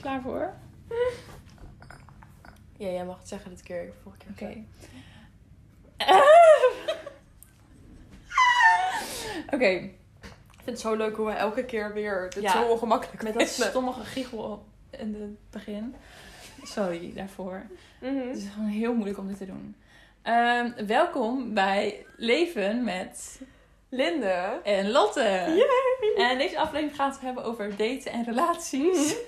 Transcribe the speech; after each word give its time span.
Klaar 0.00 0.20
voor? 0.22 0.52
Ja, 2.76 2.88
jij 2.90 3.04
mag 3.04 3.18
het 3.18 3.28
zeggen 3.28 3.50
dit 3.50 3.62
keer. 3.62 3.92
Vorige 4.02 4.20
keer. 4.36 4.48
Oké. 4.48 4.64
Oké, 9.54 9.66
Ik 9.66 10.66
vind 10.66 10.66
het 10.76 10.80
zo 10.80 10.94
leuk 10.96 11.16
hoe 11.16 11.26
we 11.26 11.32
elke 11.32 11.64
keer 11.64 11.92
weer 11.92 12.30
dit 12.34 12.42
Ja, 12.42 12.52
zo 12.52 12.62
ongemakkelijk 12.68 13.22
met 13.22 13.34
dat 13.34 13.48
stomme 13.48 13.92
giechel 13.92 14.64
in 14.90 15.14
het 15.20 15.50
begin. 15.50 15.94
Sorry 16.62 17.12
daarvoor. 17.14 17.66
Mhm. 18.00 18.28
Het 18.28 18.36
is 18.36 18.48
gewoon 18.54 18.68
heel 18.68 18.94
moeilijk 18.94 19.18
om 19.18 19.26
dit 19.26 19.36
te 19.38 19.46
doen. 19.46 19.76
Ehm, 20.22 20.86
welkom 20.86 21.54
bij 21.54 22.06
Leven 22.16 22.84
met 22.84 23.40
Linde. 23.88 24.60
en 24.64 24.90
Lotte. 24.90 25.22
Yay! 25.22 26.28
En 26.30 26.38
deze 26.38 26.58
aflevering 26.58 26.96
gaat 26.96 27.12
het 27.14 27.22
hebben 27.22 27.44
over 27.44 27.68
daten 27.76 28.12
en 28.12 28.24
relaties. 28.24 29.14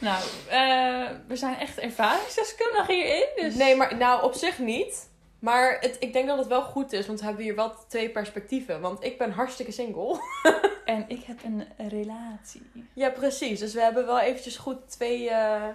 nou, 0.00 0.22
eh, 0.48 1.10
we 1.26 1.36
zijn 1.36 1.56
echt 1.56 1.78
ervaringsdeskundigen 1.78 2.94
hierin. 2.94 3.26
Dus... 3.36 3.54
Nee, 3.54 3.76
maar 3.76 3.96
nou 3.96 4.22
op 4.24 4.34
zich 4.34 4.58
niet. 4.58 5.08
Maar 5.38 5.76
het, 5.80 5.96
ik 6.00 6.12
denk 6.12 6.26
dat 6.28 6.38
het 6.38 6.46
wel 6.46 6.62
goed 6.62 6.92
is, 6.92 7.06
want 7.06 7.18
we 7.18 7.26
hebben 7.26 7.44
hier 7.44 7.54
wel 7.54 7.74
twee 7.88 8.10
perspectieven. 8.10 8.80
Want 8.80 9.04
ik 9.04 9.18
ben 9.18 9.30
hartstikke 9.30 9.72
single. 9.72 10.20
En 10.84 11.04
ik 11.08 11.24
heb 11.24 11.38
een 11.44 11.64
relatie. 11.88 12.62
Ja, 12.92 13.10
precies. 13.10 13.58
Dus 13.58 13.74
we 13.74 13.80
hebben 13.80 14.06
wel 14.06 14.20
eventjes 14.20 14.56
goed 14.56 14.90
twee, 14.90 15.30
eh, 15.30 15.68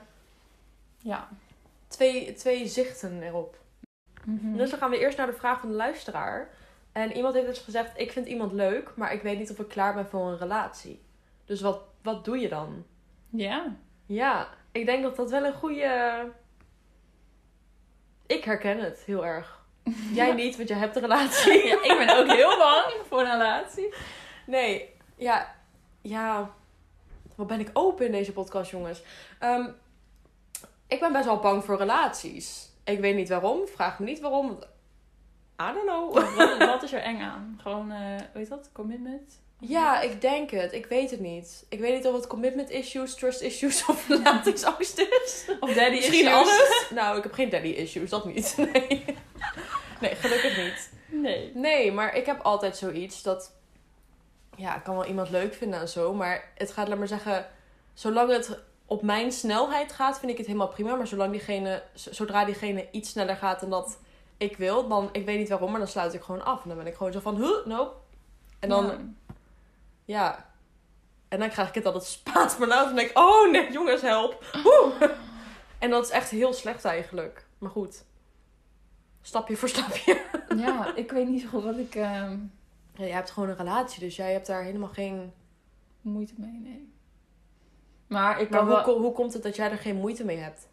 Ja. 0.97 1.29
twee, 1.87 2.33
twee 2.33 2.67
zichten 2.67 3.21
erop. 3.21 3.57
Mhm. 4.25 4.57
Dus 4.57 4.69
dan 4.69 4.79
gaan 4.79 4.89
we 4.89 4.99
eerst 4.99 5.17
naar 5.17 5.27
de 5.27 5.33
vraag 5.33 5.59
van 5.59 5.69
de 5.69 5.75
luisteraar. 5.75 6.49
En 6.91 7.11
iemand 7.11 7.33
heeft 7.33 7.47
dus 7.47 7.59
gezegd, 7.59 7.91
ik 7.95 8.11
vind 8.11 8.27
iemand 8.27 8.51
leuk, 8.51 8.91
maar 8.95 9.13
ik 9.13 9.21
weet 9.21 9.37
niet 9.37 9.51
of 9.51 9.59
ik 9.59 9.67
klaar 9.67 9.93
ben 9.93 10.07
voor 10.07 10.27
een 10.27 10.37
relatie. 10.37 11.01
Dus 11.45 11.61
wat, 11.61 11.79
wat 12.01 12.25
doe 12.25 12.37
je 12.37 12.49
dan? 12.49 12.85
Ja. 13.29 13.75
Ja, 14.13 14.47
ik 14.71 14.85
denk 14.85 15.03
dat 15.03 15.15
dat 15.15 15.29
wel 15.29 15.43
een 15.45 15.53
goede... 15.53 16.31
Ik 18.27 18.43
herken 18.43 18.79
het 18.79 18.99
heel 19.05 19.25
erg. 19.25 19.61
Jij 20.13 20.27
Ja. 20.27 20.33
niet, 20.33 20.55
want 20.55 20.69
jij 20.69 20.77
hebt 20.77 20.95
een 20.95 21.01
relatie. 21.01 21.65
ja. 21.67 21.83
Ik 21.83 21.97
ben 22.05 22.17
ook 22.17 22.27
heel 22.27 22.57
bang 22.57 22.93
voor 23.07 23.19
een 23.19 23.31
relatie. 23.31 23.93
Nee, 24.45 24.89
ja, 25.15 25.55
ja. 26.01 26.51
Wat 27.35 27.47
ben 27.47 27.59
ik 27.59 27.69
open 27.73 28.05
in 28.05 28.11
deze 28.11 28.33
podcast, 28.33 28.71
jongens. 28.71 29.03
Ehm, 29.39 29.69
ik 30.87 30.99
ben 30.99 31.11
best 31.11 31.25
wel 31.25 31.39
bang 31.39 31.63
voor 31.63 31.77
relaties. 31.77 32.69
Ik 32.83 32.99
weet 32.99 33.15
niet 33.15 33.29
waarom. 33.29 33.67
Vraag 33.67 33.99
me 33.99 34.05
niet 34.05 34.19
waarom. 34.19 34.59
I 35.61 35.73
don't 35.73 35.85
know. 35.85 36.13
Wat, 36.13 36.57
wat 36.57 36.83
is 36.83 36.93
er 36.93 37.01
eng 37.11 37.21
aan? 37.21 37.59
Gewoon, 37.61 37.91
eh 37.91 38.19
weet 38.33 38.49
dat, 38.49 38.69
commitment? 38.73 39.39
Ja, 39.67 40.01
ik 40.01 40.21
denk 40.21 40.51
het. 40.51 40.73
Ik 40.73 40.85
weet 40.85 41.11
het 41.11 41.19
niet. 41.19 41.65
Ik 41.69 41.79
weet 41.79 41.95
niet 41.95 42.07
of 42.07 42.15
het 42.15 42.27
commitment 42.27 42.69
issues, 42.69 43.15
trust 43.15 43.41
issues 43.41 43.85
of 43.85 44.07
relatiesangst 44.09 44.97
is. 44.99 45.45
Of 45.59 45.73
daddy 45.73 45.95
Misschien 45.95 46.25
issues. 46.25 46.33
alles. 46.33 46.87
Nou, 46.89 47.17
ik 47.17 47.23
heb 47.23 47.33
geen 47.33 47.49
daddy 47.49 47.67
issues, 47.67 48.09
dat 48.09 48.25
niet. 48.25 48.55
Nee. 50.01 50.11
nee, 50.11 50.15
gelukkig 50.15 50.57
niet. 50.57 50.91
Nee. 51.07 51.51
Nee, 51.55 51.91
maar 51.91 52.15
ik 52.15 52.25
heb 52.25 52.41
altijd 52.41 52.77
zoiets 52.77 53.21
dat... 53.21 53.51
Ja, 54.55 54.75
ik 54.75 54.83
kan 54.83 54.95
wel 54.95 55.05
iemand 55.05 55.29
leuk 55.29 55.53
vinden 55.53 55.79
en 55.79 55.89
zo. 55.89 56.13
Maar 56.13 56.51
het 56.55 56.71
gaat, 56.71 56.87
laat 56.87 56.97
maar 56.97 57.07
zeggen... 57.07 57.45
Zolang 57.93 58.31
het 58.31 58.59
op 58.85 59.01
mijn 59.01 59.31
snelheid 59.31 59.91
gaat, 59.91 60.19
vind 60.19 60.31
ik 60.31 60.37
het 60.37 60.45
helemaal 60.47 60.67
prima. 60.67 60.95
Maar 60.95 61.07
zolang 61.07 61.31
diegene, 61.31 61.83
zodra 61.93 62.45
diegene 62.45 62.87
iets 62.91 63.09
sneller 63.09 63.35
gaat 63.35 63.59
dan 63.59 63.69
dat 63.69 63.99
ik 64.37 64.57
wil... 64.57 64.87
Dan, 64.87 65.09
ik 65.11 65.25
weet 65.25 65.37
niet 65.37 65.49
waarom, 65.49 65.69
maar 65.71 65.79
dan 65.79 65.89
sluit 65.89 66.13
ik 66.13 66.21
gewoon 66.21 66.45
af. 66.45 66.63
En 66.63 66.67
dan 66.69 66.77
ben 66.77 66.87
ik 66.87 66.95
gewoon 66.95 67.11
zo 67.13 67.19
van... 67.19 67.35
Huh, 67.35 67.65
nope. 67.65 67.93
En 68.59 68.69
dan, 68.69 68.85
Ja. 68.85 68.97
Ja... 70.05 70.51
En 71.27 71.39
dan 71.39 71.49
krijg 71.49 71.67
ik 71.67 71.75
het 71.75 71.85
altijd 71.85 72.03
Spaans 72.03 72.57
benauwd. 72.57 72.89
En 72.89 72.95
denk 72.95 73.09
ik, 73.09 73.17
oh 73.17 73.51
nee, 73.51 73.71
jongens, 73.71 74.01
help. 74.01 74.45
Oeh. 74.65 75.01
En 75.79 75.89
dat 75.89 76.03
is 76.03 76.09
echt 76.09 76.29
heel 76.29 76.53
slecht 76.53 76.85
eigenlijk. 76.85 77.45
Maar 77.57 77.69
goed. 77.69 78.03
Stapje 79.21 79.57
voor 79.57 79.69
stapje. 79.69 80.21
Ja, 80.55 80.95
ik 80.95 81.11
weet 81.11 81.27
niet 81.27 81.41
zo 81.41 81.47
goed 81.47 81.63
wat 81.63 81.77
ik 81.77 81.93
Ja, 81.93 82.37
jij 82.93 83.09
hebt 83.09 83.31
gewoon 83.31 83.49
een 83.49 83.55
relatie, 83.57 83.99
dus 83.99 84.15
jij 84.15 84.31
hebt 84.31 84.47
daar 84.47 84.63
helemaal 84.63 84.89
geen... 84.89 85.33
moeite 86.01 86.33
mee 86.37 86.59
nee. 86.63 86.93
Maar 88.07 88.41
ik 88.41 88.49
Maar 88.49 88.61
hoe, 88.61 88.83
wel... 88.85 88.99
hoe 88.99 89.11
komt 89.11 89.33
het 89.33 89.43
dat 89.43 89.55
jij 89.55 89.71
er 89.71 89.77
geen 89.77 89.95
moeite 89.95 90.25
mee 90.25 90.37
hebt? 90.37 90.67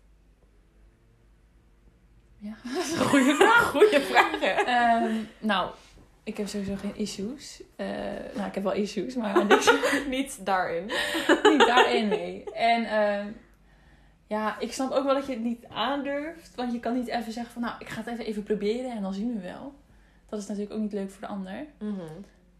Ja. 2.37 2.55
Goeie 3.09 3.35
vraag. 3.35 3.71
Goeie 3.71 4.01
vraag, 4.01 4.41
hè? 4.41 4.53
Ehm, 4.53 5.15
nou, 5.39 5.71
ik 6.23 6.37
heb 6.37 6.49
sowieso 6.49 6.75
geen 6.77 6.97
issues. 6.97 7.63
Eh, 7.77 7.87
nou, 8.35 8.49
ik 8.49 8.55
heb 8.55 8.63
wel 8.63 8.73
issues, 8.73 9.15
maar 9.15 9.45
niks, 9.47 9.73
Niet 10.09 10.45
daarin. 10.47 10.85
niet 11.43 11.67
daarin, 11.67 12.09
nee. 12.09 12.45
En 12.53 12.85
ehm, 12.85 13.27
ja, 14.27 14.59
ik 14.59 14.73
snap 14.73 14.91
ook 14.91 15.05
wel 15.05 15.15
dat 15.15 15.27
je 15.27 15.33
het 15.33 15.43
niet 15.43 15.67
aandurft. 15.69 16.55
Want 16.55 16.73
je 16.73 16.81
kan 16.81 16.95
niet 16.95 17.09
even 17.09 17.33
zeggen 17.33 17.53
van, 17.53 17.63
nou, 17.63 17.75
ik 17.79 17.89
ga 17.89 18.01
het 18.01 18.07
even, 18.07 18.25
even 18.27 18.43
proberen 18.43 18.91
en 18.91 19.03
dan 19.03 19.15
zien 19.15 19.35
we 19.35 19.41
wel. 19.41 19.75
Dat 20.29 20.39
is 20.41 20.47
natuurlijk 20.47 20.75
ook 20.75 20.81
niet 20.81 20.93
leuk 20.93 21.11
voor 21.11 21.21
de 21.21 21.27
ander. 21.27 21.67
Mhm. 21.79 22.01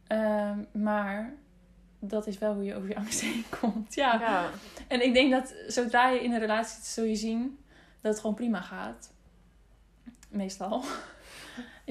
Ehm, 0.07 0.59
maar 0.73 1.35
dat 1.99 2.27
is 2.27 2.39
wel 2.39 2.55
hoe 2.55 2.65
je 2.65 2.75
over 2.75 2.89
je 2.89 2.97
angst 2.97 3.21
heen 3.31 3.45
komt. 3.61 3.95
Ja. 3.95 4.21
Ja. 4.21 4.51
En 4.89 5.05
ik 5.05 5.15
denk 5.15 5.31
dat 5.31 5.55
zodra 5.67 6.09
je 6.09 6.21
in 6.23 6.33
een 6.33 6.39
relatie 6.39 6.75
zit, 6.77 6.85
zul 6.87 7.05
je 7.05 7.17
zien 7.17 7.59
dat 8.01 8.13
het 8.13 8.21
gewoon 8.21 8.37
prima 8.37 8.61
gaat. 8.61 9.13
Meestal. 10.29 10.85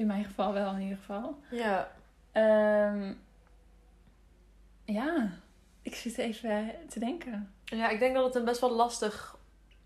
In 0.00 0.06
mijn 0.06 0.24
geval 0.24 0.52
wel, 0.52 0.72
in 0.72 0.80
ieder 0.80 0.96
geval. 0.98 1.38
Ja. 1.50 1.90
Ehm, 2.32 3.12
ja, 4.84 5.30
ik 5.82 5.94
zit 5.94 6.18
even 6.18 6.74
te 6.88 6.98
denken. 6.98 7.54
Ja, 7.64 7.88
ik 7.88 7.98
denk 7.98 8.14
dat 8.14 8.24
het 8.24 8.34
een 8.34 8.44
best 8.44 8.60
wel 8.60 8.72
lastig 8.72 9.36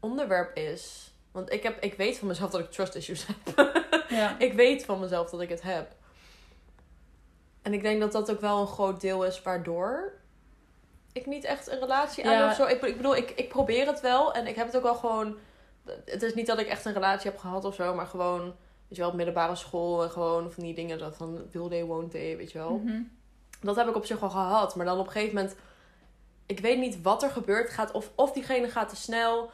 onderwerp 0.01 0.57
is. 0.57 1.13
Want 1.33 1.53
ik, 1.53 1.63
heb, 1.63 1.83
ik 1.83 1.95
weet 1.95 2.19
van 2.19 2.29
mezelf 2.29 2.51
dat 2.51 2.61
ik 2.61 2.71
trust 2.71 2.95
issues 2.95 3.27
heb. 3.27 3.73
Ja. 4.09 4.39
ik 4.49 4.53
weet 4.53 4.85
van 4.85 5.01
mezelf 5.01 5.31
dat 5.31 5.41
ik 5.41 5.49
het 5.49 5.63
heb. 5.63 5.95
En 7.63 7.73
ik 7.73 7.83
denk 7.83 8.01
dat 8.01 8.13
dat 8.13 8.31
ook 8.31 8.41
wel 8.41 8.61
een 8.61 8.67
groot 8.67 9.01
deel 9.01 9.25
is 9.25 9.43
waardoor 9.43 10.13
ik 11.13 11.27
niet 11.27 11.45
echt 11.45 11.71
een 11.71 11.79
relatie 11.79 12.27
aan 12.27 12.33
Ja. 12.33 12.49
of 12.49 12.55
zo. 12.55 12.67
Ik, 12.67 12.83
ik 12.83 12.97
bedoel, 12.97 13.17
ik, 13.17 13.31
ik 13.31 13.49
probeer 13.49 13.87
het 13.87 14.01
wel 14.01 14.35
en 14.35 14.47
ik 14.47 14.57
heb 14.57 14.67
het 14.67 14.77
ook 14.77 14.83
wel 14.83 14.95
gewoon. 14.95 15.37
Het 16.05 16.23
is 16.23 16.35
niet 16.35 16.47
dat 16.47 16.59
ik 16.59 16.67
echt 16.67 16.85
een 16.85 16.93
relatie 16.93 17.31
heb 17.31 17.41
gehad 17.41 17.65
of 17.65 17.75
zo, 17.75 17.95
maar 17.95 18.07
gewoon, 18.07 18.57
je 18.95 19.01
wel, 19.01 19.11
op 19.11 19.17
middelbare 19.17 19.55
school 19.55 20.03
en 20.03 20.11
gewoon 20.11 20.51
van 20.53 20.63
die 20.63 20.75
dingen 20.75 20.99
dat 20.99 21.17
van 21.17 21.39
will 21.53 21.69
they, 21.69 21.85
won't 21.85 22.11
they, 22.11 22.37
weet 22.37 22.53
je 22.53 22.59
wel. 22.59 22.71
Mhm. 22.85 23.03
Dat 23.61 23.77
heb 23.77 23.89
ik 23.89 23.97
op 23.97 24.05
zich 24.07 24.21
wel 24.21 24.31
gehad, 24.31 24.75
maar 24.77 24.87
dan 24.87 24.99
op 24.99 25.07
een 25.07 25.13
gegeven 25.13 25.35
moment, 25.35 25.57
ik 26.47 26.61
weet 26.61 26.79
niet 26.79 27.03
wat 27.03 27.23
er 27.23 27.31
gebeurt. 27.31 27.71
Gaat 27.71 27.93
of, 27.93 28.11
of 28.15 28.33
diegene 28.33 28.69
gaat 28.69 28.89
te 28.89 28.97
snel, 28.97 29.51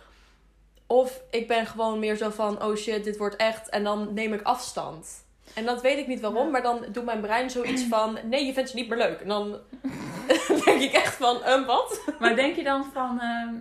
of 0.87 1.23
ik 1.31 1.49
ben 1.49 1.67
gewoon 1.67 1.99
meer 1.99 2.17
zo 2.17 2.31
van, 2.31 2.63
oh 2.65 2.77
shit, 2.77 3.05
dit 3.05 3.17
wordt 3.17 3.37
echt, 3.37 3.69
en 3.69 3.85
dan 3.85 4.15
neem 4.15 4.33
ik 4.33 4.43
afstand. 4.43 5.25
En 5.55 5.65
dat 5.65 5.81
weet 5.81 5.99
ik 5.99 6.07
niet 6.07 6.21
waarom, 6.21 6.45
Ja. 6.45 6.51
maar 6.51 6.63
dan 6.63 6.85
doet 6.93 7.05
mijn 7.05 7.21
brein 7.21 7.51
zoiets 7.51 7.85
van: 7.85 8.19
nee, 8.25 8.45
je 8.47 8.53
vindt 8.53 8.71
ze 8.71 8.77
niet 8.77 8.89
meer 8.89 8.99
leuk. 8.99 9.21
En 9.21 9.29
dan 9.29 9.59
denk 10.65 10.81
ik 10.81 10.93
echt 10.93 11.15
van: 11.15 11.47
um, 11.49 11.65
wat? 11.67 12.01
Maar 12.19 12.35
denk 12.35 12.57
je 12.57 12.63
dan 12.63 12.85
van... 12.93 13.21
ehm, 13.21 13.55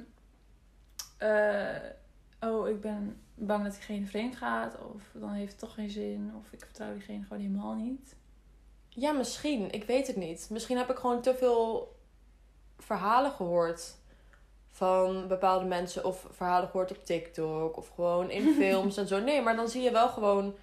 eh, 1.17 2.49
oh, 2.49 2.67
ik 2.69 2.81
ben 2.81 3.21
bang 3.39 3.63
dat 3.63 3.73
diegene 3.73 4.05
vreemd 4.05 4.35
gaat. 4.35 4.77
Of 4.93 5.01
dan 5.13 5.29
heeft 5.31 5.51
het 5.51 5.59
toch 5.59 5.73
geen 5.73 5.89
zin. 5.89 6.33
Of 6.39 6.51
ik 6.51 6.59
vertrouw 6.65 6.93
diegene 6.93 7.23
gewoon 7.23 7.43
helemaal 7.43 7.73
niet. 7.73 8.15
Ja, 8.89 9.11
misschien. 9.11 9.71
Ik 9.71 9.83
weet 9.83 10.07
het 10.07 10.15
niet. 10.15 10.47
Misschien 10.51 10.77
heb 10.77 10.89
ik 10.89 10.97
gewoon 10.97 11.21
te 11.21 11.35
veel 11.35 11.95
verhalen 12.77 13.31
gehoord 13.31 13.95
van 14.67 15.27
bepaalde 15.27 15.65
mensen. 15.65 16.05
Of 16.05 16.27
verhalen 16.31 16.69
gehoord 16.69 16.91
op 16.91 17.05
TikTok. 17.05 17.77
Of 17.77 17.89
gewoon 17.89 18.29
in 18.29 18.53
films 18.63 18.97
en 18.97 19.07
zo. 19.07 19.19
Nee, 19.19 19.41
maar 19.41 19.55
dan 19.55 19.69
zie 19.69 19.81
je 19.81 19.91
wel 19.91 20.09
gewoon 20.09 20.53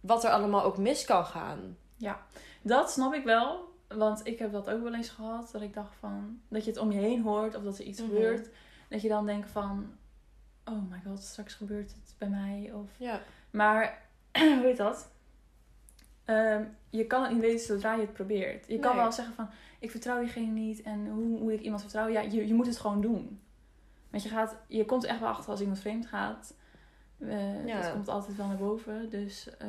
wat 0.00 0.24
er 0.24 0.30
allemaal 0.30 0.62
ook 0.62 0.78
mis 0.78 1.04
kan 1.04 1.24
gaan. 1.24 1.76
Dat 2.62 2.90
snap 2.90 3.14
ik 3.14 3.24
wel. 3.24 3.74
Want 3.88 4.26
ik 4.26 4.38
heb 4.38 4.52
dat 4.52 4.70
ook 4.70 4.82
wel 4.82 4.94
eens 4.94 5.08
gehad. 5.08 5.48
Dat 5.52 5.62
ik 5.62 5.74
dacht 5.74 5.94
van... 6.00 6.40
Dat 6.48 6.64
je 6.64 6.70
het 6.70 6.80
om 6.80 6.92
je 6.92 6.98
heen 6.98 7.22
hoort. 7.22 7.54
Of 7.56 7.62
dat 7.62 7.78
er 7.78 7.84
iets 7.84 8.00
Mhm. 8.00 8.08
gebeurt. 8.08 8.48
Dat 8.88 9.02
je 9.02 9.08
dan 9.08 9.26
denkt 9.26 9.50
van... 9.50 9.92
Oh 10.68 10.90
my 10.90 11.00
god, 11.06 11.22
straks 11.22 11.54
gebeurt 11.54 11.90
het 11.90 12.14
bij 12.18 12.28
mij. 12.28 12.72
Of... 12.74 12.90
Ja. 12.96 13.20
Maar, 13.50 14.02
hoe 14.32 14.62
heet 14.62 14.76
dat? 14.76 15.10
Ehm, 16.24 16.64
je 16.90 17.06
kan 17.06 17.22
het 17.22 17.32
niet 17.32 17.40
weten 17.40 17.66
zodra 17.66 17.94
je 17.94 18.00
het 18.00 18.12
probeert. 18.12 18.68
Je 18.68 18.78
kan 18.78 18.96
wel 18.96 19.12
zeggen 19.12 19.34
van... 19.34 19.48
Ik 19.78 19.90
vertrouw 19.90 20.20
diegene 20.20 20.52
niet. 20.52 20.82
En 20.82 21.08
hoe 21.08 21.24
moet 21.24 21.52
ik 21.52 21.60
iemand 21.60 21.80
vertrouwen? 21.80 22.14
Ja, 22.14 22.20
je, 22.20 22.46
je 22.46 22.54
moet 22.54 22.66
het 22.66 22.78
gewoon 22.78 23.00
doen. 23.00 23.40
Want 24.10 24.22
je, 24.22 24.28
gaat, 24.28 24.56
je 24.66 24.84
komt 24.84 25.04
echt 25.04 25.20
wel 25.20 25.28
achter 25.28 25.50
als 25.50 25.60
iemand 25.60 25.78
vreemd 25.80 26.06
gaat. 26.06 26.54
Eh, 27.18 27.66
Ja. 27.66 27.80
Dat 27.80 27.92
komt 27.92 28.08
altijd 28.08 28.36
wel 28.36 28.46
naar 28.46 28.56
boven. 28.56 29.10
Dus 29.10 29.56
eh, 29.58 29.68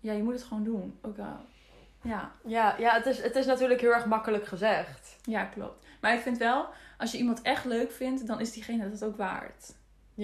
ja, 0.00 0.12
je 0.12 0.22
moet 0.22 0.32
het 0.32 0.42
gewoon 0.42 0.64
doen. 0.64 0.98
Ook 1.02 1.18
al... 1.18 1.36
Ja, 2.02 2.32
Ja, 2.44 2.76
ja 2.78 2.94
het, 2.94 3.06
is, 3.06 3.22
het 3.22 3.36
is 3.36 3.46
natuurlijk 3.46 3.80
heel 3.80 3.94
erg 3.94 4.06
makkelijk 4.06 4.46
gezegd. 4.46 5.16
ja, 5.22 5.44
klopt. 5.44 5.86
Maar 6.00 6.14
ik 6.14 6.20
vind 6.20 6.38
wel, 6.38 6.68
als 6.98 7.12
je 7.12 7.18
iemand 7.18 7.42
echt 7.42 7.64
leuk 7.64 7.90
vindt, 7.90 8.26
dan 8.26 8.40
is 8.40 8.52
diegene 8.52 8.90
dat 8.90 9.04
ook 9.04 9.16
waard. 9.16 9.74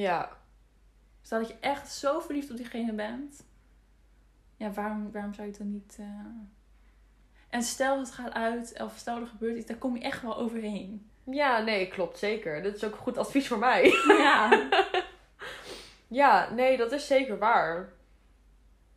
Ja. 0.00 0.36
Stel 1.22 1.38
dat 1.38 1.48
je 1.48 1.56
echt 1.60 1.92
zo 1.92 2.20
verliefd 2.20 2.50
op 2.50 2.56
diegene 2.56 2.92
bent. 2.92 3.44
Ja, 4.56 4.70
waarom, 4.72 5.12
waarom 5.12 5.34
zou 5.34 5.46
je 5.46 5.52
het 5.52 5.62
dan 5.62 5.72
niet... 5.72 5.96
eh, 5.98 6.06
En 7.48 7.62
stel 7.62 7.98
het 7.98 8.10
gaat 8.10 8.32
uit, 8.32 8.80
of 8.82 8.96
stel 8.96 9.20
er 9.20 9.26
gebeurt 9.26 9.56
iets, 9.56 9.66
daar 9.66 9.76
kom 9.76 9.96
je 9.96 10.02
echt 10.02 10.22
wel 10.22 10.36
overheen. 10.36 11.10
Ja, 11.24 11.58
nee, 11.60 11.88
klopt 11.88 12.18
zeker. 12.18 12.62
Dit 12.62 12.74
is 12.76 12.84
ook 12.84 12.96
goed 12.96 13.18
advies 13.18 13.48
voor 13.48 13.58
mij. 13.58 13.84
Ja. 14.06 14.68
Ja, 16.08 16.50
nee, 16.50 16.76
dat 16.76 16.92
is 16.92 17.06
zeker 17.06 17.38
waar. 17.38 17.92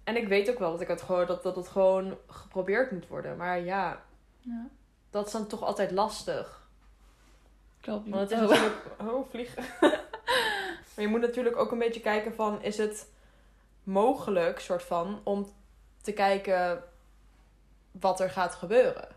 En 0.03 0.15
ik 0.17 0.27
weet 0.27 0.49
ook 0.49 0.59
wel 0.59 0.71
dat, 0.71 0.81
ik 0.81 0.87
het 0.87 1.01
gewoon, 1.01 1.25
dat, 1.25 1.43
dat 1.43 1.55
het 1.55 1.67
gewoon 1.67 2.17
geprobeerd 2.27 2.91
moet 2.91 3.07
worden. 3.07 3.37
Maar 3.37 3.59
ja, 3.59 4.01
ja. 4.39 4.67
dat 5.09 5.25
is 5.25 5.31
dan 5.31 5.47
toch 5.47 5.63
altijd 5.63 5.91
lastig. 5.91 6.67
Klopt. 7.81 8.09
Want 8.09 8.29
het 8.29 8.39
is 8.39 8.45
Oh. 8.45 8.49
natuurlijk... 8.49 8.85
Oh, 9.01 9.29
vliegen. 9.29 9.63
maar 10.99 11.07
je 11.07 11.13
moet 11.13 11.21
natuurlijk 11.27 11.57
ook 11.57 11.71
een 11.71 11.77
beetje 11.77 11.99
kijken 11.99 12.33
van... 12.35 12.63
Is 12.63 12.77
het 12.77 13.09
mogelijk, 13.83 14.59
soort 14.59 14.83
van, 14.83 15.21
om 15.23 15.47
te 16.01 16.11
kijken 16.11 16.83
wat 17.91 18.19
er 18.19 18.29
gaat 18.29 18.55
gebeuren? 18.55 19.07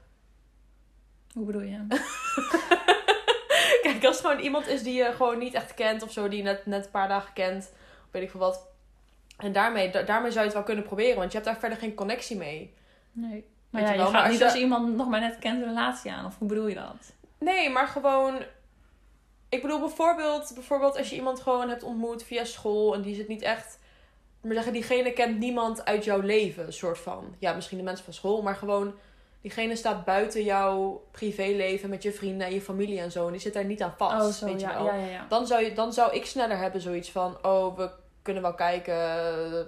Hoe 1.33 1.45
bedoel 1.47 1.61
je? 1.63 1.87
Kijk, 3.83 4.05
als 4.05 4.17
het 4.17 4.27
gewoon 4.27 4.43
iemand 4.43 4.67
is 4.67 4.83
die 4.83 4.95
je 4.95 5.13
gewoon 5.13 5.39
niet 5.39 5.55
echt 5.55 5.75
kent 5.75 6.03
of 6.03 6.13
zo, 6.13 6.29
die 6.29 6.39
je 6.39 6.45
net, 6.45 6.67
net 6.67 6.85
een 6.85 6.91
paar 6.91 7.09
dagen 7.09 7.33
kent, 7.33 7.73
of 8.05 8.09
weet 8.11 8.23
ik 8.23 8.31
veel 8.31 8.41
wat. 8.41 8.67
En 9.37 9.53
daarmee, 9.53 9.91
da- 9.91 10.03
daarmee 10.03 10.31
zou 10.31 10.41
je 10.41 10.47
het 10.47 10.55
wel 10.57 10.63
kunnen 10.67 10.85
proberen, 10.85 11.17
want 11.17 11.33
je 11.33 11.39
hebt 11.39 11.51
daar 11.51 11.61
verder 11.61 11.79
geen 11.79 11.95
connectie 11.95 12.37
mee. 12.37 12.75
Nee. 13.13 13.45
Maar 13.71 13.81
ja, 13.81 13.87
je 13.87 13.93
je, 13.93 13.99
wel, 13.99 14.07
gaat 14.11 14.15
maar 14.15 14.23
als 14.23 14.31
niet 14.31 14.41
je- 14.41 14.45
als 14.45 14.55
iemand 14.55 14.97
nog 14.97 15.09
maar 15.09 15.21
net 15.21 15.39
kent 15.39 15.63
een 15.63 15.69
relatie 15.69 16.13
aan. 16.13 16.25
Of 16.27 16.39
hoe 16.39 16.49
bedoel 16.49 16.67
je 16.67 16.75
dat? 16.75 17.13
Nee, 17.39 17.71
maar 17.71 17.87
gewoon. 17.87 18.43
Ik 19.53 19.63
bedoel 19.63 19.81
bijvoorbeeld, 19.81 20.51
bijvoorbeeld 20.55 20.97
als 20.97 21.11
je 21.11 21.17
iemand 21.17 21.41
gewoon 21.41 21.69
hebt 21.69 21.83
ontmoet 21.83 22.23
via 22.23 22.45
school 22.45 22.95
en 22.95 23.03
die 23.03 23.15
zit 23.15 23.29
niet 23.29 23.43
echt. 23.43 23.79
Maar 24.41 24.55
zeggen, 24.55 24.73
diegene 24.73 25.13
kent 25.13 25.39
niemand 25.39 25.85
uit 25.85 26.05
jouw 26.05 26.21
leven, 26.21 26.73
soort 26.73 26.99
van. 26.99 27.35
Ja, 27.39 27.53
misschien 27.55 27.79
de 27.79 27.85
mensen 27.85 28.05
van 28.05 28.15
school, 28.15 28.43
maar 28.43 28.57
gewoon. 28.57 28.95
Diegene 29.41 29.77
staat 29.77 30.05
buiten 30.05 30.45
jouw 30.45 31.05
privéleven 31.11 31.91
met 31.91 32.03
je 32.03 32.13
vrienden 32.13 32.47
en 32.47 32.55
je 32.55 32.61
familie 32.61 33.01
en 33.01 33.11
zo. 33.11 33.27
En 33.27 33.33
die 33.33 33.41
zit 33.41 33.53
daar 33.53 33.65
niet 33.65 33.83
aan 33.83 33.95
vast. 33.97 34.27
oh, 34.27 34.33
zo. 34.33 34.47
weet 34.47 34.61
je 34.61 34.67
wel. 34.67 34.85
ja, 34.85 34.95
ja, 34.95 35.07
ja. 35.07 35.27
Dan, 35.29 35.47
zou 35.47 35.63
je, 35.65 35.73
dan 35.73 35.93
zou 35.93 36.15
ik 36.15 36.25
sneller 36.25 36.59
hebben 36.59 36.81
zoiets 36.81 37.11
van: 37.11 37.39
oh, 37.43 37.77
we 37.77 37.91
kunnen 38.23 38.43
wel 38.43 38.55
kijken, 38.55 38.95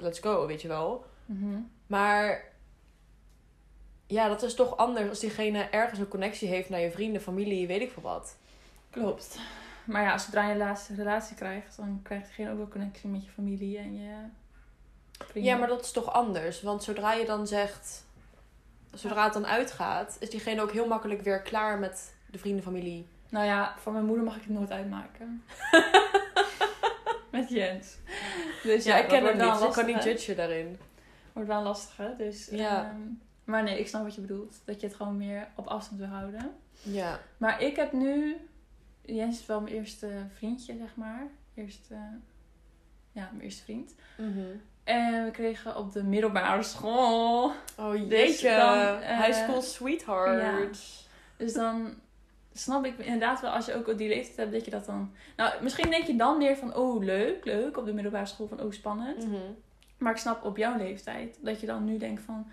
let's 0.01 0.19
go, 0.19 0.47
weet 0.47 0.63
je 0.63 0.69
wel. 0.69 1.05
Mhm. 1.27 1.59
Maar 1.87 2.53
ja, 4.07 4.29
dat 4.29 4.43
is 4.43 4.55
toch 4.55 4.77
anders 4.77 5.09
als 5.09 5.21
diegene 5.21 5.63
ergens 5.63 5.99
een 5.99 6.09
connectie 6.09 6.49
heeft 6.49 6.69
naar 6.69 6.81
je 6.81 6.91
vrienden, 6.91 7.23
familie, 7.23 7.67
weet 7.67 7.81
ik 7.81 7.91
veel 7.91 8.03
wat. 8.03 8.37
Klopt. 8.91 9.39
Maar 9.85 10.03
ja, 10.03 10.19
zodra 10.19 10.45
je 10.47 10.53
een 10.53 10.59
laatste 10.59 10.95
relatie 10.95 11.37
krijgt, 11.37 11.77
dan 11.77 12.01
krijgt 12.03 12.27
diegene 12.27 12.51
ook 12.51 12.57
wel 12.57 12.69
connectie 12.69 13.09
met 13.09 13.25
je 13.25 13.31
familie 13.31 13.79
en 13.79 13.97
je 13.97 14.15
vrienden. 15.19 15.53
Ja, 15.53 15.59
maar 15.59 15.69
dat 15.69 15.85
is 15.85 15.91
toch 15.91 16.13
anders? 16.13 16.63
Want 16.63 16.83
zodra 16.83 17.13
je 17.13 17.25
dan 17.25 17.47
zegt, 17.47 18.05
zodra 18.93 19.25
het 19.25 19.33
dan 19.33 19.47
uitgaat, 19.47 20.17
is 20.21 20.31
diegene 20.31 20.63
ook 20.63 20.73
heel 20.73 20.87
makkelijk 20.87 21.21
weer 21.23 21.43
klaar 21.43 21.79
met 21.79 22.15
de 22.31 22.39
vrienden, 22.39 22.63
familie. 22.65 23.07
Nou 23.29 23.47
ja, 23.47 23.75
voor 23.79 23.93
mijn 23.93 24.05
moeder 24.05 24.25
mag 24.25 24.37
ik 24.37 24.43
het 24.43 24.51
nooit 24.51 24.71
uitmaken. 24.71 25.43
met 27.31 27.49
Jens. 27.49 27.97
Dus 28.63 28.85
Ja, 28.85 28.97
ik 28.97 29.09
ken 29.09 29.25
hem 29.25 29.37
niet, 29.37 29.53
dus 29.59 29.63
ik 29.69 29.73
kan 29.73 29.87
niet 29.87 30.05
judgen 30.05 30.37
daarin. 30.37 30.79
Wordt 31.33 31.49
wel 31.49 31.63
lastig, 31.63 31.97
hè? 31.97 32.17
Dus, 32.17 32.49
Ja. 32.51 32.83
ehm, 32.85 33.01
maar 33.45 33.63
nee, 33.63 33.79
ik 33.79 33.89
snap 33.89 34.03
wat 34.03 34.15
je 34.15 34.21
bedoelt. 34.21 34.57
Dat 34.65 34.81
je 34.81 34.87
het 34.87 34.97
gewoon 34.97 35.17
meer 35.17 35.49
op 35.55 35.67
afstand 35.67 36.01
wil 36.01 36.09
houden. 36.09 36.57
Ja. 36.83 37.21
Maar 37.37 37.63
ik 37.63 37.77
heb 37.77 37.93
nu... 37.93 38.37
Jens 39.07 39.41
is 39.41 39.47
wel 39.47 39.61
mijn 39.61 39.75
eerste 39.75 40.09
vriendje, 40.35 40.77
zeg 40.77 40.97
maar. 40.97 41.27
Eerste... 41.55 41.95
Ja, 43.13 43.29
mijn 43.33 43.45
eerste 43.45 43.63
vriend. 43.63 43.95
En 44.85 45.25
we 45.25 45.31
kregen 45.31 45.77
op 45.77 45.93
de 45.93 46.03
middelbare 46.03 46.63
school... 46.63 47.53
Oh 47.79 47.93
Dus 47.93 48.09
jeetje, 48.09 48.57
dan, 48.57 49.01
eh, 49.01 49.25
high 49.25 49.33
school 49.33 49.63
sweetheart. 49.63 50.79
Dus 51.37 51.53
dan 51.53 51.95
snap 52.53 52.85
ik 52.85 52.99
inderdaad 52.99 53.41
wel, 53.41 53.51
als 53.51 53.67
je 53.67 53.75
ook 53.75 53.99
die 53.99 54.09
leeftijd 54.09 54.37
hebt, 54.37 54.53
dat 54.53 54.65
je 54.65 54.71
dat 54.71 54.87
dan... 54.87 55.13
Nou, 55.37 55.63
misschien 55.63 55.91
denk 55.91 56.05
je 56.05 56.17
dan 56.17 56.39
meer 56.39 56.57
van, 56.57 56.77
oh, 56.77 57.03
leuk, 57.03 57.45
leuk, 57.45 57.77
op 57.77 57.85
de 57.85 57.93
middelbare 57.93 58.27
school 58.27 58.49
van, 58.49 58.61
oh, 58.61 58.73
spannend. 58.73 59.27
Mhm. 59.27 59.37
Maar 59.99 60.13
ik 60.13 60.19
snap 60.19 60.45
op 60.45 60.57
jouw 60.57 60.77
leeftijd, 60.77 61.39
dat 61.41 61.61
je 61.61 61.67
dan 61.67 61.85
nu 61.85 61.99
denkt 61.99 62.23
van, 62.23 62.47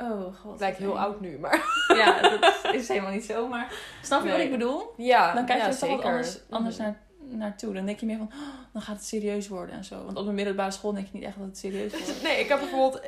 oh, 0.00 0.34
god. 0.40 0.50
Het 0.50 0.60
lijkt 0.60 0.78
heel 0.78 0.98
oud 0.98 1.20
nu, 1.20 1.38
maar... 1.38 1.64
Ja, 1.96 2.20
dat 2.62 2.74
is 2.74 2.88
helemaal 2.88 3.10
niet 3.12 3.24
zo, 3.24 3.48
maar 3.48 3.72
snap 4.02 4.24
je 4.24 4.30
wat 4.30 4.40
ik 4.40 4.50
bedoel? 4.50 4.92
Ja, 4.96 5.34
Dan 5.34 5.46
kijk 5.46 5.58
je 5.58 5.64
ja, 5.64 5.70
er 5.70 5.78
toch 5.78 5.90
wat 5.90 6.02
anders, 6.04 6.38
anders 6.50 6.76
Mhm. 6.76 6.84
naar, 6.84 6.96
naartoe. 7.38 7.74
Dan 7.74 7.86
denk 7.86 8.00
je 8.00 8.06
meer 8.06 8.16
van, 8.16 8.30
oh, 8.32 8.72
dan 8.72 8.82
gaat 8.82 8.96
het 8.96 9.04
serieus 9.04 9.48
worden 9.48 9.74
en 9.74 9.84
zo. 9.84 10.04
Want 10.04 10.16
op 10.16 10.26
de 10.26 10.32
middelbare 10.32 10.70
school 10.70 10.92
denk 10.92 11.06
je 11.06 11.12
niet 11.18 11.24
echt 11.24 11.38
dat 11.38 11.46
het 11.46 11.58
serieus 11.58 11.92
wordt. 12.04 12.22
Nee, 12.22 12.40
ik 12.40 12.48
heb 12.48 12.58
bijvoorbeeld... 12.58 13.02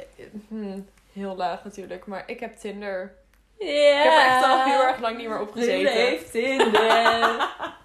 hmm, 0.49 0.87
heel 1.12 1.37
laag 1.37 1.64
natuurlijk, 1.64 2.06
maar 2.06 2.23
ik 2.26 2.40
heb 2.40 2.56
Tinder. 2.56 3.14
Ja. 3.58 3.67
Ik 3.99 4.02
heb 4.02 4.12
er 4.12 4.26
echt 4.26 4.44
al 4.44 4.64
heel 4.64 4.82
erg 4.82 5.00
lang 5.00 5.17
niet 5.17 5.29
meer 5.29 5.41
op 5.41 5.52
gezeten. 5.52 5.93
heeft 5.93 6.31
Tinder. 6.31 7.37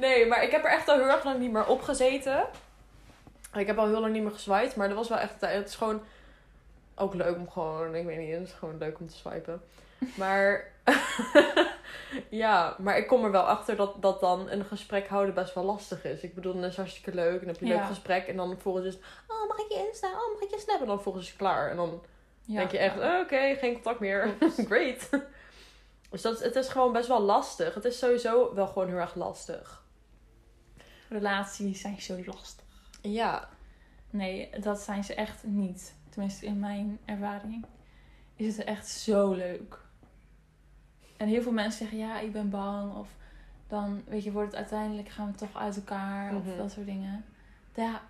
Nee, 0.00 0.26
maar 0.26 0.42
ik 0.42 0.50
heb 0.50 0.64
er 0.64 0.70
echt 0.70 0.88
al 0.88 0.96
heel 0.96 1.08
erg 1.08 1.24
lang 1.24 1.38
niet 1.38 1.52
meer 1.52 1.66
op 1.66 1.82
gezeten. 1.82 2.44
Ik 3.54 3.66
heb 3.66 3.78
al 3.78 3.86
heel 3.86 4.00
lang 4.00 4.12
niet 4.12 4.22
meer 4.22 4.32
geswiped, 4.32 4.76
maar 4.76 4.88
dat 4.88 4.96
was 4.96 5.08
wel 5.08 5.18
echt... 5.18 5.32
Het 5.38 5.68
is 5.68 5.74
gewoon 5.74 6.02
ook 6.96 7.14
leuk 7.14 7.36
om 7.36 7.50
gewoon... 7.50 7.94
Ik 7.94 8.04
weet 8.06 8.18
niet, 8.18 8.32
het 8.34 8.42
is 8.48 8.52
gewoon 8.52 8.78
leuk 8.78 8.98
om 9.00 9.08
te 9.08 9.16
swipen. 9.16 9.62
Maar... 10.16 10.72
ja, 12.30 12.76
maar 12.78 12.98
ik 12.98 13.06
kom 13.06 13.24
er 13.24 13.30
wel 13.30 13.42
achter 13.42 13.76
dat, 13.76 14.02
dat 14.02 14.20
dan 14.20 14.50
een 14.50 14.64
gesprek 14.64 15.08
houden 15.08 15.34
best 15.34 15.54
wel 15.54 15.64
lastig 15.64 16.04
is. 16.04 16.20
Ik 16.20 16.34
bedoel, 16.34 16.52
dan 16.52 16.60
is 16.62 16.68
het 16.68 16.76
hartstikke 16.76 17.14
leuk. 17.14 17.32
En 17.32 17.38
dan 17.38 17.48
heb 17.48 17.56
je 17.58 17.64
een 17.64 17.70
Ja. 17.72 17.76
leuk 17.78 17.86
gesprek. 17.86 18.26
En 18.26 18.36
dan 18.36 18.48
vervolgens 18.50 18.86
is. 18.86 18.96
Oh, 19.28 19.48
mag 19.48 19.58
ik 19.58 19.66
je 19.72 19.86
Insta? 19.88 20.08
Oh, 20.08 20.32
mag 20.32 20.42
ik 20.42 20.50
je 20.50 20.58
Snap? 20.58 20.80
En 20.80 20.86
dan 20.86 20.94
vervolgens 20.94 21.24
is 21.24 21.30
het 21.30 21.40
klaar. 21.40 21.70
En 21.70 21.76
dan 21.76 22.02
Ja. 22.44 22.58
denk 22.58 22.70
je 22.70 22.78
echt... 22.78 22.98
oh, 22.98 23.18
Oké, 23.22 23.54
geen 23.54 23.72
contact 23.72 24.00
meer. 24.00 24.34
Great. 24.68 25.08
Dus 26.10 26.22
dat, 26.22 26.42
het 26.42 26.56
is 26.56 26.68
gewoon 26.68 26.92
best 26.92 27.08
wel 27.08 27.20
lastig. 27.20 27.74
Het 27.74 27.84
is 27.84 27.98
sowieso 27.98 28.54
wel 28.54 28.66
gewoon 28.66 28.88
heel 28.88 28.96
erg 28.96 29.14
lastig. 29.14 29.82
Relaties 31.08 31.80
zijn 31.80 32.00
zo 32.00 32.16
lastig. 32.26 32.64
Ja. 33.02 33.48
Nee, 34.10 34.50
dat 34.60 34.80
zijn 34.80 35.04
ze 35.04 35.14
echt 35.14 35.42
niet. 35.44 35.94
Tenminste, 36.14 36.46
in 36.46 36.58
mijn 36.58 36.98
ervaring 37.04 37.64
is 38.36 38.56
het 38.56 38.66
echt 38.66 38.88
zo 38.88 39.32
leuk. 39.32 39.78
En 41.16 41.28
heel 41.28 41.42
veel 41.42 41.52
mensen 41.52 41.78
zeggen, 41.78 41.98
ja, 41.98 42.18
ik 42.18 42.32
ben 42.32 42.50
bang. 42.50 42.94
Of 42.94 43.08
dan, 43.68 44.02
weet 44.06 44.24
je, 44.24 44.32
wordt 44.32 44.50
het 44.50 44.60
uiteindelijk, 44.60 45.08
gaan 45.08 45.30
we 45.30 45.38
toch 45.38 45.56
uit 45.56 45.76
elkaar. 45.76 46.32
Mhm. 46.32 46.36
Of 46.36 46.56
dat 46.56 46.72
soort 46.72 46.86
dingen. 46.86 47.24
Ja, 47.74 48.02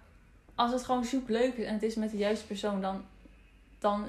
als 0.54 0.72
het 0.72 0.84
gewoon 0.84 1.04
super 1.04 1.32
leuk 1.32 1.54
is 1.54 1.66
en 1.66 1.72
het 1.72 1.82
is 1.82 1.94
met 1.94 2.10
de 2.10 2.16
juiste 2.16 2.46
persoon, 2.46 2.80
dan, 2.80 3.04
dan 3.78 4.06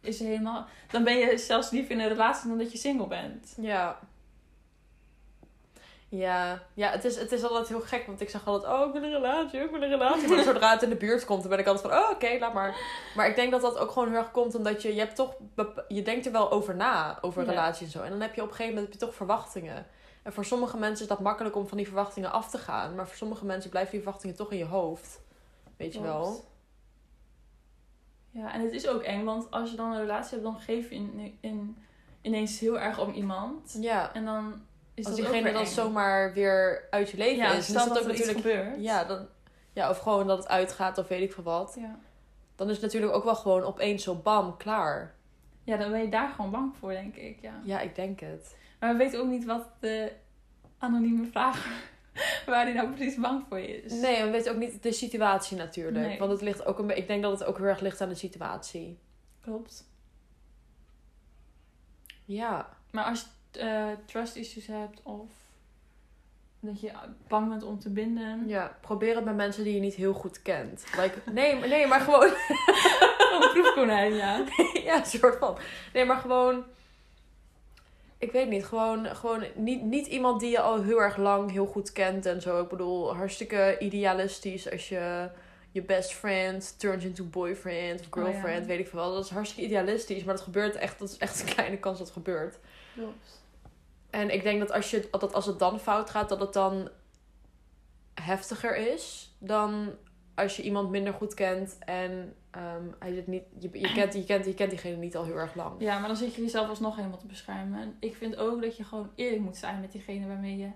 is 0.00 0.18
het 0.18 0.28
helemaal... 0.28 0.66
Dan 0.90 1.04
ben 1.04 1.18
je 1.18 1.38
zelfs 1.38 1.70
liever 1.70 1.90
in 1.90 2.00
een 2.00 2.08
relatie 2.08 2.48
dan 2.48 2.58
dat 2.58 2.72
je 2.72 2.78
single 2.78 3.06
bent. 3.06 3.54
Ja. 3.56 3.98
Ja, 6.10 6.62
ja 6.74 6.90
het, 6.90 7.04
is, 7.04 7.16
het 7.16 7.32
is 7.32 7.42
altijd 7.42 7.68
heel 7.68 7.80
gek, 7.80 8.06
want 8.06 8.20
ik 8.20 8.30
zeg 8.30 8.46
altijd, 8.46 8.72
oh, 8.72 8.86
ik 8.86 8.92
wil 8.92 9.02
een 9.02 9.10
relatie, 9.10 9.60
ik 9.60 9.70
wil 9.70 9.82
een 9.82 9.88
relatie. 9.88 10.28
Maar 10.28 10.42
zodra 10.42 10.70
het 10.72 10.82
in 10.82 10.88
de 10.88 10.96
buurt 10.96 11.24
komt, 11.24 11.40
dan 11.40 11.50
ben 11.50 11.58
ik 11.58 11.66
altijd 11.66 11.92
van, 11.92 12.02
oh, 12.02 12.10
oké, 12.10 12.36
laat 12.38 12.52
maar. 12.52 12.76
Maar 13.16 13.28
ik 13.28 13.36
denk 13.36 13.50
dat 13.50 13.60
dat 13.60 13.78
ook 13.78 13.90
gewoon 13.90 14.08
heel 14.08 14.18
erg 14.18 14.30
komt, 14.30 14.54
omdat 14.54 14.82
je, 14.82 14.94
je 14.94 15.00
hebt 15.00 15.16
toch, 15.16 15.34
je 15.88 16.02
denkt 16.02 16.26
er 16.26 16.32
wel 16.32 16.50
over 16.50 16.76
na, 16.76 17.18
over 17.20 17.42
Ja. 17.42 17.48
relaties 17.48 17.86
en 17.86 17.90
zo. 17.92 18.02
En 18.02 18.10
dan 18.10 18.20
heb 18.20 18.34
je 18.34 18.42
op 18.42 18.48
een 18.48 18.54
gegeven 18.54 18.74
moment 18.74 18.92
heb 18.92 19.00
je 19.00 19.06
toch 19.06 19.16
verwachtingen. 19.16 19.86
En 20.22 20.32
voor 20.32 20.44
sommige 20.44 20.76
mensen 20.76 21.02
is 21.02 21.08
dat 21.10 21.20
makkelijk 21.20 21.56
om 21.56 21.68
van 21.68 21.76
die 21.76 21.86
verwachtingen 21.86 22.32
af 22.32 22.50
te 22.50 22.58
gaan. 22.58 22.94
Maar 22.94 23.06
voor 23.06 23.16
sommige 23.16 23.44
mensen 23.44 23.70
blijven 23.70 23.92
die 23.92 24.02
verwachtingen 24.02 24.36
toch 24.36 24.52
in 24.52 24.58
je 24.58 24.64
hoofd. 24.64 25.20
Weet 25.76 25.92
je 25.92 26.00
wel? 26.02 26.44
Ja, 28.30 28.52
en 28.52 28.60
het 28.60 28.72
is 28.72 28.88
ook 28.88 29.02
eng, 29.02 29.24
want 29.24 29.50
als 29.50 29.70
je 29.70 29.76
dan 29.76 29.92
een 29.92 30.00
relatie 30.00 30.30
hebt, 30.30 30.42
dan 30.42 30.60
geef 30.60 30.88
je 30.88 30.94
in, 30.94 31.38
in, 31.40 31.76
ineens 32.22 32.58
heel 32.58 32.78
erg 32.78 33.00
om 33.00 33.12
iemand. 33.12 33.76
Ja. 33.80 34.14
En 34.14 34.24
dan 34.24 34.62
is 35.00 35.06
Als 35.06 35.14
diegene 35.14 35.52
dan 35.52 35.66
zomaar 35.66 36.32
weer 36.32 36.86
uit 36.90 37.10
je 37.10 37.16
leven 37.16 37.36
ja, 37.36 37.52
is, 37.52 37.66
dan 37.66 37.82
stel 37.82 37.82
is 37.82 37.88
dat 37.88 37.98
ook 37.98 38.18
natuurlijk... 38.18 38.38
gebeurt. 38.38 38.80
Ja, 38.80 39.04
dan, 39.04 39.28
ja, 39.72 39.90
of 39.90 39.98
gewoon 39.98 40.26
dat 40.26 40.38
het 40.38 40.48
uitgaat 40.48 40.98
of 40.98 41.08
weet 41.08 41.22
ik 41.22 41.32
veel 41.32 41.44
wat. 41.44 41.76
Ja. 41.78 41.98
Dan 42.54 42.68
is 42.68 42.74
het 42.74 42.82
natuurlijk 42.82 43.12
ook 43.12 43.24
wel 43.24 43.34
gewoon 43.34 43.62
opeens 43.62 44.02
zo 44.02 44.14
bam, 44.14 44.56
klaar. 44.56 45.14
ja, 45.64 45.76
dan 45.76 45.90
ben 45.90 46.00
je 46.00 46.08
daar 46.08 46.28
gewoon 46.28 46.50
bang 46.50 46.76
voor, 46.76 46.90
denk 46.90 47.16
ik. 47.16 47.38
Ja. 47.40 47.60
Ja, 47.64 47.80
ik 47.80 47.94
denk 47.94 48.20
het. 48.20 48.56
Maar 48.80 48.92
we 48.92 48.98
weten 48.98 49.20
ook 49.20 49.28
niet 49.28 49.44
wat 49.44 49.68
de 49.78 50.12
anonieme 50.78 51.26
vrager, 51.26 51.72
waar 52.46 52.64
hij 52.64 52.72
nou 52.72 52.90
precies 52.92 53.16
bang 53.16 53.44
voor 53.48 53.58
is. 53.58 53.92
Nee, 53.92 54.24
we 54.24 54.30
weten 54.30 54.52
ook 54.52 54.58
niet 54.58 54.82
de 54.82 54.92
situatie 54.92 55.56
natuurlijk. 55.56 56.06
Nee. 56.06 56.18
Want 56.18 56.30
het 56.30 56.42
ligt 56.42 56.64
ook 56.64 56.78
een 56.78 56.96
ik 56.96 57.06
denk 57.06 57.22
dat 57.22 57.38
het 57.38 57.48
ook 57.48 57.56
heel 57.56 57.66
erg 57.66 57.80
ligt 57.80 58.00
aan 58.00 58.08
de 58.08 58.14
situatie. 58.14 58.98
Klopt. 59.40 59.88
Ja. 62.24 62.76
Maar 62.90 63.04
als 63.04 63.26
eh, 63.56 63.86
trust 64.04 64.36
issues 64.36 64.66
hebt 64.66 65.00
of 65.02 65.28
dat 66.60 66.80
je 66.80 66.90
bang 67.28 67.48
bent 67.48 67.62
om 67.62 67.78
te 67.78 67.90
binden. 67.90 68.48
Ja, 68.48 68.76
probeer 68.80 69.14
het 69.14 69.24
met 69.24 69.36
mensen 69.36 69.64
die 69.64 69.74
je 69.74 69.80
niet 69.80 69.94
heel 69.94 70.12
goed 70.12 70.42
kent. 70.42 70.84
Like, 70.96 71.30
nee, 71.32 71.56
maar- 71.58 71.68
nee, 71.68 71.86
maar 71.86 72.00
gewoon... 72.00 72.30
Een 73.32 73.50
proefkonijn, 73.52 74.14
ja. 74.14 74.44
ja, 74.84 74.96
een 74.98 75.04
soort 75.06 75.38
van. 75.38 75.58
Nee, 75.92 76.04
maar 76.04 76.16
gewoon... 76.16 76.64
Ik 78.18 78.32
weet 78.32 78.48
niet, 78.48 78.64
gewoon, 78.64 79.06
gewoon 79.06 79.44
niet, 79.54 79.82
niet 79.82 80.06
iemand 80.06 80.40
die 80.40 80.50
je 80.50 80.60
al 80.60 80.82
heel 80.82 81.00
erg 81.02 81.16
lang 81.16 81.50
heel 81.50 81.66
goed 81.66 81.92
kent 81.92 82.26
en 82.26 82.40
zo. 82.40 82.62
Ik 82.62 82.68
bedoel, 82.68 83.14
hartstikke 83.14 83.76
idealistisch 83.78 84.70
als 84.70 84.88
je 84.88 85.30
je 85.70 85.82
best 85.82 86.12
friend 86.12 86.78
turns 86.78 87.04
into 87.04 87.24
boyfriend 87.24 88.00
of 88.00 88.06
Oh, 88.06 88.22
ja. 88.24 88.30
girlfriend, 88.30 88.66
weet 88.66 88.78
ik 88.78 88.88
veel 88.88 88.98
wel. 88.98 89.14
Dat 89.14 89.24
is 89.24 89.30
hartstikke 89.30 89.64
idealistisch, 89.68 90.24
maar 90.24 90.34
dat 90.34 90.44
gebeurt 90.44 90.74
echt, 90.76 90.98
dat 90.98 91.08
is 91.10 91.16
echt 91.18 91.40
een 91.40 91.54
kleine 91.54 91.76
kans 91.78 91.98
dat 91.98 92.06
het 92.06 92.16
gebeurt. 92.16 92.58
Klopt. 92.94 93.39
En 94.10 94.30
ik 94.34 94.42
denk 94.42 94.60
dat 94.60 94.72
als, 94.72 94.90
je, 94.90 95.08
dat 95.10 95.34
als 95.34 95.46
het 95.46 95.58
dan 95.58 95.80
fout 95.80 96.10
gaat, 96.10 96.28
dat 96.28 96.40
het 96.40 96.52
dan 96.52 96.88
heftiger 98.14 98.76
is 98.76 99.34
dan 99.38 99.92
als 100.34 100.56
je 100.56 100.62
iemand 100.62 100.90
minder 100.90 101.12
goed 101.12 101.34
kent 101.34 101.78
en 101.78 102.34
ehm, 102.50 102.84
hij 102.98 103.14
zit 103.14 103.26
niet, 103.26 103.42
je, 103.58 103.68
je, 103.72 103.92
kent, 103.92 104.14
je, 104.14 104.24
kent, 104.24 104.44
je 104.44 104.54
kent 104.54 104.70
diegene 104.70 104.96
niet 104.96 105.16
al 105.16 105.24
heel 105.24 105.36
erg 105.36 105.54
lang. 105.54 105.74
Ja, 105.78 105.98
maar 105.98 106.08
dan 106.08 106.16
zit 106.16 106.34
je 106.34 106.42
jezelf 106.42 106.68
alsnog 106.68 106.96
helemaal 106.96 107.18
te 107.18 107.26
beschermen. 107.26 107.80
En 107.80 107.96
ik 108.00 108.16
vind 108.16 108.36
ook 108.36 108.62
dat 108.62 108.76
je 108.76 108.84
gewoon 108.84 109.10
eerlijk 109.14 109.42
moet 109.42 109.56
zijn 109.56 109.80
met 109.80 109.92
diegene 109.92 110.26
waarmee 110.26 110.56
je 110.56 110.70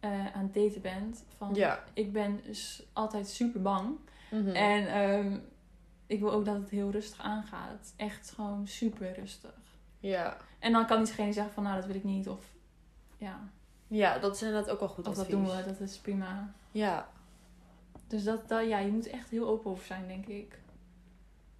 eh, 0.00 0.10
aan 0.34 0.42
het 0.42 0.54
daten 0.54 0.80
bent. 0.80 1.24
Van, 1.36 1.54
Ja. 1.54 1.84
Ik 1.92 2.12
ben 2.12 2.40
dus 2.44 2.82
altijd 2.92 3.28
super 3.28 3.62
bang. 3.62 3.96
Mhm. 4.30 4.48
En 4.48 4.86
ehm, 4.86 5.38
ik 6.06 6.20
wil 6.20 6.32
ook 6.32 6.44
dat 6.44 6.56
het 6.56 6.70
heel 6.70 6.90
rustig 6.90 7.20
aangaat. 7.20 7.92
Echt 7.96 8.30
gewoon 8.30 8.66
super 8.66 9.12
rustig. 9.12 9.54
ja. 9.98 10.36
En 10.58 10.72
dan 10.72 10.86
kan 10.86 11.04
diegene 11.04 11.32
zeggen 11.32 11.52
van 11.52 11.62
nou 11.62 11.76
dat 11.76 11.86
wil 11.86 11.94
ik 11.94 12.04
niet. 12.04 12.28
Of 12.28 12.44
ja, 13.18 13.48
ja, 13.86 14.18
dat 14.18 14.34
is 14.34 14.42
inderdaad 14.42 14.70
ook 14.70 14.78
wel 14.80 14.88
goed 14.88 15.08
of 15.08 15.14
dat 15.14 15.28
doen 15.28 15.46
we. 15.46 15.64
Dat 15.66 15.80
is 15.80 15.98
prima. 15.98 16.52
Ja, 16.70 17.08
Dus 18.06 18.24
dat, 18.24 18.48
dat, 18.48 18.66
ja, 18.68 18.78
je 18.78 18.90
moet 18.92 19.06
echt 19.10 19.28
heel 19.30 19.48
open 19.48 19.70
over 19.70 19.84
zijn, 19.86 20.06
denk 20.08 20.26
ik. 20.26 20.58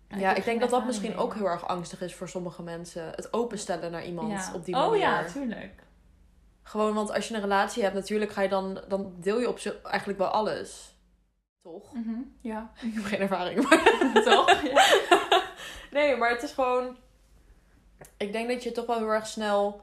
En 0.09 0.19
ja 0.19 0.35
ik 0.35 0.45
denk 0.45 0.61
dat 0.61 0.71
dat 0.71 0.87
misschien 0.87 1.11
mee, 1.11 1.19
ook 1.19 1.35
heel 1.35 1.47
erg 1.49 1.69
angstig 1.69 2.00
is 2.00 2.15
voor 2.15 2.29
sommige 2.29 2.62
mensen. 2.62 3.03
Het 3.11 3.33
openstellen 3.33 3.91
naar 3.91 4.05
iemand 4.07 4.31
Ja. 4.31 4.55
op 4.55 4.65
die 4.65 4.75
Oh 4.75 4.81
manier. 4.87 4.99
ja, 5.00 5.25
tuurlijk. 5.25 5.83
Gewoon, 6.62 6.95
want 6.95 7.12
als 7.12 7.29
je 7.29 7.35
een 7.35 7.41
relatie 7.41 7.83
hebt, 7.83 7.95
natuurlijk 7.95 8.31
ga 8.33 8.43
je 8.43 8.49
dan, 8.49 8.81
dan 8.88 9.15
deel 9.17 9.41
je 9.41 9.49
op 9.49 9.59
zich 9.59 9.83
eigenlijk 9.83 10.19
wel 10.19 10.29
alles. 10.29 10.95
Toch? 11.62 11.95
Mhm, 11.95 12.21
Ja, 12.41 12.71
Ik 12.83 12.95
heb 12.95 13.05
geen 13.05 13.21
ervaring, 13.21 13.69
maar 13.69 13.83
toch? 14.35 14.62
Ja. 14.73 14.85
Nee, 15.91 16.17
maar 16.17 16.31
het 16.31 16.43
is 16.43 16.53
gewoon. 16.53 16.97
Ik 18.17 18.33
denk 18.33 18.49
dat 18.49 18.62
je 18.62 18.73
toch 18.73 18.87
wel 18.87 18.99
heel 18.99 19.09
erg 19.12 19.27
snel 19.27 19.81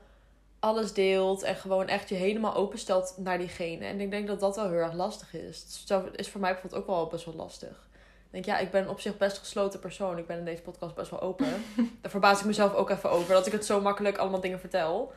alles 0.65 0.93
deelt 0.93 1.43
en 1.43 1.55
gewoon 1.55 1.87
echt 1.87 2.09
je 2.09 2.15
helemaal 2.15 2.55
openstelt 2.55 3.15
naar 3.17 3.37
diegene. 3.37 3.85
En 3.85 3.99
ik 3.99 4.11
denk 4.11 4.27
dat 4.27 4.39
dat 4.39 4.55
wel 4.55 4.69
heel 4.69 4.77
erg 4.77 4.93
lastig 4.93 5.33
is. 5.33 5.83
Zo 5.85 6.09
is 6.11 6.29
voor 6.29 6.41
mij 6.41 6.51
bijvoorbeeld 6.51 6.81
ook 6.81 6.87
wel 6.87 7.07
best 7.07 7.25
wel 7.25 7.35
lastig. 7.35 7.87
Ik 8.25 8.31
denk, 8.31 8.45
ja, 8.45 8.57
ik 8.57 8.71
ben 8.71 8.89
op 8.89 8.99
zich 8.99 9.17
best 9.17 9.37
gesloten 9.37 9.79
persoon. 9.79 10.17
Ik 10.17 10.27
ben 10.27 10.37
in 10.37 10.45
deze 10.45 10.61
podcast 10.61 10.95
best 10.95 11.11
wel 11.11 11.21
open. 11.21 11.47
Daar 12.01 12.11
verbaas 12.11 12.39
ik 12.39 12.45
mezelf 12.45 12.73
ook 12.73 12.89
even 12.89 13.09
over 13.09 13.33
dat 13.33 13.45
ik 13.45 13.51
het 13.51 13.65
zo 13.65 13.81
makkelijk 13.81 14.17
allemaal 14.17 14.41
dingen 14.41 14.59
vertel. 14.59 15.13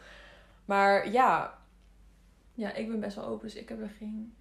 Maar 0.65 1.11
ja, 1.11 1.59
ja, 2.55 2.73
ik 2.73 2.89
ben 2.89 3.01
best 3.01 3.17
wel 3.17 3.27
open, 3.27 3.47
dus 3.47 3.57
ik 3.57 3.69
heb 3.69 3.81
er 3.81 3.91
geen 3.99 4.35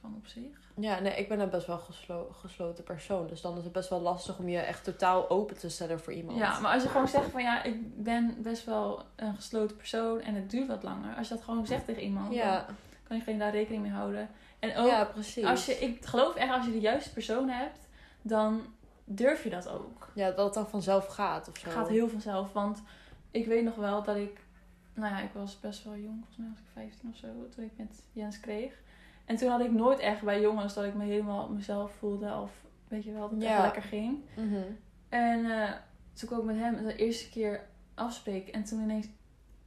van 0.00 0.14
op 0.16 0.26
zich. 0.26 0.72
ja 0.74 0.98
nee, 0.98 1.14
ik 1.16 1.28
ben 1.28 1.40
een 1.40 1.50
best 1.50 1.66
wel 1.66 1.78
geslo- 1.78 2.28
gesloten 2.32 2.84
persoon. 2.84 3.26
Dus 3.26 3.40
dan 3.40 3.58
is 3.58 3.64
het 3.64 3.72
best 3.72 3.88
wel 3.88 4.00
lastig 4.00 4.38
om 4.38 4.48
je 4.48 4.58
echt 4.58 4.84
totaal 4.84 5.30
open 5.30 5.58
te 5.58 5.68
stellen 5.68 6.00
voor 6.00 6.12
iemand. 6.12 6.38
Ja, 6.38 6.60
maar 6.60 6.72
als 6.72 6.82
je 6.82 6.88
gewoon 6.88 7.08
zegt 7.08 7.30
van 7.30 7.42
ja, 7.42 7.62
ik 7.62 8.02
ben 8.04 8.36
best 8.42 8.64
wel 8.64 9.02
een 9.16 9.34
gesloten 9.34 9.76
persoon 9.76 10.20
en 10.20 10.34
het 10.34 10.50
duurt 10.50 10.66
wat 10.68 10.82
langer. 10.82 11.14
Als 11.16 11.28
je 11.28 11.34
dat 11.34 11.44
gewoon 11.44 11.66
zegt 11.66 11.84
tegen 11.84 12.02
iemand, 12.02 12.32
ja, 12.34 12.54
dan 12.66 12.74
kan 13.06 13.16
diegene 13.16 13.38
daar 13.38 13.50
rekening 13.52 13.82
mee 13.82 13.92
houden. 13.92 14.28
En 14.58 14.76
ook, 14.76 14.88
ja 14.88 15.04
precies. 15.04 15.44
als 15.44 15.66
je, 15.66 15.72
ik 15.74 16.04
geloof 16.04 16.34
echt 16.34 16.52
als 16.52 16.64
je 16.66 16.72
de 16.72 16.80
juiste 16.80 17.12
persoon 17.12 17.48
hebt, 17.48 17.88
dan 18.22 18.62
durf 19.04 19.42
je 19.44 19.50
dat 19.50 19.68
ook. 19.68 20.08
Ja, 20.14 20.30
dat 20.30 20.44
het 20.44 20.54
dan 20.54 20.68
vanzelf 20.68 21.06
gaat 21.06 21.48
of 21.48 21.56
zo. 21.58 21.64
Het 21.64 21.74
gaat 21.74 21.88
heel 21.88 22.08
vanzelf, 22.08 22.52
want 22.52 22.82
ik 23.30 23.46
weet 23.46 23.64
nog 23.64 23.74
wel 23.74 24.02
dat 24.02 24.16
ik, 24.16 24.40
nou 24.94 25.14
ja, 25.14 25.20
ik 25.20 25.30
was 25.32 25.60
best 25.60 25.84
wel 25.84 25.94
jong, 25.96 26.16
volgens 26.16 26.36
mij 26.36 26.48
was 26.48 26.58
ik 26.58 26.64
15 26.72 27.10
of 27.12 27.16
zo, 27.16 27.26
toen 27.54 27.64
ik 27.64 27.72
met 27.76 28.02
Jens 28.12 28.40
kreeg. 28.40 28.72
En 29.28 29.36
toen 29.36 29.48
had 29.50 29.60
ik 29.60 29.72
nooit 29.72 29.98
echt 29.98 30.22
bij 30.22 30.40
jongens 30.40 30.74
dat 30.74 30.84
ik 30.84 30.94
me 30.94 31.04
helemaal 31.04 31.48
mezelf 31.48 31.92
voelde 31.98 32.34
of 32.42 32.50
weet 32.88 33.04
je 33.04 33.12
wel, 33.12 33.20
dat 33.20 33.30
het 33.30 33.42
Ja. 33.42 33.48
echt 33.54 33.62
lekker 33.62 33.82
ging. 33.82 34.18
Mhm. 34.36 34.62
En 35.08 35.50
eh, 35.62 35.70
toen 36.12 36.28
kwam 36.28 36.38
ik 36.38 36.44
met 36.44 36.56
hem 36.58 36.84
de 36.86 36.96
eerste 36.96 37.28
keer 37.30 37.60
afspreken. 37.94 38.52
En 38.52 38.64
toen 38.64 38.80
ineens, 38.82 39.06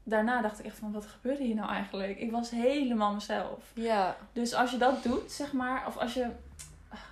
daarna 0.04 0.42
dacht 0.42 0.60
ik 0.60 0.66
echt 0.66 0.78
van, 0.80 0.92
wat 0.92 1.06
gebeurde 1.06 1.44
hier 1.44 1.56
nou 1.56 1.70
eigenlijk? 1.70 2.20
Ik 2.20 2.32
was 2.32 2.50
helemaal 2.50 3.14
mezelf. 3.14 3.72
Ja, 3.74 4.16
Dus 4.34 4.54
als 4.54 4.72
je 4.72 4.78
dat 4.78 5.04
doet, 5.04 5.32
zeg 5.32 5.54
maar, 5.54 5.88
of 5.88 5.98
als 5.98 6.14
je, 6.14 6.28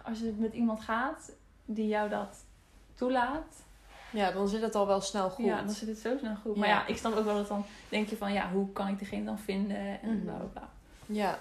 als 0.03 0.20
je 0.20 0.34
met 0.38 0.53
iemand 0.53 0.82
gaat 0.82 1.32
die 1.65 1.88
jou 1.88 2.10
dat 2.10 2.46
toelaat, 2.96 3.63
ja, 4.12 4.32
dan 4.32 4.48
zit 4.48 4.62
het 4.62 4.75
al 4.75 4.88
wel 4.88 5.01
snel 5.01 5.29
goed. 5.29 5.46
ja, 5.46 5.62
dan 5.62 5.70
zit 5.74 5.88
het 5.88 5.98
zo 5.98 6.18
snel 6.18 6.36
goed. 6.36 6.56
Maar 6.56 6.68
Ja. 6.68 6.88
ik 6.88 6.98
snap 6.98 7.13
ook 7.15 7.25
wel 7.25 7.36
dat 7.36 7.48
dan 7.48 7.65
denk 7.89 8.08
je 8.10 8.18
van, 8.18 8.34
ja, 8.34 8.50
hoe 8.51 8.72
kan 8.72 8.88
ik 8.88 8.98
diegene 8.98 9.25
dan 9.25 9.39
vinden? 9.39 10.01
En 10.01 10.22
bla 10.24 10.34
bla 10.34 10.46
bla. 10.46 10.70
Ja. 11.06 11.38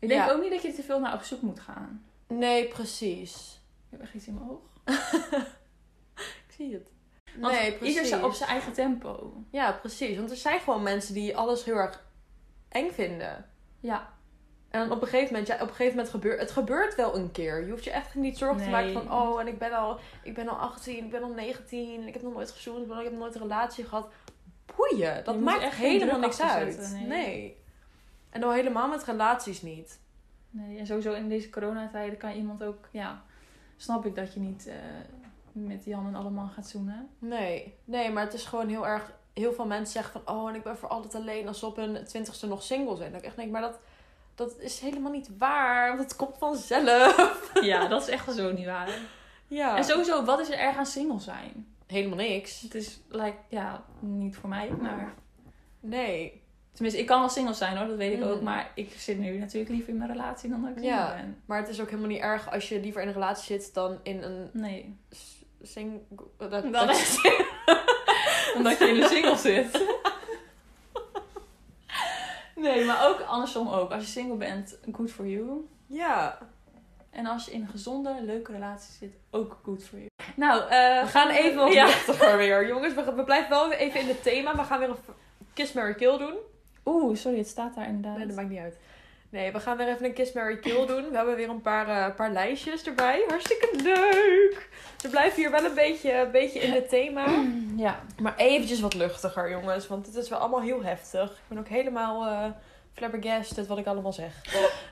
Ik 0.00 0.08
denk 0.08 0.20
Ja. 0.26 0.30
ook 0.32 0.40
niet 0.42 0.50
dat 0.50 0.62
je 0.62 0.72
te 0.72 0.82
veel 0.82 1.00
naar 1.00 1.14
op 1.14 1.22
zoek 1.22 1.40
moet 1.42 1.60
gaan. 1.60 2.04
Nee, 2.28 2.68
precies. 2.68 3.60
Ik 3.84 3.90
heb 3.90 4.00
echt 4.00 4.14
iets 4.14 4.26
in 4.26 4.34
mijn 4.34 4.50
oog. 4.50 4.62
Ik 6.46 6.54
zie 6.56 6.72
het. 6.72 6.90
Want 7.36 7.54
nee, 7.54 7.72
precies. 7.72 8.02
ieder 8.10 8.24
op 8.24 8.32
zijn 8.32 8.50
eigen 8.50 8.72
tempo. 8.72 9.32
Ja, 9.50 9.72
precies. 9.72 10.16
Want 10.16 10.30
er 10.30 10.36
zijn 10.36 10.60
gewoon 10.60 10.82
mensen 10.82 11.14
die 11.14 11.36
alles 11.36 11.64
heel 11.64 11.74
erg 11.76 12.04
eng 12.68 12.90
vinden. 12.90 13.46
Ja, 13.80 14.12
En 14.70 14.90
op 14.90 15.02
een 15.02 15.08
gegeven 15.08 15.28
moment, 15.32 15.46
ja, 15.46 15.54
op 15.54 15.60
een 15.60 15.68
gegeven 15.68 15.94
moment 15.94 16.08
gebeurt 16.10 16.40
het 16.40 16.50
gebeurt 16.50 16.94
wel 16.94 17.16
een 17.16 17.30
keer. 17.32 17.64
Je 17.64 17.70
hoeft 17.70 17.84
je 17.84 17.90
echt 17.90 18.14
niet 18.14 18.38
zorgen 18.38 18.62
te 18.62 18.68
maken 18.70 18.92
van, 18.92 19.12
oh, 19.12 19.40
en 19.40 19.46
ik 19.46 19.58
ben 19.58 19.72
al, 19.72 19.98
ik 20.22 20.34
ben 20.34 20.48
al 20.48 20.56
18, 20.56 21.04
ik 21.04 21.10
ben 21.10 21.22
al 21.22 21.32
19, 21.32 22.06
ik 22.06 22.12
heb 22.12 22.22
nog 22.22 22.32
nooit 22.32 22.50
gezoend, 22.50 22.90
ik 22.90 22.92
heb 23.02 23.10
nog 23.10 23.20
nooit 23.20 23.34
een 23.34 23.40
relatie 23.40 23.84
gehad. 23.84 24.08
Boeien, 24.76 25.24
dat 25.24 25.40
maakt 25.40 25.64
helemaal 25.74 26.18
niks 26.18 26.40
uit. 26.40 26.96
nee. 27.06 27.59
En 28.30 28.40
dan 28.40 28.52
helemaal 28.52 28.88
met 28.88 29.04
relaties 29.04 29.62
niet. 29.62 30.00
Nee, 30.50 30.78
en 30.78 30.86
sowieso 30.86 31.12
in 31.12 31.28
deze 31.28 31.50
coronatijden 31.50 32.18
kan 32.18 32.32
iemand 32.32 32.62
ook, 32.62 32.88
ja, 32.90 33.22
snap 33.76 34.06
ik 34.06 34.14
dat 34.14 34.34
je 34.34 34.40
niet 34.40 34.66
eh, 34.66 34.74
met 35.52 35.84
Jan 35.84 36.06
en 36.06 36.14
allemaal 36.14 36.48
gaat 36.48 36.68
zoenen. 36.68 37.08
Nee, 37.18 37.74
nee, 37.84 38.10
maar 38.10 38.24
het 38.24 38.34
is 38.34 38.44
gewoon 38.44 38.68
heel 38.68 38.86
erg. 38.86 39.12
Heel 39.32 39.52
veel 39.52 39.66
mensen 39.66 39.92
zeggen 39.92 40.22
van, 40.22 40.36
oh, 40.36 40.48
en 40.48 40.54
ik 40.54 40.62
ben 40.62 40.76
voor 40.76 40.88
altijd 40.88 41.14
alleen 41.14 41.48
als 41.48 41.58
ze 41.58 41.66
op 41.66 41.76
hun 41.76 42.04
twintigste 42.04 42.46
nog 42.46 42.62
single 42.62 42.96
zijn. 42.96 43.12
Dat 43.12 43.20
ik 43.20 43.26
echt 43.26 43.36
denk, 43.36 43.50
maar 43.50 43.60
dat, 43.60 43.78
dat 44.34 44.58
is 44.58 44.80
helemaal 44.80 45.12
niet 45.12 45.30
waar, 45.38 45.88
want 45.96 46.08
het 46.08 46.16
komt 46.16 46.38
vanzelf. 46.38 47.50
Ja, 47.60 47.88
dat 47.88 48.02
is 48.02 48.08
echt 48.08 48.34
zo 48.34 48.52
niet 48.52 48.66
waar. 48.66 48.98
Ja, 49.46 49.76
En 49.76 49.84
sowieso, 49.84 50.24
wat 50.24 50.40
is 50.40 50.50
er 50.50 50.58
erg 50.58 50.76
aan 50.76 50.86
single 50.86 51.20
zijn? 51.20 51.66
helemaal 51.90 52.16
niks. 52.16 52.60
Het 52.60 52.74
is, 52.74 53.00
like, 53.08 53.36
ja, 53.48 53.84
niet 54.00 54.36
voor 54.36 54.48
mij, 54.48 54.70
maar... 54.80 55.14
Nee, 55.80 56.42
Tenminste, 56.80 57.00
ik 57.04 57.10
kan 57.10 57.20
wel 57.20 57.28
single 57.28 57.54
zijn 57.54 57.76
hoor, 57.76 57.86
dat 57.86 57.96
weet 57.96 58.18
ik 58.18 58.24
ook. 58.24 58.40
Maar 58.40 58.70
ik 58.74 58.92
zit 58.96 59.18
nu 59.18 59.38
natuurlijk 59.38 59.70
liever 59.72 59.88
in 59.88 59.96
mijn 59.98 60.10
relatie 60.10 60.50
dan 60.50 60.60
dat 60.60 60.70
ik 60.70 60.76
single 60.76 60.96
Ja. 60.96 61.14
ben. 61.14 61.42
maar 61.46 61.58
het 61.58 61.68
is 61.68 61.80
ook 61.80 61.88
helemaal 61.88 62.08
niet 62.10 62.20
erg 62.20 62.50
als 62.52 62.68
je 62.68 62.80
liever 62.80 63.02
in 63.02 63.08
een 63.08 63.14
relatie 63.14 63.60
zit 63.60 63.74
dan 63.74 63.98
in 64.02 64.22
een 64.22 64.50
Nee, 64.52 64.96
s- 65.10 65.44
sing... 65.62 66.00
Dat, 66.38 66.50
Dan 66.50 66.72
dat- 66.72 66.90
is- 66.90 67.18
omdat 68.56 68.78
je 68.78 68.88
in 68.88 69.02
een 69.02 69.08
single 69.08 69.36
zit. 69.36 69.70
Nee, 72.56 72.84
maar 72.84 73.08
ook 73.08 73.20
andersom 73.20 73.68
ook. 73.68 73.90
Als 73.90 74.02
je 74.04 74.10
single 74.10 74.36
bent, 74.36 74.78
good 74.92 75.10
for 75.10 75.26
you. 75.26 75.68
Ja, 75.86 76.38
En 77.10 77.26
als 77.26 77.44
je 77.44 77.52
in 77.52 77.60
een 77.60 77.68
gezonde, 77.68 78.16
leuke 78.22 78.52
relatie 78.52 78.92
zit, 78.98 79.12
ook 79.30 79.58
good 79.64 79.84
for 79.84 79.98
you. 79.98 80.08
Nou, 80.36 80.62
eh, 80.62 81.02
we 81.02 81.06
gaan 81.06 81.28
even 81.28 81.56
wat 81.56 81.72
Ja. 82.20 82.36
weer. 82.36 82.66
Jongens, 82.68 82.94
we, 82.94 83.14
we 83.14 83.24
blijven 83.24 83.50
wel 83.50 83.72
even 83.72 84.00
in 84.00 84.08
het 84.08 84.22
thema. 84.22 84.56
We 84.56 84.62
gaan 84.64 84.78
weer 84.78 84.88
een 84.88 84.96
Kiss, 85.54 85.72
Mary 85.72 85.94
Kill 85.94 86.18
doen. 86.18 86.34
Oeh, 86.84 87.16
sorry, 87.16 87.38
het 87.38 87.48
staat 87.48 87.74
daar 87.74 87.86
inderdaad. 87.86 88.16
Nee, 88.16 88.26
dat 88.26 88.36
maakt 88.36 88.48
niet 88.48 88.58
uit. 88.58 88.76
Nee, 89.30 89.52
we 89.52 89.60
gaan 89.60 89.76
weer 89.76 89.88
even 89.88 90.04
een 90.04 90.12
Kiss, 90.12 90.32
Mary 90.32 90.58
Kill 90.58 90.86
doen. 90.86 91.10
We 91.10 91.16
hebben 91.16 91.36
weer 91.36 91.48
een 91.48 91.60
paar, 91.60 91.88
eh, 91.88 92.14
paar 92.16 92.32
lijstjes 92.32 92.82
erbij. 92.82 93.24
Hartstikke 93.28 93.68
leuk. 93.82 94.68
We 95.02 95.08
blijven 95.08 95.42
hier 95.42 95.50
wel 95.50 95.64
een 95.64 95.74
beetje, 95.74 96.12
een 96.12 96.30
beetje 96.30 96.58
in 96.58 96.72
het 96.72 96.88
thema. 96.88 97.26
Ja, 97.76 98.00
Maar 98.20 98.36
eventjes 98.36 98.80
wat 98.80 98.94
luchtiger, 98.94 99.50
jongens. 99.50 99.86
Want 99.86 100.06
het 100.06 100.14
is 100.14 100.28
wel 100.28 100.38
allemaal 100.38 100.60
heel 100.60 100.82
heftig. 100.82 101.30
Ik 101.30 101.48
ben 101.48 101.58
ook 101.58 101.68
helemaal 101.68 102.26
eh 102.26 102.44
flabbergasted 102.94 103.66
wat 103.66 103.78
ik 103.78 103.86
allemaal 103.86 104.12
zeg. 104.12 104.32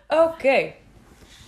Oké. 0.09 0.73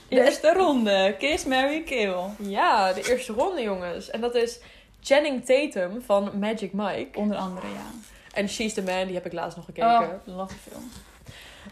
eerste 0.08 0.52
ronde. 0.52 1.14
Kiss, 1.18 1.44
Mary, 1.44 1.82
kill. 1.82 2.18
Ja, 2.38 2.92
de 2.92 3.10
eerste 3.10 3.32
ronde, 3.32 3.62
jongens. 3.62 4.10
En 4.10 4.20
dat 4.20 4.34
is 4.34 4.60
Channing 5.00 5.44
Tatum 5.44 6.02
van 6.02 6.30
Magic 6.38 6.72
Mike. 6.72 7.18
Onder 7.18 7.36
andere, 7.36 7.66
ja. 7.66 8.09
En 8.32 8.48
She's 8.48 8.74
the 8.74 8.82
Man, 8.82 9.04
die 9.06 9.14
heb 9.14 9.26
ik 9.26 9.32
laatst 9.32 9.56
nog 9.56 9.64
gekeken. 9.64 10.00
Oh, 10.26 10.36
love 10.36 10.54
film. 10.54 10.82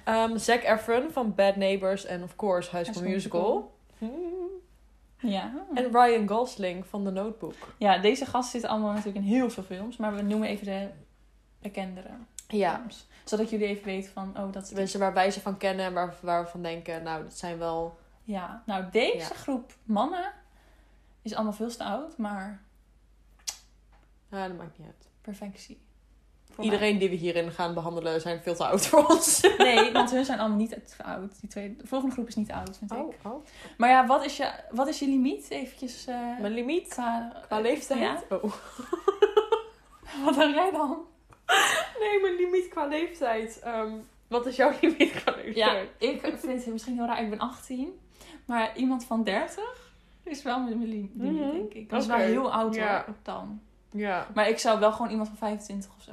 Ehm, 0.05 0.37
Zac 0.38 0.62
Efron 0.62 1.11
van 1.11 1.35
Bad 1.35 1.57
Neighbors 1.57 2.05
en 2.05 2.23
of 2.23 2.37
course 2.37 2.77
High 2.77 2.91
School 2.91 3.09
Musical. 3.09 3.77
Ja. 5.21 5.53
En 5.75 5.91
Ryan 5.93 6.29
Gosling 6.29 6.87
van 6.87 7.05
The 7.05 7.11
Notebook. 7.11 7.55
ja, 7.79 7.99
deze 7.99 8.25
gasten 8.27 8.50
zitten 8.50 8.71
allemaal 8.71 8.93
natuurlijk 8.93 9.25
in 9.25 9.31
heel 9.33 9.50
veel 9.50 9.62
films. 9.62 9.97
Maar 9.97 10.15
we 10.15 10.23
noemen 10.23 10.49
even 10.49 10.65
de 10.67 10.88
bekendere 11.61 12.09
Ja, 12.49 12.75
films. 12.77 13.07
Zodat 13.25 13.50
jullie 13.50 13.67
even 13.67 13.85
weten 13.85 14.12
van, 14.12 14.35
oh, 14.38 14.53
dat 14.53 14.73
mensen 14.75 15.00
waar 15.00 15.15
wij 15.15 15.31
ze 15.31 15.41
van 15.41 15.57
kennen 15.57 15.85
en 15.87 15.93
waar, 15.93 16.15
waar 16.21 16.45
we 16.45 16.50
van 16.50 16.62
denken, 16.62 17.03
nou, 17.03 17.23
dat 17.23 17.35
zijn 17.38 17.59
wel... 17.59 17.99
Ja, 18.23 18.62
nou 18.67 18.85
deze 18.91 19.17
Ja. 19.17 19.25
groep 19.25 19.75
mannen 19.85 20.33
is 21.23 21.35
allemaal 21.35 21.53
veel 21.53 21.71
te 21.71 21.85
oud, 21.85 22.17
maar 22.17 22.62
Ja, 24.31 24.49
dat 24.49 24.57
maakt 24.57 24.79
niet 24.79 24.87
uit. 24.87 25.09
perfectie. 25.21 25.81
Iedereen 26.65 26.99
die 26.99 27.09
we 27.09 27.15
hierin 27.15 27.50
gaan 27.50 27.75
behandelen 27.75 28.21
zijn 28.21 28.41
veel 28.43 28.55
te 28.55 28.65
oud 28.67 28.87
voor 28.87 29.07
ons. 29.07 29.41
Nee, 29.59 29.93
want 29.93 30.11
hun 30.11 30.25
zijn 30.25 30.38
allemaal 30.38 30.59
niet 30.59 30.71
te 30.97 31.05
oud. 31.05 31.41
Die 31.41 31.49
twee, 31.50 31.77
de 31.77 31.87
volgende 31.87 32.15
groep 32.15 32.29
is 32.29 32.35
niet 32.35 32.53
oud, 32.53 32.79
vind 32.79 32.93
ik. 32.93 32.99
oh. 33.23 33.45
Maar 33.77 33.88
ja, 33.88 34.07
wat 34.07 34.25
is 34.25 34.37
je, 34.37 34.50
wat 34.71 34.88
is 34.88 34.99
je 34.99 35.07
limiet? 35.07 35.50
Eventjes 35.50 36.07
eh, 36.07 36.38
Mijn 36.41 36.53
limiet 36.53 36.88
qua, 36.88 37.33
qua 37.47 37.61
leeftijd? 37.61 38.00
Ja. 38.00 38.37
Oh. 38.37 38.53
Wat 40.25 40.35
denk 40.35 40.55
jij 40.55 40.71
dan? 40.71 40.99
Nee, 42.00 42.21
mijn 42.21 42.35
limiet 42.35 42.69
qua 42.69 42.87
leeftijd. 42.87 43.59
Ehm, 43.59 43.93
wat 44.29 44.47
is 44.47 44.57
jouw 44.57 44.73
limiet 44.81 45.12
qua 45.23 45.35
Ja, 45.55 45.73
leeftijd? 45.73 45.88
ik 45.99 46.21
vind 46.38 46.65
het 46.65 46.73
misschien 46.73 46.95
heel 46.95 47.07
raar. 47.07 47.23
Ik 47.23 47.31
ben 47.31 47.38
18. 47.38 47.99
Maar 48.45 48.77
iemand 48.77 49.05
van 49.05 49.25
30 49.25 49.93
is 50.23 50.43
wel 50.43 50.61
mijn 50.61 50.85
limiet, 50.87 51.15
Mhm. 51.17 51.35
denk 51.50 51.73
ik. 51.73 51.91
Dat 51.91 52.00
is 52.00 52.07
wel 52.07 52.17
heel 52.17 52.53
oud 52.53 52.75
ja. 52.75 53.05
dan. 53.23 53.61
Ja, 53.91 54.27
Maar 54.35 54.49
ik 54.49 54.59
zou 54.59 54.81
wel 54.81 54.93
gewoon 54.93 55.11
iemand 55.11 55.29
van 55.29 55.37
25 55.37 55.91
of 55.97 56.03
zo. 56.03 56.12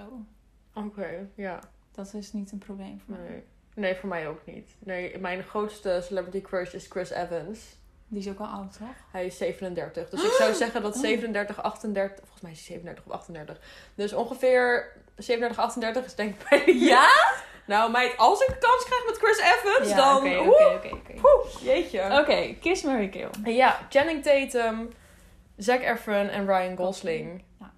Oké, 0.76 1.28
ja. 1.36 1.60
Dat 1.92 2.14
is 2.14 2.34
niet 2.34 2.52
een 2.52 2.58
probleem 2.58 3.02
voor 3.06 3.16
mij. 3.18 3.30
Nee. 3.30 3.44
nee, 3.76 3.96
voor 3.96 4.10
mij 4.10 4.28
ook 4.28 4.42
niet. 4.46 4.76
Nee, 4.80 5.18
mijn 5.18 5.44
grootste 5.44 6.02
celebrity 6.04 6.42
crush 6.42 6.74
is 6.74 6.86
Chris 6.90 7.10
Evans. 7.10 7.60
Die 8.08 8.20
is 8.20 8.30
ook 8.30 8.40
al 8.40 8.46
oud, 8.46 8.78
toch? 8.78 8.88
Hij 9.12 9.26
is 9.26 9.38
37. 9.38 10.10
Dus 10.10 10.24
ik 10.30 10.32
zou 10.32 10.54
zeggen 10.54 10.82
dat 10.82 10.96
Oh. 10.96 11.02
37, 11.02 11.62
38... 11.64 12.18
Volgens 12.20 12.42
mij 12.42 12.52
is 12.52 12.58
hij 12.58 12.68
37 12.68 13.06
of 13.06 13.12
38. 13.12 13.60
Dus 13.96 14.14
ongeveer 14.14 14.92
37, 15.18 15.60
38 15.60 16.06
is 16.06 16.16
denk 16.16 16.36
ik 16.36 16.50
bij 16.50 16.74
Ja? 16.90 17.10
Nou 17.68 17.92
meid, 17.92 18.18
als 18.18 18.42
ik 18.42 18.48
de 18.48 18.58
kans 18.58 18.86
krijg 18.86 19.06
met 19.06 19.18
Chris 19.18 19.38
Evans, 19.40 19.90
Ja, 19.90 19.96
dan... 19.96 20.18
oké, 20.18 20.38
oké, 20.76 20.96
oké, 20.96 21.50
jeetje. 21.64 22.20
Oké, 22.22 22.56
Kiss, 22.62 22.84
Mary, 22.84 23.10
Kill. 23.10 23.30
Ja, 23.44 23.80
Channing 23.90 24.24
Tatum, 24.24 24.90
Zac 25.58 25.82
Efron 25.82 26.28
en 26.28 26.46
Ryan 26.48 26.78
Gosling. 26.78 27.44
Ja. 27.60 27.74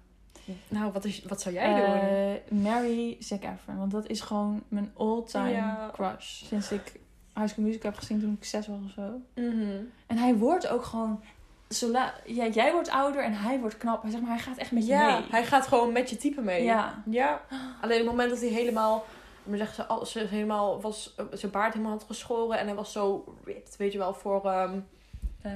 Nou, 0.68 0.92
wat, 0.92 1.04
is, 1.04 1.22
wat 1.22 1.40
zou 1.40 1.54
jij 1.54 1.74
doen? 1.74 1.94
Eh, 1.94 2.62
Mary 2.72 3.16
Zac 3.18 3.42
Efron. 3.42 3.78
Want 3.78 3.90
dat 3.90 4.06
is 4.06 4.20
gewoon 4.20 4.62
mijn 4.68 4.90
all-time 4.96 5.50
Ja. 5.50 5.90
crush. 5.92 6.42
Sinds 6.44 6.72
ik 6.72 6.92
High 7.34 7.48
School 7.48 7.64
Musical 7.64 7.90
heb 7.90 7.98
gezien 8.00 8.20
toen 8.20 8.36
ik 8.40 8.44
zes 8.44 8.66
was 8.66 8.78
of 8.86 8.90
zo. 8.90 9.20
Mhm. 9.34 9.76
En 10.06 10.16
hij 10.16 10.34
wordt 10.34 10.68
ook 10.68 10.84
gewoon... 10.84 11.20
Zola 11.68 12.14
ja, 12.26 12.46
jij 12.46 12.72
wordt 12.72 12.90
ouder 12.90 13.22
en 13.24 13.32
hij 13.32 13.58
wordt 13.60 13.76
knap. 13.78 14.02
Hij, 14.02 14.10
zeg 14.10 14.20
maar, 14.20 14.30
hij 14.30 14.38
gaat 14.38 14.56
echt 14.56 14.72
met 14.72 14.86
je 14.86 14.92
Ja, 14.92 15.18
mee. 15.18 15.28
hij 15.30 15.44
gaat 15.44 15.66
gewoon 15.66 15.92
met 15.92 16.10
je 16.10 16.16
type 16.16 16.40
mee. 16.40 16.62
Ja. 16.64 17.02
Ja. 17.10 17.40
Alleen 17.80 18.00
op 18.00 18.06
het 18.06 18.16
moment 18.16 18.30
dat 18.30 18.40
hij 18.40 18.48
helemaal... 18.48 19.04
Maar 19.42 19.58
zeggen 19.58 19.86
ze, 20.06 20.20
ze 20.20 20.26
helemaal 20.26 20.80
was 20.80 21.14
eh, 21.16 21.24
zijn 21.32 21.52
baard 21.52 21.72
helemaal 21.72 21.92
had 21.96 22.04
geschoren 22.04 22.58
en 22.58 22.66
hij 22.66 22.74
was 22.74 22.92
zo 22.92 23.34
ripped, 23.44 23.76
weet 23.76 23.92
je 23.92 23.98
wel, 23.98 24.14
voor 24.14 24.44
Eh, 24.44 24.70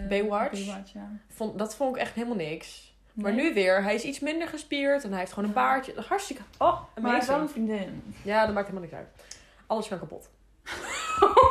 Baywatch? 0.08 0.66
Baywatch, 0.66 0.92
ja. 0.92 1.11
vond, 1.28 1.58
dat 1.58 1.75
vond 1.76 1.96
ik 1.96 2.02
echt 2.02 2.14
helemaal 2.14 2.37
niks. 2.37 2.91
Maar 3.12 3.33
Nee. 3.33 3.45
nu 3.49 3.54
weer, 3.54 3.83
hij 3.83 3.95
is 3.95 4.02
iets 4.04 4.21
minder 4.21 4.49
gespierd 4.49 5.04
en 5.04 5.11
hij 5.11 5.19
heeft 5.19 5.33
gewoon 5.33 5.49
een 5.49 5.54
baardje. 5.54 5.95
Hartstikke. 6.09 6.42
Oh, 6.59 6.81
Maar 7.00 7.11
hij 7.11 7.21
is 7.21 7.26
wel 7.26 7.40
een 7.40 7.49
vriendin. 7.49 8.14
Ja, 8.23 8.45
dat 8.47 8.54
maakt 8.54 8.66
helemaal 8.69 8.88
niks 8.90 8.99
uit. 9.02 9.09
Alles 9.66 9.88
kan 9.88 9.99
kapot. 9.99 10.31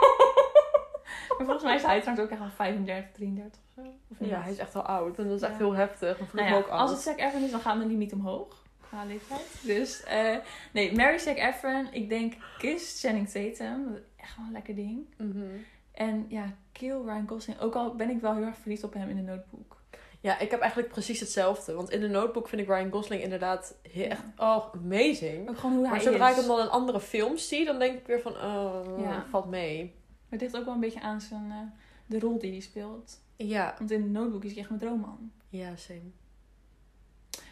Maar 1.38 1.50
volgens 1.50 1.64
mij 1.64 1.76
is 1.76 1.84
hij 1.84 2.00
trouwens 2.02 2.26
ook 2.26 2.32
echt 2.32 2.42
al 2.42 2.56
35, 2.56 3.12
33 3.12 3.62
of 3.62 3.74
zo. 3.74 3.82
Of 4.10 4.20
niet? 4.20 4.30
Ja, 4.30 4.42
hij 4.42 4.52
is 4.52 4.58
echt 4.58 4.74
wel 4.74 4.84
oud 4.84 5.18
en 5.20 5.28
dat 5.28 5.36
is 5.36 5.42
echt 5.48 5.58
heel 5.58 5.74
heftig. 5.74 6.34
Nou 6.34 6.48
ja, 6.48 6.56
ook 6.56 6.68
als 6.68 6.92
het 6.92 7.00
Zac 7.00 7.20
Efron 7.20 7.44
is, 7.44 7.52
dan 7.52 7.60
gaat 7.60 7.78
mijn 7.78 7.90
limiet 7.90 8.14
omhoog. 8.14 8.64
Qua 8.82 9.04
leeftijd. 9.06 9.60
Dus, 9.62 10.04
eh 10.04 10.36
nee, 10.72 10.96
Mary 10.96 11.18
Zac 11.18 11.38
Efron. 11.38 11.88
Ik 11.92 12.10
denk 12.10 12.34
Kiss 12.58 13.02
Channing 13.02 13.30
Tatum. 13.30 13.86
Dat 13.86 13.96
is 13.96 14.02
echt 14.18 14.38
wel 14.38 14.46
een 14.46 14.52
lekker 14.52 14.76
ding. 14.76 15.06
Mhm. 15.18 15.46
En 15.92 16.26
ja, 16.30 16.44
Kill 16.72 17.02
Ryan 17.06 17.28
Gosling. 17.28 17.60
Ook 17.60 17.76
al 17.76 17.96
ben 17.96 18.10
ik 18.10 18.22
wel 18.22 18.36
heel 18.36 18.46
erg 18.46 18.58
verliefd 18.58 18.84
op 18.84 18.94
hem 18.94 19.10
in 19.10 19.16
de 19.16 19.22
notebook. 19.22 19.81
Ja, 20.24 20.40
ik 20.40 20.52
heb 20.52 20.60
eigenlijk 20.60 20.92
precies 20.92 21.20
hetzelfde. 21.20 21.74
Want 21.74 21.90
in 21.90 22.00
de 22.00 22.08
notebook 22.08 22.48
vind 22.48 22.62
ik 22.62 22.68
Ryan 22.68 22.92
Gosling 22.92 23.22
inderdaad 23.24 23.76
heel, 23.92 24.10
echt 24.10 24.24
oh, 24.38 24.66
amazing. 24.74 25.50
Ook 25.50 25.58
gewoon 25.58 25.76
hoe 25.78 25.88
Maar 25.90 26.02
zodra 26.02 26.26
is. 26.30 26.32
ik 26.32 26.40
hem 26.40 26.48
dan 26.48 26.60
in 26.60 26.70
andere 26.70 27.00
films 27.00 27.48
zie, 27.48 27.66
dan 27.66 27.80
denk 27.80 27.98
ik 28.00 28.08
weer 28.08 28.22
van, 28.22 28.32
oh, 28.36 29.00
Ja. 29.00 29.26
valt 29.30 29.50
mee. 29.50 29.84
Maar 29.84 30.40
het 30.40 30.42
ligt 30.42 30.58
ook 30.58 30.66
wel 30.66 30.74
een 30.74 30.80
beetje 30.80 31.02
aan 31.02 31.22
zijn, 31.22 31.52
eh, 31.52 31.58
de 32.06 32.20
rol 32.20 32.40
die 32.40 32.52
hij 32.52 32.60
speelt. 32.60 33.20
Ja, 33.36 33.76
Want 33.78 33.92
in 33.92 34.02
de 34.02 34.10
notebook 34.10 34.44
is 34.44 34.52
hij 34.52 34.60
echt 34.60 34.70
mijn 34.70 34.82
droomman. 34.82 35.32
ja, 35.50 35.76
same. 35.76 36.12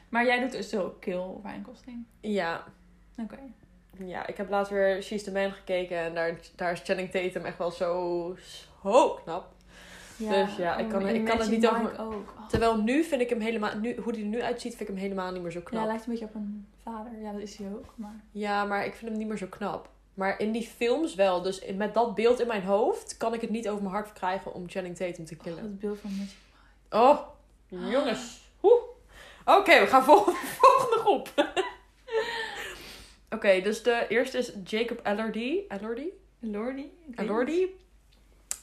Maar 0.10 0.26
jij 0.26 0.40
doet 0.40 0.52
dus 0.52 0.70
zo 0.70 0.96
Kill 1.00 1.24
Ryan 1.44 1.64
Gosling. 1.66 2.06
Ja, 2.22 2.64
Oké. 3.18 3.40
ja, 3.98 4.28
ik 4.28 4.38
heb 4.38 4.50
laatst 4.50 4.72
weer 4.72 5.04
She's 5.04 5.24
the 5.24 5.32
Man 5.32 5.52
gekeken 5.52 5.98
en 5.98 6.14
daar, 6.14 6.40
daar 6.56 6.72
is 6.72 6.82
Channing 6.84 7.10
Tatum 7.12 7.46
echt 7.46 7.58
wel 7.58 7.72
zo, 7.72 8.36
zo 8.84 9.14
knap. 9.24 9.54
Dus 10.28 10.56
ja, 10.56 10.78
ik 10.78 10.90
kan- 10.90 11.08
en 11.08 11.16
ik 11.16 11.26
kan 11.26 11.40
het 11.40 11.50
niet 11.50 11.68
over-. 11.68 11.96
Oh. 12.00 12.16
Terwijl 12.50 12.82
nu 12.82 13.04
vind 13.04 13.22
ik 13.22 13.30
hem 13.30 13.39
helemaal, 13.39 13.78
nu, 13.78 13.96
hoe 13.96 14.13
hij 14.13 14.22
er 14.22 14.28
nu 14.28 14.41
uitziet, 14.41 14.76
vind 14.76 14.89
ik 14.89 14.96
hem 14.96 15.04
helemaal 15.04 15.32
niet 15.32 15.41
meer 15.41 15.52
zo 15.52 15.60
Ja, 15.60 15.65
knap. 15.65 15.80
hij 15.80 15.89
lijkt 15.89 16.06
een 16.06 16.12
beetje 16.12 16.26
op 16.26 16.36
een 16.36 16.67
vader. 16.84 17.20
Ja, 17.22 17.32
dat 17.32 17.41
is 17.41 17.56
hij 17.58 17.67
ook. 17.67 17.93
Maar 17.96 18.24
Ja, 18.32 18.65
maar 18.65 18.86
ik 18.86 18.93
vind 18.93 19.10
hem 19.10 19.20
niet 19.20 19.28
meer 19.28 19.38
zo 19.38 19.48
knap. 19.50 19.89
Maar 20.13 20.39
in 20.39 20.52
die 20.52 20.67
films 20.67 21.15
wel. 21.15 21.41
Dus 21.41 21.65
met 21.76 21.93
dat 21.93 22.15
beeld 22.15 22.39
in 22.39 22.48
mijn 22.48 22.63
hoofd 22.63 23.17
kan 23.17 23.34
ik 23.34 23.41
het 23.41 23.50
niet 23.50 23.70
over 23.70 23.82
mijn 23.84 23.93
hart 23.96 24.13
krijgen 24.13 24.54
om 24.54 24.70
Channing 24.70 24.96
Tatum 24.96 25.26
te 25.26 25.34
oh, 25.38 25.43
killen. 25.43 25.62
dat 25.63 25.80
beeld 25.80 26.00
van 26.00 26.12
Magic 26.17 26.38
Oh, 26.89 27.20
jongens. 27.91 28.41
Oeh. 28.63 28.82
Oké, 29.46 29.80
we 29.80 29.88
gaan 29.88 30.04
vol 30.04 30.17
volgende 30.62 30.98
groep. 31.00 31.30
Oké, 33.36 33.62
dus 33.62 33.84
de 33.84 34.06
eerste 34.10 34.38
is 34.38 34.54
Jacob 34.63 35.00
Elordi. 35.04 35.65
Elordi? 35.67 36.08
Lordy? 36.39 36.82
Ik 36.82 37.15
weet 37.15 37.20
Elordi. 37.20 37.76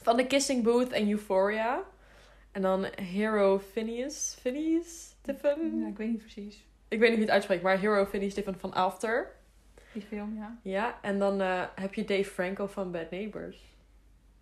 Van 0.01 0.17
The 0.17 0.25
Kissing 0.25 0.63
Booth 0.63 0.91
en 0.91 1.09
Euphoria. 1.09 1.83
En 2.51 2.61
dan 2.61 2.83
Hero 2.95 3.59
Phineas. 3.59 4.37
Phineas? 4.39 5.15
Tiffin? 5.21 5.55
niet. 5.71 5.81
Ja, 5.81 5.87
ik 5.87 5.97
weet 5.97 6.09
niet 6.09 6.17
precies. 6.19 6.65
Ik 6.87 6.99
weet 6.99 7.09
niet 7.09 7.09
hoe 7.09 7.17
je 7.17 7.21
het 7.21 7.29
uitspreekt, 7.29 7.63
maar 7.63 7.79
Hero 7.79 8.05
Phineas 8.05 8.33
Tiffin 8.33 8.55
van 8.55 8.73
After. 8.73 9.31
Die 9.93 10.01
film, 10.01 10.35
ja. 10.35 10.57
Ja, 10.61 10.97
en 11.01 11.19
dan 11.19 11.41
eh, 11.41 11.63
heb 11.75 11.93
je 11.93 12.03
Dave 12.05 12.23
Franco 12.23 12.67
van 12.67 12.91
Bad 12.91 13.11
Neighbors. 13.11 13.63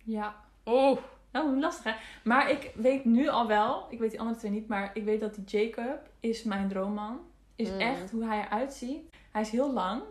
Ja. 0.04 0.36
Oh. 0.64 0.98
Oh, 1.32 1.58
lastig 1.58 1.84
hè. 1.84 1.92
Maar 2.24 2.50
ik 2.50 2.70
weet 2.74 3.04
nu 3.04 3.28
al 3.28 3.46
wel, 3.46 3.86
ik 3.90 3.98
weet 3.98 4.10
die 4.10 4.20
andere 4.20 4.38
twee 4.38 4.50
niet, 4.50 4.68
maar 4.68 4.90
ik 4.94 5.04
weet 5.04 5.20
dat 5.20 5.34
die 5.34 5.44
Jacob 5.44 5.98
is 6.20 6.42
mijn 6.42 6.68
droomman. 6.68 7.20
Is 7.56 7.70
Mm. 7.70 7.78
echt 7.80 8.10
hoe 8.10 8.24
hij 8.26 8.40
eruit 8.44 8.72
ziet. 8.72 9.10
Hij 9.32 9.40
is 9.42 9.50
heel 9.50 9.72
lang 9.72 10.02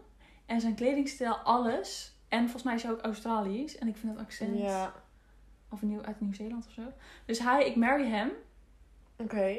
en 0.46 0.62
zijn 0.62 0.76
kledingstijl, 0.76 1.34
alles. 1.38 2.14
En 2.28 2.42
volgens 2.42 2.64
mij 2.64 2.76
is 2.76 2.84
hij 2.84 2.92
ook 2.92 3.02
Australisch. 3.02 3.78
En 3.78 3.88
ik 3.88 3.96
vind 3.98 4.14
dat 4.16 4.26
accent. 4.26 4.58
Ja. 4.58 4.94
Of 5.76 5.82
nieuw, 5.82 6.02
uit 6.04 6.22
Nieuw-Zeeland 6.22 6.66
of 6.68 6.74
zo. 6.74 6.82
Dus 7.26 7.40
hij, 7.40 7.66
ik 7.66 7.76
marry 7.76 8.08
hem. 8.10 8.32
Oké. 9.18 9.56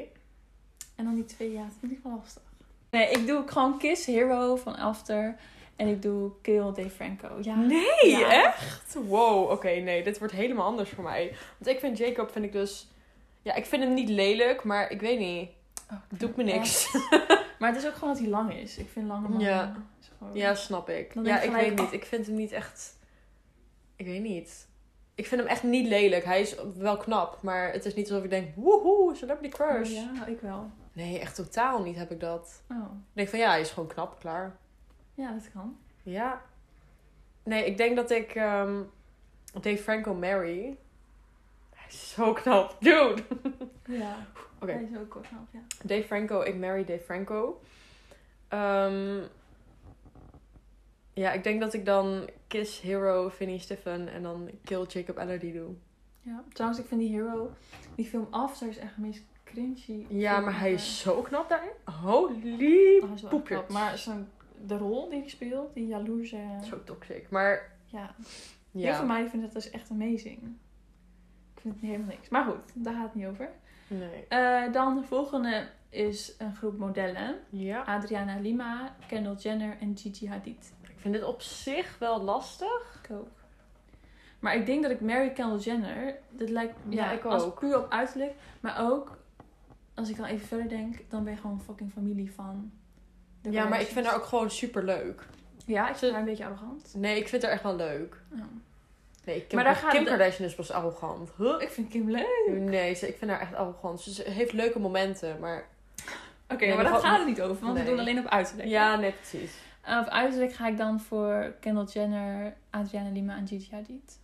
En 0.95 1.05
dan 1.05 1.15
die 1.15 1.25
twee, 1.25 1.51
ja, 1.51 1.63
dat 1.63 1.73
vind 1.79 1.91
ik 1.91 1.99
wel 2.03 2.15
lastig. 2.15 2.41
Nee, 2.89 3.09
ik 3.09 3.27
doe 3.27 3.43
gewoon 3.47 3.77
Kiss 3.77 4.05
Hero 4.05 4.55
van 4.55 4.75
After. 4.75 5.35
En 5.75 5.87
ik 5.87 6.01
doe 6.01 6.31
Kill 6.41 6.63
Dave 6.63 6.89
Franco. 6.89 7.37
Ja. 7.41 7.55
Nee, 7.55 8.07
Ja. 8.09 8.31
echt? 8.45 8.93
Wow, 8.93 9.51
oké, 9.51 9.69
nee, 9.69 10.03
dit 10.03 10.17
wordt 10.19 10.33
helemaal 10.33 10.65
anders 10.65 10.89
voor 10.89 11.03
mij. 11.03 11.35
Want 11.57 11.67
ik 11.75 11.79
vind 11.79 11.97
Jacob, 11.97 12.31
vind 12.31 12.45
ik 12.45 12.51
dus... 12.51 12.87
Ja, 13.41 13.53
ik 13.55 13.65
vind 13.65 13.83
hem 13.83 13.93
niet 13.93 14.09
lelijk, 14.09 14.63
maar 14.63 14.91
ik 14.91 15.01
weet 15.01 15.19
niet. 15.19 15.49
Oh, 15.91 15.97
ik 16.11 16.19
Doet 16.19 16.35
me 16.35 16.43
niks. 16.43 16.87
Maar 17.59 17.69
het 17.73 17.77
is 17.83 17.87
ook 17.87 17.93
gewoon 17.93 18.09
dat 18.13 18.19
hij 18.21 18.29
lang 18.29 18.53
is. 18.53 18.77
Ik 18.77 18.89
vind 18.89 19.07
lange 19.07 19.27
mannen... 19.27 19.47
Ja. 19.47 19.75
gewoon- 20.17 20.35
Ja, 20.35 20.55
snap 20.55 20.89
ik. 20.89 21.13
Dan 21.13 21.23
ja, 21.25 21.41
ik 21.41 21.51
weet 21.51 21.69
niet. 21.69 21.79
oh. 21.79 21.93
Ik 21.93 22.05
vind 22.05 22.25
hem 22.25 22.35
niet 22.35 22.51
echt... 22.51 22.97
Ik 23.95 24.05
weet 24.05 24.21
niet. 24.21 24.67
Ik 25.17 25.27
vind 25.27 25.41
hem 25.41 25.49
echt 25.49 25.63
niet 25.63 25.87
lelijk. 25.87 26.23
Hij 26.23 26.41
is 26.41 26.55
wel 26.75 26.97
knap, 26.97 27.41
maar 27.41 27.71
het 27.71 27.85
is 27.85 27.93
niet 27.95 28.09
alsof 28.09 28.23
ik 28.23 28.29
denk... 28.29 28.55
Woehoe, 28.55 29.15
celebrity 29.15 29.55
crush. 29.55 29.89
Oh, 29.89 30.15
ja, 30.15 30.25
ik 30.25 30.39
wel. 30.41 30.69
Nee, 30.93 31.19
echt 31.19 31.35
totaal 31.35 31.83
niet 31.83 31.95
heb 31.97 32.11
ik 32.11 32.19
dat. 32.19 32.61
Oh, 32.69 32.77
Ik 32.93 33.13
denk 33.13 33.29
van 33.29 33.39
ja, 33.39 33.49
hij 33.49 33.61
is 33.61 33.71
gewoon 33.71 33.89
knap, 33.89 34.19
klaar. 34.19 34.55
ja, 35.13 35.31
dat 35.31 35.51
kan. 35.53 35.77
Ja. 36.03 36.41
Nee, 37.43 37.65
ik 37.65 37.77
denk 37.77 37.95
dat 37.95 38.11
ik 38.11 38.35
ehm, 38.35 38.81
Dave 39.61 39.77
Franco 39.77 40.13
marry. 40.13 40.77
Hij 41.75 41.85
is 41.89 42.09
zo 42.13 42.33
knap. 42.33 42.75
Dude! 42.79 43.23
Ja, 43.89 44.15
Oké. 44.61 44.71
hij 44.71 44.83
is 44.91 44.97
ook 44.97 45.09
knap, 45.09 45.47
ja. 45.51 45.59
Dave 45.83 46.03
Franco, 46.03 46.41
ik 46.41 46.55
marry 46.55 46.85
Dave 46.85 47.03
Franco. 47.03 47.61
Ehm, 48.47 49.19
ja, 51.17 51.31
ik 51.31 51.43
denk 51.43 51.59
dat 51.61 51.73
ik 51.73 51.85
dan 51.85 52.29
Kiss 52.47 52.81
Hero, 52.81 53.29
Vinnie 53.29 53.59
Stiffen 53.59 54.07
en 54.13 54.23
dan 54.23 54.49
Kill 54.63 54.85
Jacob 54.87 55.17
Elordi 55.17 55.53
doe. 55.53 55.73
ja. 56.21 56.43
Trouwens, 56.53 56.81
ik 56.81 56.87
vind 56.87 57.01
die 57.01 57.09
Hero, 57.09 57.51
die 57.95 58.05
film 58.05 58.27
After 58.29 58.67
is 58.67 58.77
echt 58.77 58.95
de 58.95 59.01
meest 59.01 59.23
cringy. 59.43 60.05
Ja, 60.09 60.39
maar 60.39 60.59
hij 60.59 60.73
is 60.73 60.99
zo 60.99 61.21
knap 61.21 61.49
daarin. 61.49 61.71
Holy 62.03 62.99
Oh, 63.03 63.11
is. 63.49 63.67
Maar 63.67 63.97
zijn, 63.97 64.27
de 64.65 64.77
rol 64.77 65.09
die 65.09 65.19
hij 65.19 65.29
speelt, 65.29 65.73
die 65.73 65.87
jaloerse... 65.87 66.39
Zo 66.69 66.83
toxic. 66.83 67.29
Maar 67.29 67.71
Ja, 67.85 68.15
Heel 68.71 68.81
veel 68.81 68.91
ja. 68.91 69.03
meiden 69.03 69.29
vinden 69.29 69.51
dat 69.53 69.63
dus 69.63 69.71
echt 69.71 69.91
amazing. 69.91 70.39
Ik 71.55 71.61
vind 71.61 71.73
het 71.73 71.83
helemaal 71.83 72.07
niks. 72.07 72.29
Maar 72.29 72.43
goed, 72.45 72.71
daar 72.73 72.93
gaat 72.93 73.03
het 73.03 73.15
niet 73.15 73.25
over. 73.25 73.49
Nee. 73.87 74.25
Eh, 74.27 74.71
dan 74.73 74.95
de 74.95 75.03
volgende 75.03 75.67
is 75.89 76.35
een 76.37 76.55
groep 76.55 76.77
modellen. 76.77 77.35
Ja. 77.49 77.81
Adriana 77.81 78.39
Lima, 78.39 78.95
Kendall 79.07 79.35
Jenner 79.35 79.77
en 79.79 79.97
Gigi 79.97 80.27
Hadid. 80.27 80.73
Ik 81.07 81.13
vind 81.13 81.23
dit 81.25 81.33
op 81.33 81.41
zich 81.41 81.95
wel 81.99 82.21
lastig. 82.21 82.99
Ik 83.03 83.15
ook. 83.15 83.27
Maar 84.39 84.55
ik 84.55 84.65
denk 84.65 84.81
dat 84.81 84.91
ik 84.91 85.01
Mary 85.01 85.29
Kendall 85.29 85.57
Jenner, 85.59 86.15
dat 86.29 86.49
lijkt 86.49 86.75
Ja, 86.89 87.05
ja, 87.05 87.11
ik 87.11 87.23
als 87.25 87.43
ook. 87.43 87.59
puur 87.59 87.77
op 87.77 87.91
uiterlijk, 87.91 88.31
maar 88.59 88.81
ook 88.91 89.17
als 89.95 90.09
ik 90.09 90.17
dan 90.17 90.25
even 90.25 90.47
verder 90.47 90.69
denk, 90.69 90.99
dan 91.09 91.23
ben 91.23 91.33
je 91.33 91.39
gewoon 91.39 91.61
fucking 91.65 91.91
familie 91.93 92.31
van. 92.35 92.71
de 93.41 93.51
Ja, 93.51 93.67
maar 93.67 93.81
ik 93.81 93.87
vind 93.87 94.05
haar 94.05 94.15
ook 94.15 94.23
gewoon 94.23 94.51
super 94.51 94.83
leuk. 94.83 95.25
Ja, 95.65 95.87
ik 95.89 95.93
Ze- 95.93 95.99
vind 95.99 96.11
haar 96.11 96.19
een 96.21 96.27
beetje 96.27 96.45
arrogant. 96.45 96.93
Nee, 96.95 97.17
ik 97.19 97.27
vind 97.27 97.41
haar 97.43 97.51
echt 97.51 97.63
wel 97.63 97.75
leuk. 97.75 98.21
Oh. 98.33 98.39
Nee, 99.25 99.41
Kim, 99.45 99.55
Maar 99.55 99.65
daar 99.65 99.75
gaat 99.75 99.91
Kim 99.91 100.03
de- 100.03 100.09
Kardashian 100.09 100.47
is 100.47 100.55
pas 100.55 100.71
arrogant. 100.71 101.31
Huh? 101.37 101.55
Ik 101.61 101.69
vind 101.69 101.89
Kim 101.89 102.09
leuk. 102.09 102.47
Nee, 102.59 102.93
ze- 102.95 103.07
ik 103.07 103.17
vind 103.17 103.31
haar 103.31 103.39
echt 103.39 103.53
arrogant. 103.55 104.01
Ze 104.01 104.23
heeft 104.29 104.53
leuke 104.53 104.79
momenten, 104.79 105.39
maar... 105.39 105.65
Oké, 106.49 106.65
Nee, 106.65 106.75
maar 106.75 106.83
daar 106.83 106.99
gaat 106.99 107.17
het 107.17 107.27
niet 107.27 107.41
over, 107.41 107.63
want 107.63 107.73
Nee. 107.73 107.83
we 107.83 107.89
doen 107.89 107.99
alleen 107.99 108.19
op 108.19 108.25
uiterlijk. 108.27 108.69
Ja, 108.69 108.95
nee, 108.95 109.11
precies. 109.11 109.51
En 109.87 109.99
op 109.99 110.07
uiterlijk 110.07 110.53
ga 110.53 110.67
ik 110.67 110.77
dan 110.77 110.99
voor 110.99 111.55
Kendall 111.59 111.85
Jenner, 111.85 112.55
Adriana 112.69 113.09
Lima 113.09 113.35
en 113.35 113.47
Gigi 113.47 113.75
Hadid. 113.75 114.19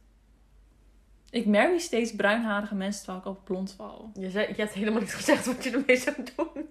Ik 1.30 1.46
marry 1.46 1.78
steeds 1.80 2.16
bruinharige 2.16 2.76
mensen 2.76 3.04
terwijl 3.04 3.24
ik 3.24 3.30
op 3.30 3.46
blond 3.46 3.74
val. 3.74 4.12
Je, 4.14 4.30
zei, 4.30 4.48
je 4.48 4.54
hebt 4.62 4.74
helemaal 4.74 5.00
niet 5.00 5.14
gezegd 5.16 5.46
wat 5.46 5.64
je 5.64 5.72
ermee 5.72 5.98
zou 5.98 6.16
doen. 6.36 6.70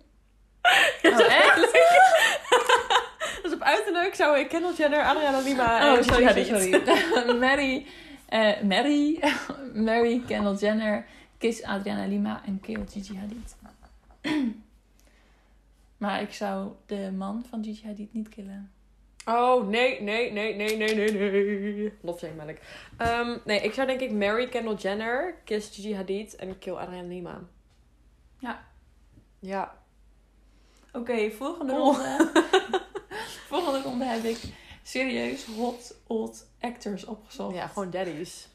Oh, 1.03 1.21
echt? 1.43 1.73
Dus 3.43 3.53
op 3.55 3.61
uiterlijk 3.61 4.15
zou 4.15 4.39
ik 4.39 4.49
Kendall 4.49 4.75
Jenner, 4.75 5.05
Adriana 5.05 5.41
Lima 5.41 5.93
Oh, 5.93 5.97
en 5.99 6.05
Gigi 6.05 6.09
sorry, 6.11 6.25
Hadid. 6.25 6.47
sorry. 6.47 7.39
Mary, 7.49 7.87
eh, 8.27 8.63
Mary, 8.63 9.21
Mary, 9.75 10.23
Kendall 10.27 10.57
Jenner, 10.57 11.07
Kiss 11.39 11.63
Adriana 11.63 12.07
Lima 12.07 12.43
en 12.47 12.61
kill 12.61 12.85
Gigi 12.91 13.19
Hadid. 13.19 13.57
maar 16.03 16.23
ik 16.23 16.33
zou 16.33 16.73
de 16.87 17.13
man 17.17 17.45
van 17.49 17.65
Gigi 17.65 17.87
Hadid 17.87 18.13
niet 18.15 18.29
killen. 18.29 18.71
Oh, 19.27 19.67
nee, 19.69 20.01
nee, 20.03 20.33
nee, 20.33 20.55
nee, 20.55 20.77
nee, 20.77 20.95
nee, 20.95 21.13
nee. 21.13 21.93
Lofzeemelk. 22.03 22.57
Ehm 22.97 23.37
nee, 23.45 23.61
ik 23.61 23.73
zou 23.75 23.87
denk 23.87 24.01
ik 24.01 24.11
Mary 24.13 24.49
Kendall 24.49 24.75
Jenner, 24.75 25.35
Kiss 25.45 25.75
Gigi 25.75 25.95
Hadid 25.95 26.37
en 26.37 26.59
kill 26.59 26.73
Adriana 26.75 27.09
Lima. 27.09 27.41
Ja. 28.39 28.65
Ja. 29.39 29.75
Oké, 30.93 31.31
volgende 31.31 31.73
Oh. 31.73 31.79
ronde. 31.79 32.31
volgende 33.49 33.83
ronde 33.83 34.05
heb 34.05 34.25
ik 34.25 34.39
serieus 34.83 35.45
hot 35.47 35.95
old 36.07 36.47
actors 36.61 37.05
opgezocht. 37.05 37.55
Ja, 37.55 37.67
gewoon 37.67 37.91
daddies. 37.91 38.49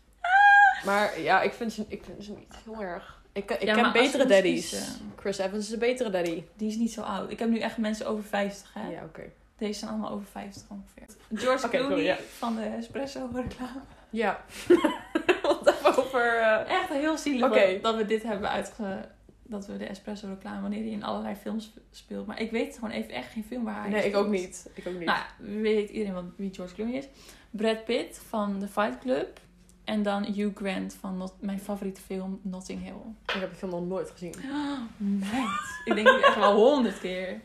Maar 0.86 1.20
ja, 1.22 1.42
ik 1.42 1.54
vind 1.54 1.74
ze, 1.74 1.86
ik 1.88 2.04
vind 2.04 2.24
ze 2.24 2.32
niet 2.32 2.56
heel 2.66 2.82
erg. 2.82 3.22
Ik, 3.32 3.52
ik 3.52 3.62
Ja, 3.62 3.74
ken 3.74 3.92
betere 3.92 4.26
daddies. 4.26 4.70
kiezen. 4.70 5.12
Chris 5.16 5.38
Evans 5.38 5.66
is 5.66 5.72
een 5.72 5.80
betere 5.80 6.10
daddy. 6.10 6.44
Die 6.56 6.68
is 6.70 6.76
niet 6.76 6.92
zo 6.94 7.02
oud. 7.02 7.32
Ik 7.32 7.40
heb 7.40 7.50
nu 7.50 7.60
echt 7.60 7.78
mensen 7.78 8.08
over 8.08 8.24
50, 8.24 8.74
hè? 8.74 8.90
Ja, 8.90 9.04
oké. 9.04 9.32
Deze 9.58 9.80
zijn 9.80 9.92
allemaal 9.92 10.12
over 10.12 10.28
50 10.28 10.64
ongeveer. 10.70 11.16
George 11.34 11.70
Clooney 11.70 12.18
van 12.38 12.56
de 12.56 12.62
Espresso 12.62 13.30
reclame. 13.34 13.80
Ja. 14.10 14.44
Wat 15.42 15.98
over... 15.98 16.38
eh, 16.40 16.70
Echt 16.80 16.90
heel 16.90 17.18
zielig 17.18 17.82
dat, 17.82 17.96
we 17.96 18.06
dit 18.06 18.24
hebben 18.24 18.50
uitge... 18.50 19.10
Dat 19.50 19.66
we 19.68 19.78
de 19.78 19.86
Espresso 19.86 20.28
reclame, 20.28 20.62
wanneer 20.62 20.82
die 20.82 20.92
in 20.92 21.04
allerlei 21.04 21.36
films 21.36 21.74
speelt. 21.92 22.26
Maar 22.28 22.42
ik 22.42 22.52
weet 22.52 22.76
gewoon 22.76 22.90
even 22.90 23.10
echt 23.14 23.32
geen 23.32 23.44
film 23.44 23.64
waar 23.64 23.82
hij 23.82 23.90
Nee, 23.90 24.06
ik 24.06 24.16
ook 24.16 24.28
niet. 24.28 24.70
Ik 24.74 24.88
ook 24.88 24.94
niet. 24.94 25.06
Nou, 25.06 25.20
weet 25.38 25.90
iedereen 25.90 26.14
wat, 26.14 26.24
wie 26.36 26.54
George 26.54 26.74
Clooney 26.76 26.94
is. 26.98 27.08
Brad 27.50 27.86
Pitt 27.86 28.22
van 28.30 28.60
The 28.60 28.68
Fight 28.68 28.98
Club. 29.00 29.40
En 29.84 30.04
dan 30.04 30.24
Hugh 30.24 30.56
Grant 30.56 30.94
van 31.00 31.18
Not- 31.18 31.36
mijn 31.42 31.60
favoriete 31.60 32.02
film 32.02 32.40
Notting 32.44 32.84
Hill. 32.84 32.94
Ik 33.26 33.40
heb 33.42 33.50
die 33.50 33.58
film 33.58 33.72
nog 33.72 33.86
nooit 33.88 34.10
gezien. 34.12 34.34
Oh, 34.52 34.80
meid. 34.98 35.82
ik 35.86 35.96
denk 35.96 36.08
nu 36.12 36.22
echt 36.22 36.36
wel 36.36 36.56
honderd 36.56 37.00
keer. 37.00 37.42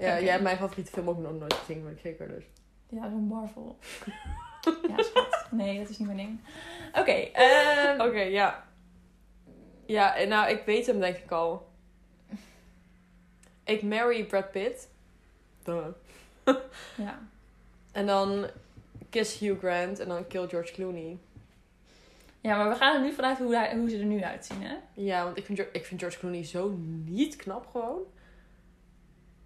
Ja, 0.00 0.20
jij 0.20 0.30
hebt 0.30 0.42
mijn 0.42 0.56
favoriete 0.56 0.90
film 0.92 1.08
ook 1.08 1.18
nog 1.18 1.32
nooit 1.38 1.54
gezien, 1.54 1.84
weet 1.84 1.92
ik 1.94 2.00
zeker 2.00 2.28
dus. 2.28 2.44
Ja, 2.88 3.02
zo'n 3.10 3.26
Marvel. 3.26 3.78
ja, 4.88 5.02
schat. 5.02 5.46
Nee, 5.50 5.78
dat 5.78 5.88
is 5.88 5.98
niet 5.98 6.06
mijn 6.08 6.18
ding. 6.20 6.40
Oké, 6.94 7.10
ehm, 7.12 8.00
Oké, 8.00 8.20
ja. 8.20 8.64
Ja, 9.86 10.24
nou, 10.28 10.50
ik 10.50 10.62
weet 10.64 10.86
hem 10.86 11.00
denk 11.00 11.16
ik 11.16 11.30
al. 11.30 11.68
Ik 13.64 13.82
marry 13.82 14.24
Brad 14.24 14.50
Pitt. 14.50 14.88
Duh. 15.64 15.86
ja. 16.96 17.18
En 17.92 18.06
dan 18.06 18.46
kiss 19.10 19.38
Hugh 19.38 19.58
Grant 19.58 19.98
en 19.98 20.08
dan 20.08 20.26
kill 20.26 20.48
George 20.48 20.72
Clooney. 20.72 21.18
ja, 22.40 22.56
maar 22.56 22.68
we 22.68 22.74
gaan 22.74 22.94
er 22.94 23.00
nu 23.02 23.12
vanuit 23.12 23.38
hoe, 23.38 23.54
hij- 23.56 23.76
hoe 23.76 23.88
ze 23.90 23.98
er 23.98 24.04
nu 24.04 24.22
uitzien, 24.22 24.62
hè? 24.62 24.74
Ja, 24.94 25.24
want 25.24 25.36
ik 25.36 25.44
vind, 25.44 25.58
ik 25.72 25.84
vind 25.86 26.00
George 26.00 26.18
Clooney 26.18 26.44
zo 26.44 26.68
niet 27.04 27.36
knap 27.36 27.66
gewoon. 27.66 27.98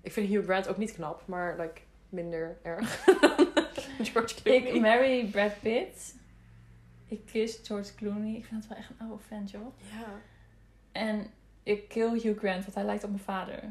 Ik 0.05 0.13
vind 0.13 0.29
Hugh 0.29 0.45
Grant 0.45 0.69
ook 0.69 0.77
niet 0.77 0.93
knap, 0.93 1.27
maar 1.27 1.59
like, 1.61 1.81
minder 2.09 2.59
erg 2.63 3.05
George 4.13 4.35
Clooney. 4.43 4.61
Ik 4.63 4.81
marry 4.81 5.25
Brad 5.27 5.61
Pitt. 5.61 6.15
Ik 7.09 7.27
kiss 7.27 7.61
George 7.63 7.95
Clooney. 7.95 8.35
Ik 8.35 8.45
vind 8.45 8.61
het 8.61 8.69
wel 8.69 8.79
echt 8.79 8.91
een 8.91 9.07
oude 9.07 9.23
fan, 9.23 9.45
joh. 9.45 9.67
Ja. 9.79 10.07
En 10.93 11.27
ik 11.63 11.89
kill 11.89 12.21
Hugh 12.21 12.39
Grant, 12.39 12.63
want 12.63 12.75
hij 12.75 12.85
lijkt 12.85 13.05
op 13.05 13.11
mijn 13.11 13.23
vader. 13.23 13.63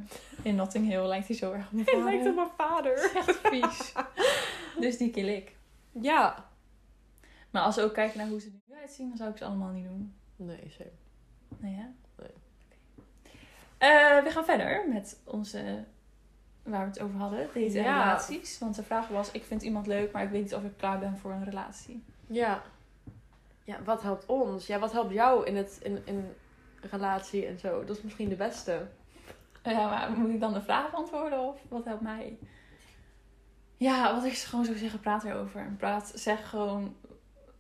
In 0.41 0.55
Notting 0.55 0.87
Hill 0.87 1.07
lijkt 1.07 1.27
hij 1.27 1.35
zo 1.35 1.51
erg 1.51 1.65
op 1.65 1.71
mijn 1.71 1.85
Hij 1.85 1.93
vader. 1.95 2.11
lijkt 2.13 2.29
op 2.29 2.35
mijn 2.35 2.49
vader. 2.57 3.11
echt 3.15 3.39
vies. 3.43 3.93
dus 4.87 4.97
die 4.97 5.11
kill 5.11 5.27
ik. 5.27 5.55
Ja. 5.91 6.49
Maar 7.49 7.61
als 7.61 7.75
we 7.75 7.81
ook 7.81 7.93
kijken 7.93 8.17
naar 8.17 8.27
hoe 8.27 8.39
ze 8.41 8.47
er 8.47 8.53
nu 8.73 8.79
uitzien, 8.81 9.07
dan 9.07 9.17
zou 9.17 9.29
ik 9.29 9.37
ze 9.37 9.45
allemaal 9.45 9.71
niet 9.71 9.85
doen. 9.85 10.15
Nee, 10.35 10.69
zeker. 10.77 10.91
Nee, 11.57 11.73
hè? 11.73 11.85
Nee. 12.17 12.31
Oké. 12.65 12.75
Eh, 13.77 14.23
we 14.23 14.29
gaan 14.31 14.45
verder 14.45 14.85
met 14.89 15.21
onze, 15.23 15.83
waar 16.63 16.81
we 16.81 16.87
het 16.87 16.99
over 17.01 17.19
hadden, 17.19 17.47
deze 17.53 17.77
Ja. 17.77 17.83
relaties. 18.03 18.59
Want 18.59 18.75
de 18.75 18.83
vraag 18.83 19.07
was, 19.07 19.31
ik 19.31 19.43
vind 19.43 19.61
iemand 19.61 19.87
leuk, 19.87 20.11
maar 20.11 20.23
ik 20.23 20.29
weet 20.29 20.41
niet 20.41 20.55
of 20.55 20.63
ik 20.63 20.77
klaar 20.77 20.99
ben 20.99 21.17
voor 21.17 21.31
een 21.31 21.43
relatie. 21.43 22.03
Ja. 22.27 22.61
Ja, 23.63 23.77
wat 23.83 24.01
helpt 24.01 24.25
ons? 24.25 24.67
Ja, 24.67 24.79
wat 24.79 24.91
helpt 24.91 25.13
jou 25.13 25.45
in, 25.45 25.55
het, 25.55 25.79
in, 25.83 26.01
in 26.05 26.33
relatie 26.89 27.45
en 27.45 27.59
zo? 27.59 27.83
Dat 27.85 27.97
is 27.97 28.03
misschien 28.03 28.29
de 28.29 28.35
beste. 28.35 28.87
Ja, 29.63 29.89
maar 29.89 30.11
moet 30.17 30.29
ik 30.29 30.39
dan 30.39 30.53
de 30.53 30.61
vraag 30.61 30.91
beantwoorden 30.91 31.39
of 31.39 31.57
wat 31.69 31.85
helpt 31.85 32.01
mij? 32.01 32.37
Ja, 33.77 34.15
wat 34.15 34.23
ik 34.25 34.33
gewoon 34.33 34.65
zou 34.65 34.77
zeggen, 34.77 34.99
praat 34.99 35.23
erover. 35.23 35.73
Praat, 35.77 36.11
zeg 36.15 36.49
gewoon 36.49 36.95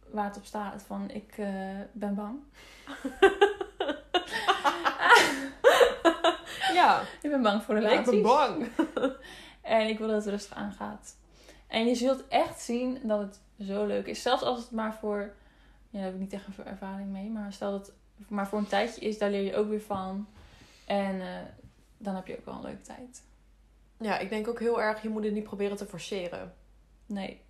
waar 0.09 0.25
het 0.25 0.37
op 0.37 0.45
staat. 0.45 0.83
Van, 0.83 1.09
ik 1.09 1.33
eh, 1.37 1.79
ben 1.91 2.15
bang. 2.15 2.39
Ja, 6.73 7.01
Ik 7.21 7.29
ben 7.29 7.41
bang 7.41 7.63
voor 7.63 7.75
relaties. 7.75 7.99
ik 7.99 8.05
ben 8.05 8.21
bang. 8.21 8.67
En 9.61 9.87
ik 9.87 9.97
wil 9.97 10.07
dat 10.07 10.23
het 10.23 10.33
rustig 10.33 10.57
aangaat. 10.57 11.15
En 11.67 11.85
je 11.85 11.95
zult 11.95 12.27
echt 12.27 12.61
zien 12.61 12.99
dat 13.03 13.19
het 13.19 13.39
zo 13.67 13.85
leuk 13.85 14.05
is. 14.05 14.21
Zelfs 14.21 14.43
als 14.43 14.59
het 14.59 14.71
maar 14.71 14.93
voor... 14.93 15.33
Ja, 15.89 15.99
daar 15.99 16.03
heb 16.03 16.13
ik 16.13 16.19
niet 16.19 16.33
echt 16.33 16.45
een 16.47 16.65
ervaring 16.65 17.09
mee. 17.09 17.29
Maar 17.29 17.53
stel 17.53 17.71
dat 17.71 17.93
het 18.17 18.29
maar 18.29 18.47
voor 18.47 18.59
een 18.59 18.67
tijdje 18.67 19.01
is, 19.01 19.17
daar 19.17 19.29
leer 19.29 19.41
je 19.41 19.55
ook 19.55 19.69
weer 19.69 19.81
van. 19.81 20.27
En 20.85 21.21
eh, 21.21 21.27
dan 21.97 22.15
heb 22.15 22.27
je 22.27 22.37
ook 22.37 22.45
wel 22.45 22.53
een 22.53 22.61
leuke 22.61 22.81
tijd. 22.81 23.23
Ja, 23.99 24.17
ik 24.17 24.29
denk 24.29 24.47
ook 24.47 24.59
heel 24.59 24.81
erg, 24.81 25.01
je 25.01 25.09
moet 25.09 25.23
het 25.23 25.33
niet 25.33 25.43
proberen 25.43 25.77
te 25.77 25.85
forceren. 25.85 26.53
Nee. 27.05 27.41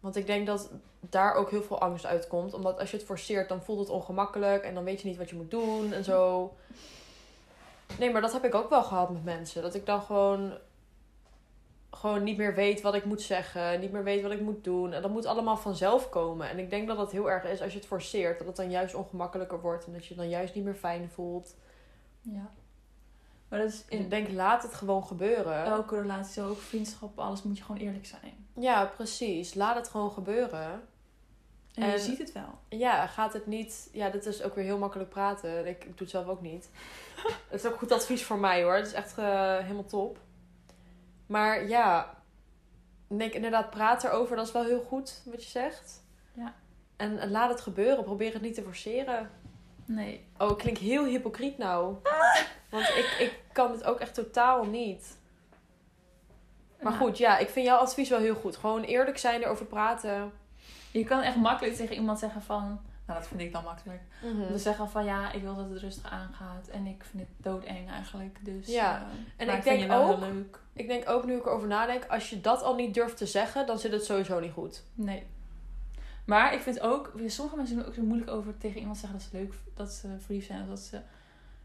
Want 0.00 0.16
ik 0.16 0.26
denk 0.26 0.46
dat 0.46 0.70
daar 1.00 1.34
ook 1.34 1.50
heel 1.50 1.62
veel 1.62 1.80
angst 1.80 2.06
uitkomt. 2.06 2.54
Omdat 2.54 2.78
als 2.78 2.90
je 2.90 2.96
het 2.96 3.06
forceert, 3.06 3.48
dan 3.48 3.62
voelt 3.62 3.78
het 3.78 3.88
ongemakkelijk. 3.88 4.64
En 4.64 4.74
dan 4.74 4.84
weet 4.84 5.00
je 5.00 5.08
niet 5.08 5.16
wat 5.16 5.30
je 5.30 5.36
moet 5.36 5.50
doen 5.50 5.92
en 5.92 6.04
zo. 6.04 6.52
Nee, 7.98 8.12
maar 8.12 8.20
dat 8.20 8.32
heb 8.32 8.44
ik 8.44 8.54
ook 8.54 8.70
wel 8.70 8.82
gehad 8.82 9.10
met 9.10 9.24
mensen. 9.24 9.62
Dat 9.62 9.74
ik 9.74 9.86
dan 9.86 10.02
gewoon, 10.02 10.52
gewoon 11.90 12.22
niet 12.22 12.36
meer 12.36 12.54
weet 12.54 12.80
wat 12.80 12.94
ik 12.94 13.04
moet 13.04 13.22
zeggen. 13.22 13.80
Niet 13.80 13.92
meer 13.92 14.04
weet 14.04 14.22
wat 14.22 14.32
ik 14.32 14.40
moet 14.40 14.64
doen. 14.64 14.92
En 14.92 15.02
dat 15.02 15.10
moet 15.10 15.26
allemaal 15.26 15.56
vanzelf 15.56 16.08
komen. 16.08 16.48
En 16.48 16.58
ik 16.58 16.70
denk 16.70 16.88
dat 16.88 16.96
dat 16.96 17.12
heel 17.12 17.30
erg 17.30 17.44
is 17.44 17.62
als 17.62 17.72
je 17.72 17.78
het 17.78 17.86
forceert. 17.86 18.38
Dat 18.38 18.46
het 18.46 18.56
dan 18.56 18.70
juist 18.70 18.94
ongemakkelijker 18.94 19.60
wordt. 19.60 19.86
En 19.86 19.92
dat 19.92 20.06
je 20.06 20.14
je 20.14 20.20
dan 20.20 20.28
juist 20.28 20.54
niet 20.54 20.64
meer 20.64 20.74
fijn 20.74 21.10
voelt. 21.10 21.54
Ja. 22.20 22.50
Maar 23.48 23.58
dat 23.58 23.68
is 23.68 23.84
Dus 23.84 23.98
in 23.98 24.00
ik 24.04 24.10
denk, 24.10 24.30
laat 24.32 24.62
het 24.62 24.74
gewoon 24.74 25.06
gebeuren. 25.06 25.64
elke 25.64 26.00
relatie, 26.00 26.42
ook 26.42 26.58
vriendschap, 26.58 27.18
alles 27.18 27.42
moet 27.42 27.58
je 27.58 27.64
gewoon 27.64 27.80
eerlijk 27.80 28.06
zijn. 28.06 28.46
Ja, 28.54 28.84
precies. 28.84 29.54
Laat 29.54 29.76
het 29.76 29.88
gewoon 29.88 30.10
gebeuren. 30.10 30.82
En, 31.74 31.90
je 31.90 31.98
ziet 31.98 32.18
het 32.18 32.32
wel. 32.32 32.58
Ja, 32.68 33.06
gaat 33.06 33.32
het 33.32 33.46
niet... 33.46 33.88
Ja, 33.92 34.10
dit 34.10 34.26
is 34.26 34.42
ook 34.42 34.54
weer 34.54 34.64
heel 34.64 34.78
makkelijk 34.78 35.10
praten. 35.10 35.66
Ik, 35.66 35.84
ik 35.84 35.84
doe 35.84 35.94
het 35.98 36.10
zelf 36.10 36.26
ook 36.26 36.40
niet. 36.40 36.70
Het 37.50 37.64
is 37.64 37.66
ook 37.66 37.78
goed 37.78 37.92
advies 37.92 38.24
voor 38.24 38.38
mij 38.38 38.62
hoor. 38.62 38.74
Het 38.74 38.86
is 38.86 38.92
echt 38.92 39.18
eh, 39.18 39.58
helemaal 39.58 39.86
top. 39.86 40.18
Maar 41.26 41.68
ja, 41.68 42.14
denk 43.06 43.32
inderdaad, 43.32 43.70
praat 43.70 44.04
erover. 44.04 44.36
Dat 44.36 44.46
is 44.46 44.52
wel 44.52 44.64
heel 44.64 44.80
goed 44.80 45.22
wat 45.24 45.44
je 45.44 45.50
zegt. 45.50 46.02
Ja. 46.32 46.54
En, 46.96 47.18
en 47.18 47.30
laat 47.30 47.50
het 47.50 47.60
gebeuren. 47.60 48.04
Probeer 48.04 48.32
het 48.32 48.42
niet 48.42 48.54
te 48.54 48.62
forceren. 48.62 49.30
Nee. 49.84 50.24
Oh, 50.38 50.50
ik 50.50 50.58
klink 50.58 50.78
heel 50.78 51.04
hypocriet 51.04 51.58
nou. 51.58 51.96
Want 52.70 52.88
ik, 52.88 53.16
ik 53.18 53.40
kan 53.52 53.72
dit 53.72 53.84
ook 53.84 54.00
echt 54.00 54.14
totaal 54.14 54.64
niet. 54.64 55.16
Maar 56.82 56.92
Nou, 56.92 57.04
goed, 57.04 57.18
ja, 57.18 57.38
ik 57.38 57.48
vind 57.48 57.66
jouw 57.66 57.78
advies 57.78 58.08
wel 58.08 58.18
heel 58.18 58.34
goed. 58.34 58.56
Gewoon 58.56 58.82
eerlijk 58.82 59.18
zijn, 59.18 59.42
erover 59.42 59.66
praten. 59.66 60.32
Je 60.98 61.04
kan 61.04 61.22
echt 61.22 61.36
makkelijk 61.36 61.76
tegen 61.76 61.96
iemand 61.96 62.18
zeggen 62.18 62.42
van... 62.42 62.80
Nou, 63.06 63.18
dat 63.18 63.28
vind 63.28 63.40
ik 63.40 63.52
dan 63.52 63.64
makkelijk. 63.64 64.00
Om 64.22 64.46
te 64.52 64.58
zeggen 64.58 64.90
van 64.90 65.04
ja, 65.04 65.32
ik 65.32 65.42
wil 65.42 65.56
dat 65.56 65.70
het 65.70 65.78
rustig 65.78 66.10
aangaat. 66.10 66.68
En 66.68 66.86
ik 66.86 67.04
vind 67.04 67.22
het 67.22 67.32
doodeng 67.44 67.90
eigenlijk. 67.90 68.38
Dus, 68.44 68.66
Ja. 68.66 68.96
eh, 68.96 69.46
En 69.48 69.54
ik 69.56 69.62
vind 69.62 69.78
denk 69.78 69.92
ook- 69.92 70.06
heel 70.08 70.18
leuk. 70.32 70.58
Ik 70.72 70.88
denk 70.88 71.08
ook 71.08 71.24
nu 71.24 71.36
ik 71.36 71.46
erover 71.46 71.68
nadenk, 71.68 72.06
als 72.06 72.30
je 72.30 72.40
dat 72.40 72.62
al 72.62 72.74
niet 72.74 72.94
durft 72.94 73.16
te 73.16 73.26
zeggen, 73.26 73.66
dan 73.66 73.78
zit 73.78 73.92
het 73.92 74.04
sowieso 74.04 74.40
niet 74.40 74.52
goed. 74.52 74.82
Nee. 74.94 75.26
Maar 76.24 76.54
ik 76.54 76.60
vind 76.60 76.80
ook, 76.80 77.12
sommige 77.26 77.56
mensen 77.56 77.76
doen 77.76 77.86
ook 77.86 77.94
zo 77.94 78.02
moeilijk 78.02 78.30
over 78.30 78.56
tegen 78.58 78.80
iemand 78.80 78.98
zeggen 78.98 79.18
dat 79.18 79.28
ze 79.30 79.36
leuk, 79.36 79.54
dat 79.74 79.92
ze 79.92 80.08
verliefd 80.18 80.46
zijn 80.46 80.62
of 80.62 80.68
dat 80.68 80.80
ze 80.80 81.00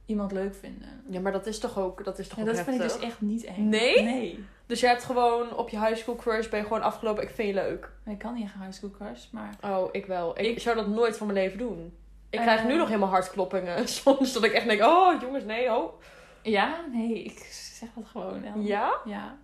iemand 0.09 0.31
leuk 0.31 0.55
vinden. 0.55 1.03
Ja, 1.09 1.19
maar 1.19 1.31
dat 1.31 1.45
is 1.45 1.59
toch 1.59 1.79
ook, 1.79 2.03
dat 2.03 2.19
is 2.19 2.27
toch 2.27 2.37
Ja, 2.37 2.43
dat 2.43 2.59
vind 2.59 2.75
ik 2.75 2.81
dus 2.81 2.99
echt 2.99 3.21
niet 3.21 3.43
eng. 3.43 3.69
Nee? 3.69 4.01
Nee. 4.01 4.45
Dus 4.65 4.79
je 4.79 4.87
hebt 4.87 5.03
gewoon 5.03 5.55
op 5.55 5.69
je 5.69 5.79
high 5.79 5.95
school 5.95 6.15
crush 6.15 6.47
ben 6.49 6.59
je 6.59 6.65
gewoon 6.65 6.81
afgelopen, 6.81 7.23
ik 7.23 7.29
vind 7.29 7.47
je 7.47 7.53
leuk. 7.53 7.91
Ik 8.05 8.17
kan 8.17 8.33
niet 8.33 8.43
echt 8.43 8.53
high 8.53 8.71
school 8.71 8.91
crush, 8.91 9.29
maar 9.31 9.55
Oh, 9.65 9.89
ik 9.91 10.05
wel. 10.05 10.39
Ik, 10.39 10.45
Ik- 10.45 10.59
zou 10.59 10.75
dat 10.75 10.87
nooit 10.87 11.17
van 11.17 11.27
mijn 11.27 11.39
leven 11.39 11.57
doen. 11.57 11.93
Ik 12.29 12.39
krijg 12.39 12.65
nu 12.65 12.77
nog 12.77 12.87
helemaal 12.87 13.09
hartkloppingen. 13.09 13.87
Soms 14.03 14.33
dat 14.33 14.43
ik 14.43 14.51
echt 14.51 14.65
denk, 14.67 14.81
oh 14.81 15.21
jongens, 15.21 15.43
nee, 15.43 15.75
oh. 15.75 15.93
ja, 16.41 16.85
nee, 16.91 17.23
ik 17.23 17.37
zeg 17.51 17.89
dat 17.95 18.05
gewoon. 18.07 18.43
El. 18.43 18.59
Ja? 18.59 18.91
Ja. 19.05 19.37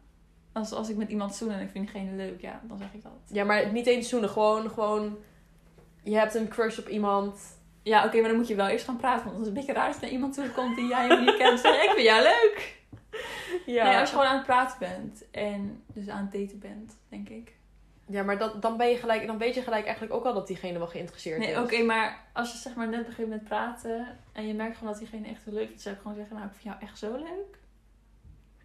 Als, 0.52 0.72
als 0.72 0.90
ik 0.90 0.96
met 0.96 1.10
iemand 1.10 1.36
zoen 1.36 1.52
en 1.52 1.62
ik 1.62 1.70
vind 1.70 1.92
diegene 1.92 2.16
leuk, 2.16 2.42
ja, 2.42 2.62
dan 2.64 2.78
zeg 2.78 2.94
ik 2.94 3.04
dat. 3.04 3.12
Ja, 3.28 3.44
maar 3.44 3.72
niet 3.72 3.88
eens 3.88 4.10
zoenen. 4.10 4.30
Gewoon, 4.30 4.70
gewoon... 4.70 5.18
Je 6.04 6.18
hebt 6.18 6.34
een 6.36 6.48
crush 6.48 6.80
op 6.80 6.88
iemand. 6.88 7.55
Ja, 7.86 8.06
oké, 8.06 8.20
maar 8.20 8.28
dan 8.30 8.38
moet 8.38 8.48
je 8.48 8.56
wel 8.56 8.68
eerst 8.68 8.86
gaan 8.86 8.98
praten. 8.98 9.24
Want 9.26 9.32
het 9.38 9.42
is 9.42 9.48
een 9.48 9.54
beetje 9.54 9.74
raar 9.74 9.88
als 9.88 9.96
er 9.96 10.02
naar 10.02 10.12
iemand 10.12 10.34
toe 10.34 10.50
komt 10.50 10.76
die 10.76 10.88
jij 10.88 11.20
niet 11.20 11.36
kent. 11.38 11.60
Zeg, 11.60 11.84
ik 11.84 11.90
vind 11.90 12.06
jou 12.06 12.22
leuk. 12.24 12.74
Ja, 13.66 13.84
Nee, 13.90 13.98
als 13.98 14.10
je 14.10 14.16
gewoon 14.16 14.30
aan 14.32 14.38
het 14.38 14.46
praten 14.46 14.80
bent. 14.80 15.26
En 15.32 15.84
dus 15.88 16.10
aan 16.10 16.22
het 16.22 16.32
daten 16.32 16.60
bent, 16.60 16.98
denk 17.10 17.30
ik. 17.30 17.54
ja 18.08 18.24
maar 18.24 18.38
dat, 18.38 18.62
dan, 18.62 18.78
ben 18.78 18.88
je 18.90 18.98
gelijk, 18.98 19.28
dan 19.28 19.38
weet 19.38 19.56
je 19.56 19.62
gelijk 19.62 19.84
eigenlijk 19.86 20.14
ook 20.14 20.26
al 20.26 20.34
dat 20.34 20.48
diegene 20.48 20.78
wel 20.78 20.88
geïnteresseerd 20.88 21.40
Nee, 21.40 21.52
is. 21.52 21.58
oké, 21.58 21.82
maar 21.84 22.26
als 22.34 22.52
je 22.52 22.58
zeg 22.58 22.76
maar 22.76 22.88
net 22.88 23.06
begint 23.06 23.30
met 23.30 23.44
praten. 23.44 24.18
En 24.32 24.48
je 24.48 24.54
merkt 24.54 24.78
gewoon 24.78 24.92
dat 24.94 25.02
diegene 25.02 25.28
echt 25.28 25.42
leuk 25.46 25.68
vindt. 25.68 25.82
zou 25.82 25.96
ik 25.96 26.02
gewoon 26.02 26.18
zeggen, 26.18 26.36
nou, 26.36 26.48
ik 26.48 26.54
vind 26.54 26.64
jou 26.74 26.78
echt 26.90 26.98
zo 26.98 27.12
leuk. 27.12 27.58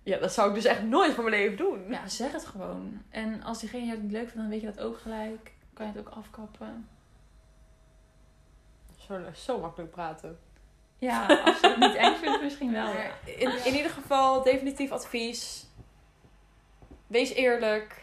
Ja, 0.03 0.19
dat 0.19 0.33
zou 0.33 0.49
ik 0.49 0.55
dus 0.55 0.65
echt 0.65 0.83
nooit 0.83 1.13
van 1.15 1.25
mijn 1.25 1.37
leven 1.37 1.57
doen. 1.57 1.85
Ja, 1.91 2.09
zeg 2.09 2.33
het 2.33 2.47
gewoon. 2.47 3.03
En 3.11 3.43
als 3.43 3.61
diegene 3.61 3.87
jou 3.87 3.99
niet 3.99 4.13
leuk 4.13 4.23
vindt, 4.29 4.37
dan 4.37 4.49
weet 4.49 4.61
je 4.61 4.67
dat 4.67 4.81
ook 4.81 4.99
gelijk. 4.99 5.53
Kan 5.75 5.87
je 5.87 5.93
het 5.93 6.01
ook 6.01 6.15
afkappen. 6.15 6.89
Zo, 9.11 9.21
zo 9.35 9.59
makkelijk 9.59 9.91
praten. 9.91 10.39
Ja, 10.99 11.27
als 11.45 11.61
je 11.61 11.69
het 11.69 11.77
niet 11.77 11.95
eng 11.95 12.15
vindt, 12.17 12.43
misschien 12.43 12.73
wel. 12.73 12.85
Maar 12.85 13.19
in, 13.25 13.65
in 13.65 13.75
ieder 13.75 13.91
geval, 13.91 14.43
definitief 14.43 14.91
advies. 14.91 15.67
Wees 17.07 17.33
eerlijk. 17.33 18.03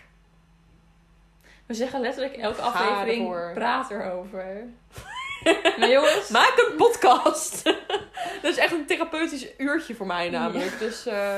We 1.66 1.74
zeggen 1.74 2.02
letterlijk 2.02 2.34
elke 2.36 2.62
Ga 2.62 2.68
aflevering, 2.68 3.20
ervoor. 3.22 3.52
praat 3.54 3.92
erover. 3.92 4.68
maar 5.80 5.90
jongens, 5.90 6.30
Maak 6.30 6.68
een 6.70 6.76
podcast. 6.76 7.64
dat 8.42 8.52
is 8.52 8.58
echt 8.58 8.74
een 8.74 8.86
therapeutisch 8.86 9.48
uurtje 9.58 9.96
voor 9.96 10.06
mij 10.08 10.30
namelijk. 10.30 10.80
Dus 10.80 11.06
eh, 11.06 11.38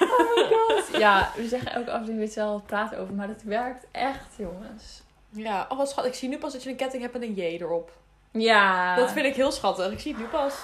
oh 0.00 0.36
my 0.36 0.48
god. 0.56 0.98
Ja, 0.98 1.32
we 1.36 1.48
zeggen 1.48 1.72
elke 1.72 1.90
aflevering 1.90 2.18
weet 2.18 2.34
wel 2.34 2.62
praten 2.66 2.98
over, 2.98 3.14
maar 3.14 3.26
dat 3.26 3.42
werkt 3.42 3.86
echt, 3.90 4.28
jongens. 4.36 5.02
ja, 5.28 5.66
oh 5.68 5.78
wat 5.78 5.90
schat. 5.90 6.04
Ik 6.04 6.14
zie 6.14 6.28
nu 6.28 6.38
pas 6.38 6.52
dat 6.52 6.62
je 6.62 6.70
een 6.70 6.76
ketting 6.76 7.02
hebt 7.02 7.14
met 7.14 7.22
een 7.22 7.34
J 7.34 7.40
erop. 7.40 8.00
Ja. 8.32 8.96
Dat 8.96 9.12
vind 9.12 9.26
ik 9.26 9.34
heel 9.34 9.52
schattig. 9.52 9.92
Ik 9.92 10.00
zie 10.00 10.12
het 10.12 10.22
nu 10.22 10.28
pas. 10.28 10.54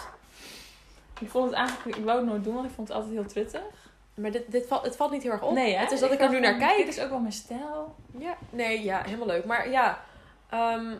Ik 1.21 1.29
vond 1.29 1.45
het 1.45 1.55
eigenlijk, 1.55 1.97
ik 1.97 2.05
wou 2.05 2.19
het 2.19 2.27
nooit 2.27 2.45
doen, 2.45 2.55
want 2.55 2.67
ik 2.67 2.73
vond 2.75 2.89
het 2.89 2.97
altijd 2.97 3.15
heel 3.15 3.27
truttig. 3.27 3.63
Maar 4.15 4.31
dit, 4.31 4.51
dit 4.51 4.67
valt, 4.67 4.85
het 4.85 4.97
valt 4.97 5.11
niet 5.11 5.23
heel 5.23 5.33
erg 5.33 5.43
op. 5.43 5.53
Nee, 5.53 5.75
hè? 5.75 5.81
Het 5.81 5.91
is 5.91 6.01
dat 6.01 6.13
ik, 6.13 6.21
er 6.21 6.31
nu 6.31 6.41
naar 6.41 6.57
kijk. 6.57 6.77
Dit 6.77 6.97
is 6.97 7.01
ook 7.01 7.11
wel 7.11 7.19
mijn 7.19 7.33
stijl. 7.33 7.95
Ja, 8.19 8.37
nee, 8.51 8.83
ja, 8.83 9.03
helemaal 9.03 9.27
leuk. 9.27 9.45
Maar 9.45 9.71
ja, 9.71 10.05
ehm, 10.51 10.95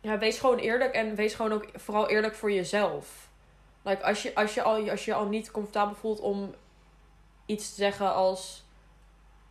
ja, 0.00 0.18
wees 0.18 0.38
gewoon 0.38 0.58
eerlijk 0.58 0.94
en 0.94 1.14
wees 1.14 1.34
gewoon 1.34 1.52
ook 1.52 1.68
vooral 1.74 2.08
eerlijk 2.08 2.34
voor 2.34 2.52
jezelf. 2.52 3.28
Like, 3.82 4.04
als, 4.04 4.22
je, 4.22 4.34
als, 4.34 4.54
je 4.54 4.62
al, 4.62 4.90
als 4.90 5.04
je 5.04 5.14
al 5.14 5.26
niet 5.26 5.50
comfortabel 5.50 5.94
voelt 5.94 6.20
om 6.20 6.54
iets 7.46 7.68
te 7.68 7.74
zeggen 7.74 8.14
als... 8.14 8.64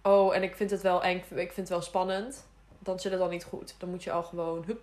Oh, 0.04 0.36
en 0.36 0.44
ik 0.44 0.56
vind 0.56 0.72
het 0.72 0.82
wel 0.82 1.04
eng, 1.04 1.18
ik 1.18 1.28
vind 1.30 1.56
het 1.56 1.70
wel 1.70 1.82
spannend. 1.82 2.48
Dan 2.80 3.00
zit 3.00 3.12
het 3.12 3.22
al 3.22 3.30
niet 3.30 3.44
goed. 3.44 3.76
Dan 3.78 3.90
moet 3.90 4.04
je 4.04 4.12
al 4.12 4.24
gewoon, 4.24 4.64
hup, 4.66 4.82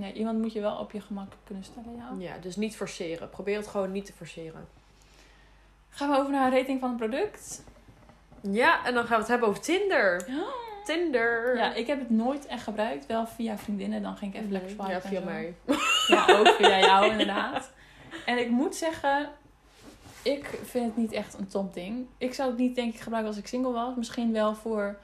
Ja, 0.00 0.12
iemand 0.12 0.38
moet 0.38 0.52
je 0.52 0.60
wel 0.60 0.76
op 0.76 0.92
je 0.92 1.00
gemak 1.00 1.32
kunnen 1.44 1.64
stellen, 1.64 1.96
ja. 1.96 2.14
Ja, 2.18 2.38
dus 2.38 2.56
niet 2.56 2.76
forceren. 2.76 3.30
Probeer 3.30 3.56
het 3.56 3.66
gewoon 3.66 3.92
niet 3.92 4.06
te 4.06 4.12
forceren. 4.12 4.68
Gaan 5.88 6.10
we 6.10 6.16
over 6.16 6.32
naar 6.32 6.46
een 6.46 6.58
rating 6.58 6.80
van 6.80 6.88
het 6.88 6.98
product? 6.98 7.64
Ja, 8.40 8.84
en 8.84 8.94
dan 8.94 9.02
gaan 9.02 9.14
we 9.14 9.20
het 9.20 9.28
hebben 9.28 9.48
over 9.48 9.62
Tinder. 9.62 10.28
Tinder. 10.84 11.56
Ja, 11.56 11.74
ik 11.74 11.86
heb 11.86 11.98
het 11.98 12.10
nooit 12.10 12.46
echt 12.46 12.62
gebruikt. 12.62 13.06
Wel 13.06 13.26
via 13.26 13.58
vriendinnen, 13.58 14.02
dan 14.02 14.16
ging 14.16 14.34
ik 14.34 14.40
even 14.40 14.52
lekker 14.52 14.70
swipen. 14.70 14.90
Ja, 14.90 15.00
via 15.00 15.20
mij. 15.20 15.54
Ja, 16.06 16.38
ook 16.38 16.48
via 16.58 16.78
jou 16.78 17.10
inderdaad. 17.10 17.70
En 18.26 18.38
ik 18.38 18.48
moet 18.50 18.76
zeggen, 18.76 19.30
ik 20.22 20.58
vind 20.64 20.86
het 20.86 20.96
niet 20.96 21.12
echt 21.12 21.38
een 21.38 21.48
top 21.48 21.74
ding. 21.74 22.06
Ik 22.18 22.34
zou 22.34 22.50
het 22.50 22.58
niet 22.58 22.74
denk 22.74 22.94
ik 22.94 23.00
gebruiken 23.00 23.32
als 23.32 23.40
ik 23.40 23.48
single 23.48 23.72
was. 23.72 23.96
Misschien 23.96 24.32
wel 24.32 24.54
voor 24.54 24.98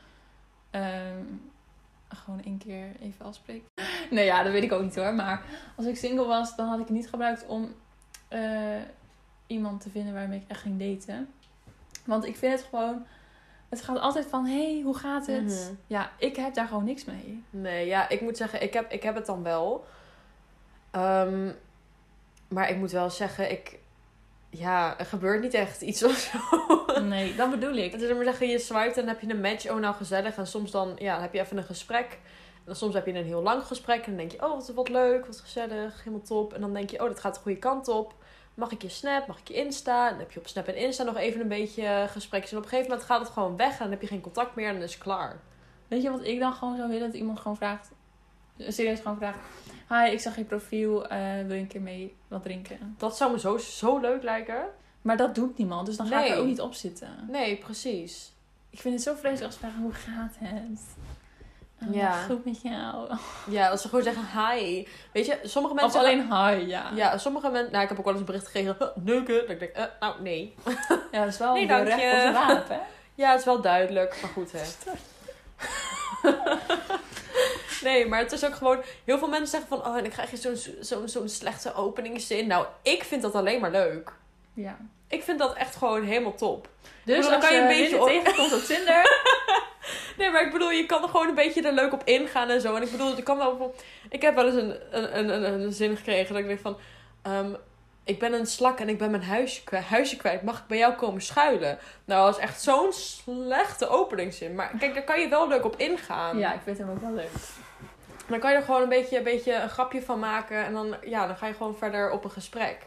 ehm, 0.71 1.25
gewoon 2.09 2.43
één 2.45 2.59
keer 2.59 2.87
even 3.01 3.25
afspreken. 3.25 3.69
Nee, 4.11 4.25
ja, 4.25 4.43
dat 4.43 4.53
weet 4.53 4.63
ik 4.63 4.73
ook 4.73 4.83
niet 4.83 4.97
hoor. 4.97 5.15
Maar 5.15 5.43
als 5.77 5.87
ik 5.87 5.97
single 5.97 6.27
was, 6.27 6.57
dan 6.57 6.69
had 6.69 6.79
ik 6.79 6.87
het 6.87 6.97
niet 6.97 7.09
gebruikt 7.09 7.47
om 7.47 7.75
eh, 8.29 8.81
iemand 9.47 9.81
te 9.81 9.91
vinden 9.91 10.15
waarmee 10.15 10.39
ik 10.39 10.49
echt 10.49 10.61
ging 10.61 10.79
daten. 10.79 11.29
Want 12.05 12.25
ik 12.25 12.37
vind 12.37 12.53
het 12.53 12.67
gewoon... 12.71 13.07
Het 13.69 13.83
gaat 13.83 13.99
altijd 13.99 14.27
van, 14.27 14.47
hey, 14.47 14.81
hoe 14.85 14.97
gaat 14.97 15.27
het? 15.27 15.45
Mhm. 15.45 15.75
Ja, 15.87 16.11
ik 16.19 16.37
heb 16.37 16.55
daar 16.55 16.67
gewoon 16.67 16.85
niks 16.85 17.05
mee. 17.05 17.43
Nee, 17.51 17.87
ja, 17.87 18.09
ik 18.09 18.21
moet 18.21 18.37
zeggen, 18.37 18.63
ik 18.63 18.73
heb, 18.73 18.93
ik 18.93 19.03
heb 19.03 19.15
het 19.15 19.27
dan 19.27 19.43
wel. 19.43 19.87
Ehm, 20.91 21.51
maar 22.49 22.71
ik 22.71 22.77
moet 22.77 22.91
wel 22.91 23.11
zeggen, 23.11 23.51
ik... 23.51 23.79
Ja, 24.51 24.99
er 24.99 25.07
gebeurt 25.07 25.43
niet 25.43 25.55
echt 25.55 25.81
iets 25.81 26.05
of 26.05 26.17
zo. 26.17 26.39
Nee, 27.01 27.35
dat 27.35 27.51
bedoel 27.51 27.75
ik. 27.75 27.93
Het 27.93 28.01
is 28.01 28.15
maar 28.15 28.25
zeggen, 28.25 28.49
je 28.49 28.59
swipe 28.59 28.89
en 28.89 28.95
dan 28.95 29.07
heb 29.07 29.21
je 29.21 29.31
een 29.31 29.41
match. 29.41 29.71
Oh, 29.71 29.79
nou 29.79 29.95
gezellig. 29.95 30.37
En 30.37 30.47
soms 30.47 30.71
dan, 30.71 30.93
ja, 30.99 31.13
dan 31.13 31.23
heb 31.23 31.33
je 31.33 31.41
even 31.41 31.57
een 31.57 31.65
gesprek. 31.65 32.19
Dan 32.65 32.77
soms 32.77 32.95
heb 32.95 33.07
je 33.07 33.13
een 33.15 33.25
heel 33.25 33.43
lang 33.43 33.63
gesprek. 33.67 33.99
En 33.99 34.05
dan 34.07 34.17
denk 34.17 34.33
je, 34.33 34.43
oh, 34.43 34.51
wat, 34.53 34.69
wat 34.75 34.89
leuk, 34.89 35.27
wat 35.27 35.41
gezellig, 35.41 35.99
helemaal 35.99 36.27
top. 36.27 36.53
En 36.53 36.61
dan 36.61 36.73
denk 36.73 36.91
je, 36.91 37.01
oh, 37.03 37.09
dat 37.09 37.21
gaat 37.21 37.35
de 37.35 37.41
goede 37.41 37.59
kant 37.59 37.89
op. 37.89 38.15
Mag 38.55 38.71
ik 38.73 38.83
je 38.83 38.89
Snap? 38.89 39.27
Mag 39.27 39.39
ik 39.39 39.49
je 39.49 39.55
Insta? 39.55 40.05
En 40.05 40.11
dan 40.11 40.19
heb 40.19 40.33
je 40.33 40.39
op 40.41 40.47
Snap 40.47 40.67
en 40.67 40.77
Insta 40.77 41.03
nog 41.03 41.17
even 41.17 41.41
een 41.41 41.49
beetje 41.49 42.07
gesprekjes. 42.11 42.51
En 42.53 42.57
op 42.57 42.63
een 42.63 42.69
gegeven 42.69 42.91
moment 42.91 43.09
gaat 43.09 43.21
het 43.21 43.31
gewoon 43.31 43.57
weg. 43.57 43.73
En 43.73 43.79
dan 43.79 43.91
heb 43.91 44.01
je 44.01 44.07
geen 44.07 44.21
contact 44.21 44.55
meer 44.55 44.69
en 44.69 44.75
dan 44.75 44.83
is 44.83 44.95
het 44.95 45.03
klaar. 45.03 45.41
Weet 45.89 46.03
je 46.03 46.11
wat 46.11 46.25
ik 46.25 46.39
dan 46.39 46.53
gewoon 46.53 46.77
zou 46.77 46.89
willen? 46.89 47.07
Dat 47.11 47.17
iemand 47.21 47.41
gewoon 47.41 47.57
vraagt, 47.57 47.91
serieus 48.59 49.01
gewoon 49.01 49.17
vraagt. 49.17 49.39
Hi, 49.89 50.13
ik 50.13 50.21
zag 50.21 50.37
je 50.37 50.45
profiel, 50.45 51.07
eh, 51.07 51.19
wil 51.47 51.55
je 51.55 51.61
een 51.61 51.67
keer 51.67 51.81
mee 51.83 52.17
wat 52.29 52.43
drinken? 52.43 52.95
Dat 52.99 53.17
zou 53.17 53.33
me 53.33 53.39
zo, 53.39 53.59
zo 53.59 53.99
leuk 53.99 54.23
lijken. 54.23 54.65
Maar 55.03 55.17
dat 55.17 55.35
doet 55.35 55.59
niemand, 55.59 55.87
dus 55.87 55.97
dan 55.97 56.07
ga 56.07 56.19
ik 56.19 56.25
er 56.25 56.31
Nee. 56.31 56.41
ook 56.41 56.47
niet 56.47 56.61
op 56.61 56.75
zitten. 56.75 57.09
Nee, 57.31 57.57
precies. 57.57 58.33
Ik 58.71 58.81
vind 58.81 58.95
het 58.95 59.03
zo 59.03 59.15
vreselijk 59.15 59.45
als 59.47 59.57
vragen, 59.57 59.83
hoe 59.83 59.93
gaat 59.93 60.35
het? 60.39 60.81
Oh, 61.83 61.95
Ja. 61.95 62.13
Goed 62.23 62.45
met 62.45 62.63
jou. 62.63 63.09
Ja, 63.51 63.69
als 63.69 63.83
ze 63.83 63.89
gewoon 63.89 64.05
zeggen 64.05 64.25
hi. 64.27 64.87
Weet 65.13 65.27
je, 65.27 65.39
sommige 65.43 65.75
Of 65.75 65.81
mensen... 65.81 66.01
alleen 66.01 66.23
hi, 66.23 66.67
ja. 66.69 66.91
Ja, 66.95 67.19
sommige 67.19 67.51
mensen... 67.51 67.73
Nou, 67.73 67.83
ik 67.83 67.89
heb 67.89 67.99
ook 67.99 68.05
wel 68.05 68.13
eens 68.13 68.21
een 68.23 68.27
bericht 68.29 68.47
gekregen. 68.47 68.77
"Huh, 68.79 68.89
Neuken. 68.95 69.41
Dat 69.41 69.51
ik 69.51 69.59
denk, 69.59 69.73
eh, 69.73 69.85
nou, 70.01 70.23
nee. 70.23 70.55
Ja, 71.13 71.19
dat 71.25 71.29
is 71.33 71.39
wel 71.39 71.55
Nee, 71.55 71.69
een 71.69 71.85
recht 71.85 72.27
op 72.27 72.27
de 72.27 72.33
wapen. 72.33 72.81
Ja, 73.17 73.31
het 73.31 73.39
is 73.39 73.45
wel 73.45 73.61
duidelijk. 73.61 74.19
Maar 74.23 74.31
goed, 74.31 74.53
hè. 74.53 74.63
Nee, 77.83 78.07
maar 78.09 78.19
het 78.19 78.33
is 78.33 78.45
ook 78.45 78.55
gewoon... 78.55 78.83
Heel 79.05 79.19
veel 79.19 79.29
mensen 79.29 79.49
zeggen 79.49 79.69
van... 79.69 79.79
Oh, 79.91 79.97
en 79.97 80.03
dan 80.03 80.13
krijg 80.13 80.31
je 80.31 80.37
zo'n 80.37 80.57
zo'n 80.81 81.09
zo'n 81.09 81.29
slechte 81.29 81.75
openingszin. 81.75 82.47
Nou, 82.47 82.67
ik 82.83 83.05
vind 83.05 83.23
dat 83.23 83.35
alleen 83.35 83.61
maar 83.61 83.71
leuk. 83.71 84.13
Ja. 84.55 84.77
Ik 85.09 85.23
vind 85.23 85.39
dat 85.39 85.55
echt 85.55 85.77
gewoon 85.77 86.03
helemaal 86.03 86.35
top. 86.35 86.69
Dus 87.05 87.21
dan 87.23 87.31
dan 87.31 87.41
kan 87.41 87.55
je 87.55 87.61
een 87.61 87.67
beetje 87.67 88.01
op- 88.01 88.09
tegenkomt 88.09 88.53
op 88.53 88.61
Tinder. 88.61 89.03
Nee, 90.19 90.31
maar 90.31 90.43
ik 90.47 90.53
bedoel, 90.53 90.71
je 90.71 90.87
kan 90.87 91.03
er 91.03 91.09
gewoon 91.09 91.29
een 91.29 91.35
beetje 91.35 91.63
er 91.63 91.73
leuk 91.73 91.93
op 91.93 92.03
ingaan 92.05 92.49
en 92.51 92.61
zo. 92.61 92.75
En 92.75 92.83
ik 92.83 92.91
bedoel, 92.91 93.17
ik 93.17 93.25
kan 93.25 93.39
wel. 93.39 93.75
Ik 94.09 94.23
heb 94.23 94.35
wel 94.35 94.47
eens 94.47 94.55
een, 94.55 94.77
een, 94.91 95.19
een, 95.19 95.45
een, 95.45 95.61
een 95.61 95.73
zin 95.73 95.97
gekregen 95.97 96.33
dat 96.33 96.43
ik 96.43 96.49
denk 96.49 96.61
van... 96.61 96.77
ehm, 97.23 97.51
ik 98.05 98.19
ben 98.19 98.33
een 98.33 98.47
slak 98.47 98.79
en 98.81 98.89
ik 98.89 98.99
ben 98.99 99.11
mijn 99.11 99.23
huisje 99.23 99.65
kwijt, 99.65 99.85
huisje 99.85 100.17
kwijt. 100.17 100.43
Mag 100.43 100.59
ik 100.59 100.67
bij 100.67 100.79
jou 100.79 100.95
komen 100.95 101.21
schuilen? 101.23 101.79
Nou, 102.05 102.27
dat 102.27 102.37
is 102.37 102.43
echt 102.43 102.63
zo'n 102.63 102.93
slechte 102.93 103.89
openingszin. 103.89 104.55
Maar 104.55 104.71
kijk, 104.79 104.95
daar 104.95 105.05
kan 105.05 105.21
je 105.21 105.29
wel 105.29 105.49
leuk 105.49 105.65
op 105.65 105.77
ingaan. 105.77 106.39
ja, 106.39 106.53
ik 106.55 106.61
vind 106.65 106.79
hem 106.79 106.91
ook 106.91 107.01
wel 107.01 107.13
leuk. 107.13 107.31
Dan 108.27 108.39
kan 108.39 108.51
je 108.51 108.57
er 108.57 108.63
gewoon 108.63 108.83
een 108.83 108.89
beetje, 108.89 109.17
een 109.17 109.23
beetje 109.23 109.55
een 109.55 109.71
grapje 109.71 110.03
van 110.03 110.19
maken. 110.19 110.65
En 110.65 110.73
dan, 110.73 110.97
ja, 111.05 111.27
dan 111.27 111.37
ga 111.37 111.47
je 111.47 111.55
gewoon 111.55 111.77
verder 111.77 112.11
op 112.11 112.25
een 112.25 112.31
gesprek. 112.31 112.79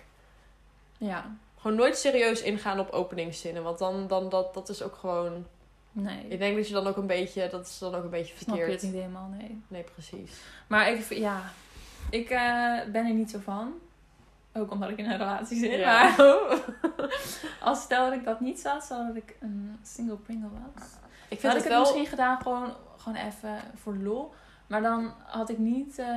Ja, 0.98 1.36
Gewoon 1.58 1.78
nooit 1.78 1.98
serieus 1.98 2.42
ingaan 2.42 2.80
op 2.80 2.90
openingszinnen. 2.90 3.64
Want 3.64 3.80
dan, 3.80 4.08
dan 4.08 4.30
dat, 4.30 4.54
dat 4.54 4.70
is 4.70 4.82
ook 4.82 4.96
gewoon... 4.96 5.46
nee. 5.92 6.28
Ik 6.28 6.40
denk 6.40 6.56
dat 6.56 6.68
je 6.68 6.74
dan 6.74 6.88
ook 6.88 6.98
een 6.98 7.08
beetje... 7.08 7.48
Dat 7.50 7.68
is 7.68 7.78
dan 7.78 7.96
ook 7.96 8.04
een 8.04 8.10
beetje 8.10 8.38
Snap 8.38 8.56
je 8.56 8.62
verkeerd. 8.62 8.82
het 8.82 8.92
niet 8.92 9.02
helemaal, 9.02 9.30
nee. 9.38 9.62
Nee, 9.68 9.84
precies. 9.84 10.32
Maar 10.68 10.92
ik, 10.92 11.14
ja, 11.14 11.42
ik 12.10 12.30
eh, 12.30 12.92
ben 12.92 13.06
er 13.06 13.14
niet 13.14 13.32
zo 13.32 13.40
van. 13.40 13.74
Ook 14.54 14.72
omdat 14.72 14.90
ik 14.90 14.98
in 14.98 15.06
een 15.06 15.18
relatie 15.18 15.60
zit. 15.60 15.72
Ja. 15.80 16.04
Maar 16.18 16.60
als 17.70 17.82
stel 17.82 18.10
dat 18.10 18.20
ik 18.20 18.26
dat 18.26 18.40
niet 18.40 18.60
zat, 18.60 18.88
dat 18.90 19.16
ik 19.16 19.36
een 19.40 19.80
single 19.84 20.16
Pringle 20.16 20.50
was. 20.50 20.84
Ik 21.30 21.40
vind 21.40 21.42
had 21.42 21.52
het 21.52 21.56
ik 21.56 21.64
het 21.64 21.72
wel... 21.72 21.80
misschien 21.82 22.08
gedaan 22.08 22.42
gewoon, 22.42 22.74
gewoon 22.98 23.18
even 23.18 23.62
voor 23.76 23.96
lol. 23.96 24.34
Maar 24.68 24.82
dan 24.82 25.14
had 25.26 25.50
ik 25.50 25.58
niet... 25.58 26.00
eh, 26.00 26.08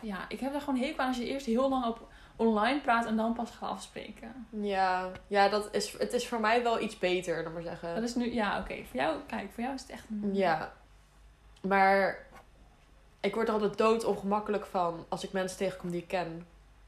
ja, 0.00 0.24
ik 0.28 0.40
heb 0.40 0.54
er 0.54 0.60
gewoon 0.60 0.80
hekel 0.80 0.98
aan 0.98 1.08
als 1.08 1.16
je 1.16 1.26
eerst 1.26 1.46
heel 1.46 1.68
lang 1.68 1.84
op 1.84 2.07
online 2.38 2.80
praat 2.80 3.06
en 3.06 3.16
dan 3.16 3.32
pas 3.32 3.50
gaat 3.50 3.70
afspreken. 3.70 4.46
Ja, 4.50 5.10
ja 5.26 5.48
dat 5.48 5.68
is, 5.72 5.98
het 5.98 6.12
is 6.12 6.28
voor 6.28 6.40
mij 6.40 6.62
wel 6.62 6.80
iets 6.80 6.98
beter, 6.98 7.42
dan 7.42 7.52
maar 7.52 7.62
zeggen. 7.62 7.94
Dat 7.94 8.04
is 8.04 8.14
nu... 8.14 8.34
Ja, 8.34 8.58
oké. 8.58 8.74
Voor 8.84 9.00
jou, 9.00 9.16
kijk, 9.26 9.52
voor 9.52 9.62
jou 9.62 9.74
is 9.74 9.82
het 9.82 9.90
echt 9.90 10.04
een... 10.10 10.34
Ja. 10.34 10.72
Maar 11.62 12.26
ik 13.20 13.34
word 13.34 13.48
er 13.48 13.54
altijd 13.54 13.78
dood 13.78 14.04
ongemakkelijk 14.04 14.66
van 14.66 15.06
als 15.08 15.24
ik 15.24 15.32
mensen 15.32 15.58
tegenkom 15.58 15.90
die 15.90 16.00
ik 16.00 16.08
ken. 16.08 16.46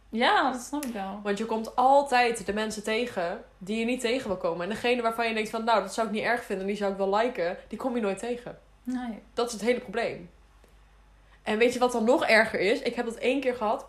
Ja, 0.08 0.52
dat 0.52 0.60
snap 0.60 0.84
ik 0.84 0.92
wel. 0.92 1.20
Want 1.22 1.38
je 1.38 1.46
komt 1.46 1.76
altijd 1.76 2.46
de 2.46 2.52
mensen 2.52 2.82
tegen 2.82 3.44
die 3.58 3.78
je 3.78 3.84
niet 3.84 4.00
tegen 4.00 4.28
wil 4.28 4.36
komen. 4.36 4.62
En 4.62 4.68
degene 4.68 5.02
waarvan 5.02 5.28
je 5.28 5.34
denkt 5.34 5.50
van, 5.50 5.64
nou, 5.64 5.82
dat 5.82 5.94
zou 5.94 6.06
ik 6.06 6.12
niet 6.12 6.22
erg 6.22 6.44
vinden, 6.44 6.66
die 6.66 6.76
zou 6.76 6.92
ik 6.92 6.98
wel 6.98 7.16
liken, 7.16 7.56
die 7.68 7.78
kom 7.78 7.94
je 7.94 8.00
nooit 8.00 8.18
tegen. 8.18 8.58
Nee. 8.82 9.22
Dat 9.34 9.46
is 9.46 9.52
het 9.52 9.62
hele 9.62 9.80
probleem. 9.80 10.30
En 11.42 11.58
weet 11.58 11.72
je 11.72 11.78
wat 11.78 11.92
dan 11.92 12.04
nog 12.04 12.24
erger 12.24 12.60
is? 12.60 12.80
Ik 12.80 12.94
heb 12.94 13.04
dat 13.04 13.14
één 13.14 13.40
keer 13.40 13.54
gehad. 13.54 13.86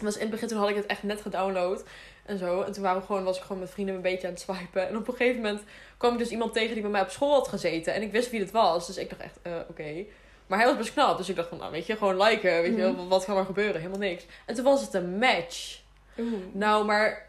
Was 0.00 0.14
in 0.14 0.20
het 0.20 0.30
begin, 0.30 0.48
toen 0.48 0.58
had 0.58 0.68
ik 0.68 0.76
het 0.76 0.86
echt 0.86 1.02
net 1.02 1.20
gedownload 1.20 1.84
en 2.26 2.38
zo. 2.38 2.60
En 2.62 2.72
toen 2.72 2.82
waren 2.82 3.00
we 3.00 3.06
gewoon, 3.06 3.24
was 3.24 3.36
ik 3.36 3.42
gewoon 3.42 3.58
met 3.60 3.70
vrienden 3.70 3.94
een 3.94 4.00
beetje 4.02 4.26
aan 4.26 4.32
het 4.32 4.42
swipen. 4.42 4.88
En 4.88 4.96
op 4.96 5.08
een 5.08 5.14
gegeven 5.14 5.40
moment 5.42 5.62
kwam 5.96 6.12
ik 6.12 6.18
dus 6.18 6.30
iemand 6.30 6.52
tegen 6.52 6.72
die 6.72 6.82
bij 6.82 6.90
mij 6.90 7.00
op 7.00 7.10
school 7.10 7.32
had 7.32 7.48
gezeten. 7.48 7.94
En 7.94 8.02
ik 8.02 8.12
wist 8.12 8.30
wie 8.30 8.40
het 8.40 8.50
was. 8.50 8.86
Dus 8.86 8.96
ik 8.96 9.08
dacht 9.10 9.22
echt, 9.22 9.38
eh, 9.42 9.52
oké. 9.68 10.04
Maar 10.46 10.58
hij 10.58 10.68
was 10.68 10.76
best 10.76 10.92
knap. 10.92 11.16
Dus 11.16 11.28
ik 11.28 11.36
dacht 11.36 11.48
van, 11.48 11.58
nou 11.58 11.70
weet 11.72 11.86
je, 11.86 11.96
gewoon 11.96 12.22
liken. 12.22 12.62
Weet 12.62 12.76
je, 12.76 12.82
Mhm. 12.86 13.08
wat 13.08 13.24
kan 13.24 13.36
er 13.36 13.44
gebeuren? 13.44 13.76
Helemaal 13.80 13.98
niks. 14.08 14.24
En 14.46 14.54
toen 14.54 14.64
was 14.64 14.80
het 14.80 14.94
een 14.94 15.18
match. 15.18 15.80
Oeh. 16.18 16.32
Nou, 16.52 16.84
maar 16.84 17.26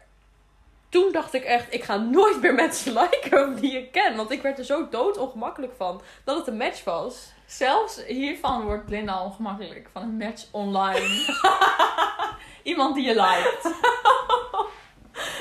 toen 0.88 1.12
dacht 1.12 1.34
ik 1.34 1.44
echt, 1.44 1.74
ik 1.74 1.82
ga 1.84 1.96
nooit 1.96 2.40
meer 2.40 2.54
mensen 2.54 2.92
liken 3.02 3.56
die 3.60 3.78
ik 3.78 3.92
ken. 3.92 4.16
Want 4.16 4.30
ik 4.30 4.42
werd 4.42 4.58
er 4.58 4.64
zo 4.64 4.88
doodongemakkelijk 4.88 5.72
van 5.76 6.02
dat 6.24 6.36
het 6.36 6.46
een 6.46 6.56
match 6.56 6.84
was. 6.84 7.30
Zelfs 7.46 8.04
hiervan 8.06 8.64
wordt 8.64 8.88
Linda 8.90 9.24
ongemakkelijk. 9.24 9.88
Van 9.92 10.02
een 10.02 10.16
match 10.16 10.44
online. 10.50 11.08
Iemand 12.62 12.94
die 12.94 13.04
je 13.04 13.14
liked. 13.14 13.74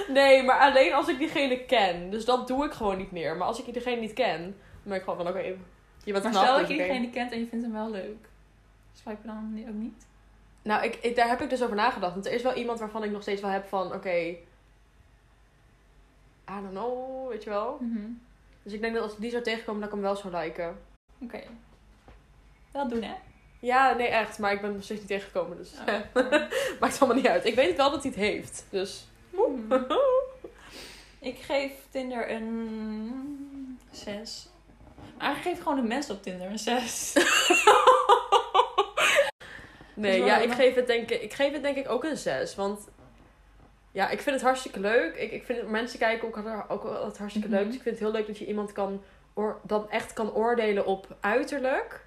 Nee, 0.07 0.43
maar 0.43 0.59
alleen 0.59 0.93
als 0.93 1.07
ik 1.07 1.17
diegene 1.17 1.65
ken. 1.65 2.09
Dus 2.09 2.25
dat 2.25 2.47
doe 2.47 2.65
ik 2.65 2.71
gewoon 2.71 2.97
niet 2.97 3.11
meer. 3.11 3.37
Maar 3.37 3.47
als 3.47 3.59
ik 3.63 3.73
diegene 3.73 4.01
niet 4.01 4.13
ken, 4.13 4.41
dan 4.41 4.53
ben 4.83 4.95
ik 4.97 5.03
gewoon 5.03 5.17
van, 5.17 5.27
oké, 5.27 5.39
je 5.39 6.11
bent 6.11 6.23
Maar 6.23 6.31
knap, 6.31 6.43
stel 6.43 6.57
dus 6.57 6.67
dat 6.67 6.77
je 6.77 6.83
diegene 6.83 7.09
kent 7.09 7.31
en 7.31 7.39
je 7.39 7.47
vindt 7.47 7.65
hem 7.65 7.73
wel 7.73 7.89
leuk. 7.89 8.27
Swipe 8.93 9.27
dan 9.27 9.53
niet- 9.53 9.67
ook 9.67 9.73
niet? 9.73 10.07
Nou, 10.61 10.83
ik, 10.83 10.95
ik, 10.95 11.15
daar 11.15 11.27
heb 11.27 11.41
ik 11.41 11.49
dus 11.49 11.63
over 11.63 11.75
nagedacht. 11.75 12.13
Want 12.13 12.25
er 12.25 12.31
is 12.31 12.41
wel 12.41 12.53
iemand 12.53 12.79
waarvan 12.79 13.03
ik 13.03 13.11
nog 13.11 13.21
steeds 13.21 13.41
wel 13.41 13.49
heb 13.49 13.67
van, 13.67 13.93
oké... 13.93 14.15
I 16.49 16.53
don't 16.61 16.69
know, 16.69 17.29
weet 17.29 17.43
je 17.43 17.49
wel. 17.49 17.77
Mhm. 17.81 18.07
Dus 18.63 18.73
ik 18.73 18.81
denk 18.81 18.93
dat 18.93 19.03
als 19.03 19.13
ik 19.13 19.21
die 19.21 19.31
zou 19.31 19.43
tegenkomen, 19.43 19.81
dat 19.81 19.89
ik 19.89 19.95
hem 19.95 20.03
wel 20.03 20.15
zou 20.15 20.35
liken. 20.35 20.79
Oké. 21.21 21.41
Wel 22.71 22.87
doen, 22.87 23.01
hè? 23.01 23.13
Ja, 23.61 23.93
nee, 23.93 24.07
echt. 24.07 24.39
Maar 24.39 24.51
ik 24.53 24.61
ben 24.61 24.73
nog 24.73 24.83
steeds 24.83 24.99
niet 24.99 25.09
tegengekomen, 25.09 25.57
dus... 25.57 25.71
Oh. 25.79 26.23
Maakt 26.79 26.99
allemaal 26.99 27.15
niet 27.17 27.27
uit. 27.27 27.45
Ik 27.45 27.55
weet 27.55 27.77
wel 27.77 27.91
dat 27.91 28.01
hij 28.03 28.11
het 28.11 28.19
heeft, 28.19 28.65
dus... 28.69 29.07
Hmm. 29.31 29.65
Ik 31.19 31.37
geef 31.39 31.71
Tinder 31.89 32.31
een 32.31 33.79
6. 33.91 34.47
Maar 35.17 35.35
ik 35.35 35.41
geef 35.41 35.57
gewoon 35.61 35.75
de 35.81 35.87
mensen 35.87 36.15
op 36.15 36.23
Tinder 36.23 36.47
een 36.49 36.59
6. 36.59 37.13
Nee, 39.93 40.17
Dus 40.19 40.27
ja, 40.29 40.37
ik 40.37 40.51
geef, 40.51 40.75
het 40.75 40.87
denk 40.87 41.09
ik, 41.09 41.21
ik 41.21 41.33
geef 41.33 41.53
het 41.53 41.61
denk 41.61 41.77
ik 41.77 41.89
ook 41.89 42.03
een 42.03 42.17
6. 42.17 42.55
Want 42.55 42.87
ja, 43.91 44.09
ik 44.09 44.19
vind 44.21 44.35
het 44.35 44.45
hartstikke 44.45 44.79
leuk. 44.79 45.15
Ik, 45.15 45.31
ik 45.31 45.45
vind 45.45 45.59
het, 45.59 45.67
mensen 45.69 45.99
kijken 45.99 46.27
ook, 46.27 46.35
altijd- 46.37 46.69
ook 46.69 46.83
altijd 46.83 47.17
hartstikke 47.17 47.47
Mhm. 47.47 47.57
leuk. 47.57 47.65
Dus 47.65 47.75
ik 47.75 47.81
vind 47.81 47.95
het 47.95 48.03
heel 48.03 48.13
leuk 48.13 48.27
dat 48.27 48.37
je 48.37 48.45
iemand 48.45 48.71
kan 48.71 49.03
oor- 49.33 49.59
dan 49.63 49.89
echt 49.89 50.13
kan 50.13 50.33
oordelen 50.33 50.85
op 50.85 51.07
uiterlijk. 51.19 52.05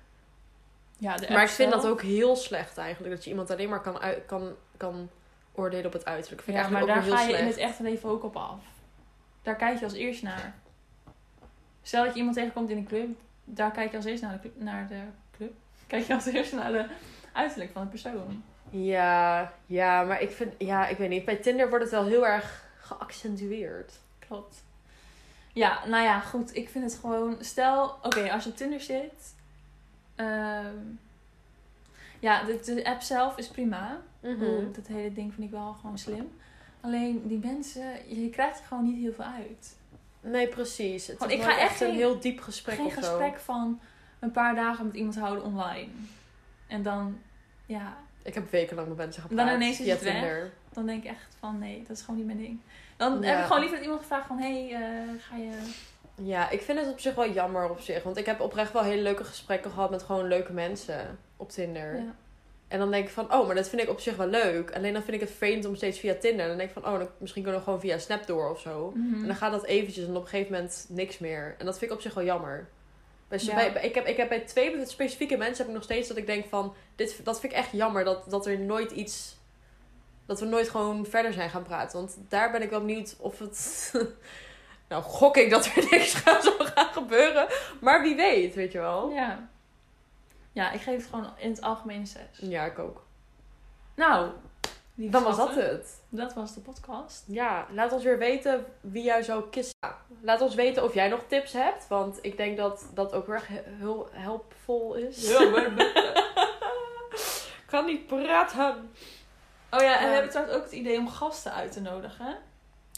Ja, 0.99 1.17
de 1.17 1.27
Maar 1.33 1.43
ik 1.43 1.49
vind 1.49 1.71
zelf. 1.71 1.83
dat 1.83 1.91
ook 1.91 2.03
heel 2.03 2.37
slecht 2.37 2.79
eigenlijk. 2.79 3.15
Dat 3.15 3.25
je 3.25 3.31
iemand 3.31 3.51
alleen 3.51 3.69
maar 3.69 3.81
kan, 3.81 3.99
kan, 4.27 4.55
kan 4.77 5.11
oordelen 5.55 5.87
op 5.87 5.93
het 5.93 6.05
uiterlijk. 6.05 6.43
Vind 6.43 6.57
ik 6.57 6.63
Ja, 6.63 6.71
maar 6.71 6.87
daar 6.87 7.03
ga 7.03 7.23
je 7.23 7.37
in 7.37 7.47
het 7.47 7.57
echte 7.57 7.83
leven 7.83 8.09
ook 8.09 8.25
op 8.25 8.37
af. 8.37 8.63
Daar 9.43 9.57
kijk 9.57 9.79
je 9.79 9.85
als 9.85 9.95
eerst 9.95 10.23
naar. 10.23 10.55
Stel 11.83 12.05
dat 12.05 12.13
je 12.13 12.19
iemand 12.19 12.37
tegenkomt 12.37 12.71
in 12.71 12.77
een 12.77 12.87
club, 12.87 13.09
daar 13.45 13.71
kijk 13.71 13.91
je 13.91 13.97
als 13.97 14.07
eerst 14.07 14.23
naar 14.23 14.33
de 14.33 14.41
club. 14.41 14.53
Naar 14.57 14.89
de 14.89 15.01
club. 15.37 15.53
Kijk 15.87 16.07
je 16.07 16.15
als 16.15 16.27
eerst 16.27 16.53
naar 16.53 16.73
de 16.73 16.87
uiterlijk 17.33 17.71
van 17.73 17.83
de 17.83 17.89
persoon. 17.89 18.43
Ja, 18.71 19.53
ja, 19.67 20.03
maar 20.03 20.23
ik 20.23 20.31
vind... 20.31 20.55
Ja, 20.59 20.87
ik 20.87 20.97
weet 20.97 21.09
niet. 21.09 21.25
Bij 21.25 21.37
Tinder 21.37 21.69
wordt 21.69 21.85
het 21.85 21.93
wel 21.93 22.07
heel 22.07 22.27
erg 22.27 22.65
geaccentueerd. 22.79 23.93
Klopt. 24.19 24.65
Ja, 25.53 25.87
nou 25.87 26.03
ja, 26.03 26.21
goed. 26.21 26.57
Ik 26.57 26.69
vind 26.69 26.85
het 26.85 27.01
gewoon. 27.01 27.37
Stel, 27.41 27.99
oké, 28.03 28.33
als 28.33 28.45
je 28.45 28.51
op 28.51 28.57
Tinder 28.57 28.81
zit. 28.81 29.34
Ehm, 30.15 30.77
ja, 32.21 32.43
de, 32.45 32.61
de 32.65 32.85
app 32.85 33.01
zelf 33.03 33.37
is 33.39 33.49
prima. 33.49 34.01
Mhm. 34.21 34.73
Dat 34.73 34.87
hele 34.87 35.13
ding 35.13 35.33
vind 35.35 35.47
ik 35.47 35.51
wel 35.53 35.73
gewoon 35.81 35.99
slim. 35.99 36.33
Alleen 36.81 37.23
die 37.29 37.39
mensen, 37.39 37.85
je 38.23 38.31
krijgt 38.31 38.59
er 38.59 38.65
gewoon 38.67 38.85
niet 38.85 39.03
heel 39.03 39.13
veel 39.13 39.25
uit. 39.25 39.77
Nee, 40.21 40.49
precies. 40.49 41.07
Het 41.07 41.17
Gewoon, 41.17 41.33
is 41.33 41.39
ik 41.39 41.45
ga 41.45 41.59
echt 41.59 41.81
een 41.81 41.87
geen- 41.87 41.97
heel 41.97 42.21
diep 42.21 42.41
gesprek 42.41 42.77
Geen 42.77 42.87
of 42.87 42.93
zo. 42.93 42.99
gesprek 43.01 43.39
van 43.39 43.81
een 44.19 44.31
paar 44.31 44.55
dagen 44.55 44.87
met 44.87 44.95
iemand 44.95 45.19
houden 45.19 45.45
online. 45.45 45.89
En 46.67 46.83
dan, 46.83 47.19
ja, 47.67 47.97
Ik 48.23 48.35
heb 48.35 48.51
wekenlang 48.51 48.89
met 48.89 48.97
mensen 48.97 49.23
Dan 49.23 49.31
gepraat. 49.39 49.55
ineens 49.57 49.81
is 49.81 49.91
het 49.91 50.03
weg. 50.03 50.51
Dan 50.73 50.87
denk 50.87 51.05
ik 51.05 51.11
echt 51.11 51.37
van 51.39 51.59
nee, 51.59 51.85
dat 51.87 51.97
is 51.97 52.03
gewoon 52.03 52.17
niet 52.17 52.27
mijn 52.27 52.39
ding. 52.39 52.61
Dan 52.97 53.21
Ja. 53.21 53.27
heb 53.29 53.39
ik 53.39 53.45
gewoon 53.45 53.59
liever 53.59 53.77
dat 53.77 53.85
iemand 53.87 54.03
gevraagd 54.03 54.27
van 54.27 54.39
hé, 54.39 54.69
hey, 54.69 54.83
eh, 54.83 55.09
ga 55.19 55.37
je... 55.37 55.73
Ja, 56.23 56.51
ik 56.51 56.63
vind 56.63 56.79
het 56.79 56.89
op 56.91 57.01
zich 57.01 57.15
wel 57.15 57.31
jammer 57.31 57.71
op 57.71 57.81
zich. 57.81 58.03
Want 58.03 58.17
ik 58.17 58.27
heb 58.27 58.41
oprecht 58.41 58.73
wel 58.73 58.83
hele 58.83 59.03
leuke 59.03 59.25
gesprekken 59.25 59.71
gehad 59.71 59.91
met 59.91 60.03
gewoon 60.03 60.29
leuke 60.29 60.53
mensen 60.53 61.19
op 61.37 61.51
Tinder. 61.51 61.97
Ja. 61.97 62.15
En 62.69 62.79
dan 62.79 62.91
denk 62.91 63.07
ik 63.07 63.13
van, 63.13 63.33
oh, 63.33 63.47
maar 63.47 63.55
dat 63.55 63.69
vind 63.69 63.83
ik 63.83 63.89
op 63.89 64.01
zich 64.01 64.17
wel 64.17 64.27
leuk. 64.27 64.75
Alleen 64.75 64.93
dan 64.93 65.03
vind 65.03 65.15
ik 65.15 65.21
het 65.21 65.31
vervelend 65.31 65.65
om 65.65 65.75
steeds 65.75 65.99
via 65.99 66.15
Tinder. 66.15 66.49
Dan 66.49 66.57
denk 66.57 66.69
ik 66.69 66.83
van, 66.83 66.93
oh, 66.93 66.99
dan, 66.99 67.09
misschien 67.19 67.43
kunnen 67.43 67.61
we 67.61 67.67
gewoon 67.67 67.81
via 67.81 67.99
Snap 67.99 68.27
door 68.27 68.51
of 68.51 68.61
zo. 68.61 68.93
Mhm. 68.95 69.21
En 69.21 69.27
dan 69.27 69.37
gaat 69.37 69.53
dat 69.53 69.65
eventjes 69.65 70.05
en 70.07 70.17
op 70.17 70.23
een 70.23 70.29
gegeven 70.29 70.53
moment 70.53 70.87
niks 70.89 71.19
meer. 71.19 71.55
En 71.59 71.67
dat 71.67 71.79
vind 71.79 71.91
ik 71.91 71.97
op 71.97 72.03
zich 72.03 72.15
wel 72.15 72.25
jammer. 72.25 72.69
Ja. 73.39 73.55
bij, 73.55 73.73
bij- 73.73 73.83
ik, 73.83 73.95
heb, 73.95 74.07
ik 74.07 74.17
heb 74.17 74.29
bij 74.29 74.41
twee 74.41 74.87
specifieke 74.87 75.37
mensen 75.37 75.57
heb 75.57 75.67
ik 75.67 75.75
nog 75.75 75.83
steeds 75.83 76.09
dat 76.09 76.17
ik 76.17 76.27
denk 76.27 76.47
van... 76.49 76.75
Dit, 76.97 77.21
dat 77.25 77.41
vind 77.41 77.53
ik 77.53 77.59
echt 77.59 77.73
jammer 77.73 78.05
dat, 78.05 78.31
dat 78.31 78.47
er 78.47 78.59
nooit 78.59 78.91
iets... 78.91 79.37
Dat 80.27 80.41
we 80.41 80.47
nooit 80.47 80.69
gewoon 80.71 81.07
verder 81.07 81.33
zijn 81.33 81.51
gaan 81.51 81.63
praten. 81.63 81.99
Want 81.99 82.17
daar 82.29 82.51
ben 82.51 82.63
ik 82.63 82.71
wel 82.71 82.81
benieuwd 82.81 83.17
of 83.19 83.39
het... 83.39 83.93
nou, 84.89 85.03
gok 85.03 85.37
ik 85.37 85.51
dat 85.51 85.67
er 85.67 85.87
niks 85.91 86.15
gaat, 86.15 86.43
zou 86.45 86.65
gaan 86.65 86.93
gebeuren. 86.93 87.47
Maar 87.81 88.03
wie 88.03 88.17
weet, 88.17 88.55
weet 88.55 88.73
je 88.73 88.79
wel. 88.79 89.11
Ja. 89.11 89.49
Ja, 90.53 90.71
ik 90.73 90.81
geef 90.81 90.97
het 90.97 91.07
gewoon 91.11 91.33
in 91.37 91.51
het 91.51 91.61
algemeen 91.63 92.01
een 92.01 92.07
6. 92.07 92.23
Ja, 92.37 92.65
ik 92.65 92.79
ook. 92.79 93.05
Nou, 93.95 94.31
Dan 94.95 95.23
was 95.23 95.37
dat 95.37 95.55
het. 95.55 96.01
Dat 96.09 96.35
was 96.35 96.55
de 96.55 96.61
podcast. 96.61 97.25
Ja, 97.27 97.67
laat 97.71 97.93
ons 97.93 98.03
weer 98.05 98.19
weten 98.19 98.65
wie 98.81 99.03
jou 99.03 99.23
zou 99.23 99.49
kissen. 99.51 99.75
Ja, 99.81 99.97
Laat 100.21 100.41
ons 100.41 100.55
weten 100.55 100.83
of 100.85 100.95
jij 100.95 101.09
nog 101.09 101.21
tips 101.29 101.53
hebt. 101.53 101.89
Want 101.89 102.19
ik 102.23 102.37
denk 102.37 102.57
dat 102.57 102.87
dat 102.95 103.13
ook 103.13 103.27
he- 103.27 103.63
heel 103.79 104.09
helpvol 104.13 104.95
is. 104.95 105.33
kan 107.67 107.85
niet 107.85 108.07
praten. 108.07 108.91
Oh 109.71 109.81
ja, 109.81 109.97
en 109.99 110.03
Ja. 110.03 110.07
we 110.09 110.13
hebben 110.13 110.31
trouwens 110.31 110.57
ook 110.57 110.63
het 110.65 110.73
idee 110.73 110.99
om 110.99 111.09
gasten 111.09 111.53
uit 111.53 111.73
te 111.73 111.81
nodigen. 111.81 112.37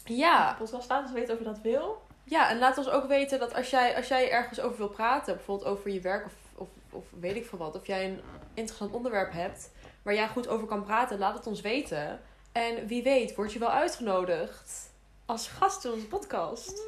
Ja. 0.07 0.55
Podcast 0.57 0.89
laat 0.89 1.01
ons 1.03 1.11
weten 1.11 1.33
of 1.33 1.39
je 1.39 1.45
dat 1.45 1.61
wil. 1.61 2.01
ja, 2.23 2.49
en 2.49 2.57
laat 2.57 2.77
ons 2.77 2.89
ook 2.89 3.07
weten 3.07 3.39
dat 3.39 3.53
als 3.53 3.69
jij, 3.69 3.95
als 3.95 4.07
jij 4.07 4.31
ergens 4.31 4.59
over 4.59 4.77
wil 4.77 4.89
praten, 4.89 5.35
bijvoorbeeld 5.35 5.69
over 5.69 5.89
je 5.91 6.01
werk 6.01 6.25
of, 6.25 6.33
of, 6.55 6.67
of 6.89 7.03
weet 7.19 7.35
ik 7.35 7.45
veel 7.45 7.57
wat, 7.57 7.75
of 7.75 7.87
jij 7.87 8.05
een 8.05 8.21
interessant 8.53 8.91
onderwerp 8.93 9.31
hebt 9.31 9.71
waar 10.01 10.13
jij 10.13 10.27
goed 10.27 10.47
over 10.47 10.67
kan 10.67 10.83
praten, 10.83 11.17
laat 11.17 11.37
het 11.37 11.47
ons 11.47 11.61
weten. 11.61 12.21
En 12.51 12.87
wie 12.87 13.03
weet, 13.03 13.35
word 13.35 13.53
je 13.53 13.59
wel 13.59 13.71
uitgenodigd 13.71 14.91
als 15.25 15.47
gast 15.47 15.85
in 15.85 15.91
onze 15.91 16.07
podcast. 16.07 16.81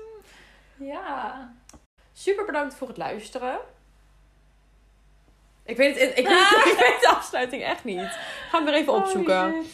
Ja. 0.76 1.54
Super 2.14 2.46
bedankt 2.46 2.76
voor 2.76 2.88
het 2.88 2.98
luisteren. 2.98 3.60
Ik 5.64 5.78
weet, 5.78 6.00
het, 6.00 6.18
ik, 6.18 6.28
weet, 6.28 6.66
ik 6.66 6.78
weet 6.80 7.02
de 7.02 7.14
afsluiting 7.18 7.64
echt 7.64 7.84
niet. 7.84 8.18
Gaan 8.50 8.64
we 8.64 8.72
er 8.72 8.78
even 8.78 8.94
opzoeken. 8.94 9.66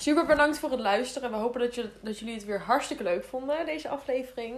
Super 0.00 0.26
bedankt 0.26 0.58
voor 0.58 0.70
het 0.70 0.80
luisteren. 0.80 1.30
We 1.30 1.36
hopen 1.36 1.60
dat, 1.60 1.74
je, 1.74 1.90
dat 2.00 2.18
jullie 2.18 2.34
het 2.34 2.44
weer 2.44 2.60
hartstikke 2.60 3.02
leuk 3.02 3.24
vonden, 3.24 3.66
deze 3.66 3.88
aflevering. 3.88 4.56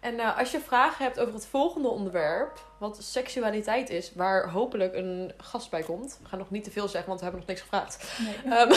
En 0.00 0.20
eh, 0.20 0.38
als 0.38 0.50
je 0.50 0.60
vragen 0.60 1.04
hebt 1.04 1.20
over 1.20 1.34
het 1.34 1.46
volgende 1.46 1.88
onderwerp, 1.88 2.60
wat 2.78 3.02
seksualiteit 3.02 3.90
is, 3.90 4.12
waar 4.14 4.50
hopelijk 4.50 4.94
een 4.94 5.32
gast 5.36 5.70
bij 5.70 5.82
komt. 5.82 6.18
We 6.22 6.28
gaan 6.28 6.38
nog 6.38 6.50
niet 6.50 6.64
te 6.64 6.70
veel 6.70 6.88
zeggen, 6.88 7.08
want 7.08 7.20
we 7.20 7.26
hebben 7.26 7.44
nog 7.46 7.48
niks 7.48 7.60
gevraagd. 7.60 8.18
Nee. 8.18 8.52
Ehm, 8.54 8.72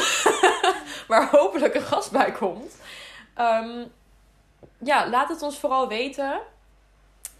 waar 1.12 1.30
hopelijk 1.30 1.76
een 1.76 1.82
gast 1.82 2.12
bij 2.12 2.32
komt. 2.32 2.78
Ehm, 3.34 3.86
ja, 4.78 5.10
laat 5.10 5.30
het 5.30 5.42
ons 5.42 5.60
vooral 5.60 5.88
weten. 5.88 6.40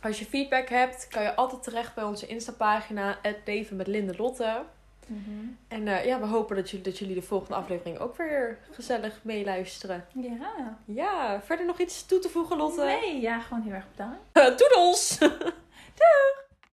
Als 0.02 0.19
je 0.19 0.26
feedback 0.26 0.69
hebt, 0.69 1.08
kan 1.08 1.23
je 1.23 1.36
altijd 1.36 1.63
terecht 1.63 1.95
bij 1.95 2.04
onze 2.04 2.28
Insta-pagina, 2.28 3.17
leven 3.45 3.76
met 3.76 3.88
Linde 3.88 4.15
Lotte. 4.17 4.63
Mhm. 5.08 5.46
En 5.67 5.88
eh, 5.88 6.06
ja, 6.06 6.20
we 6.20 6.26
hopen 6.26 6.56
dat 6.56 6.70
jullie, 6.70 6.86
dat 6.86 6.98
jullie 6.98 7.15
de 7.15 7.22
volgende 7.22 7.56
aflevering 7.56 8.00
ook 8.00 8.15
weer 8.17 8.58
gezellig 8.72 9.20
meeluisteren. 9.24 10.06
Ja. 10.13 10.78
Ja, 10.86 11.41
verder 11.41 11.65
nog 11.65 11.80
iets 11.80 12.06
toe 12.06 12.20
te 12.20 12.30
voegen, 12.30 12.58
Lotte? 12.58 12.84
Nee, 12.84 13.22
ja, 13.22 13.39
gewoon 13.39 13.63
heel 13.63 13.74
erg 13.74 13.88
bedankt. 13.92 14.34
Doedels! 14.60 15.17
Doeg! 16.00 16.46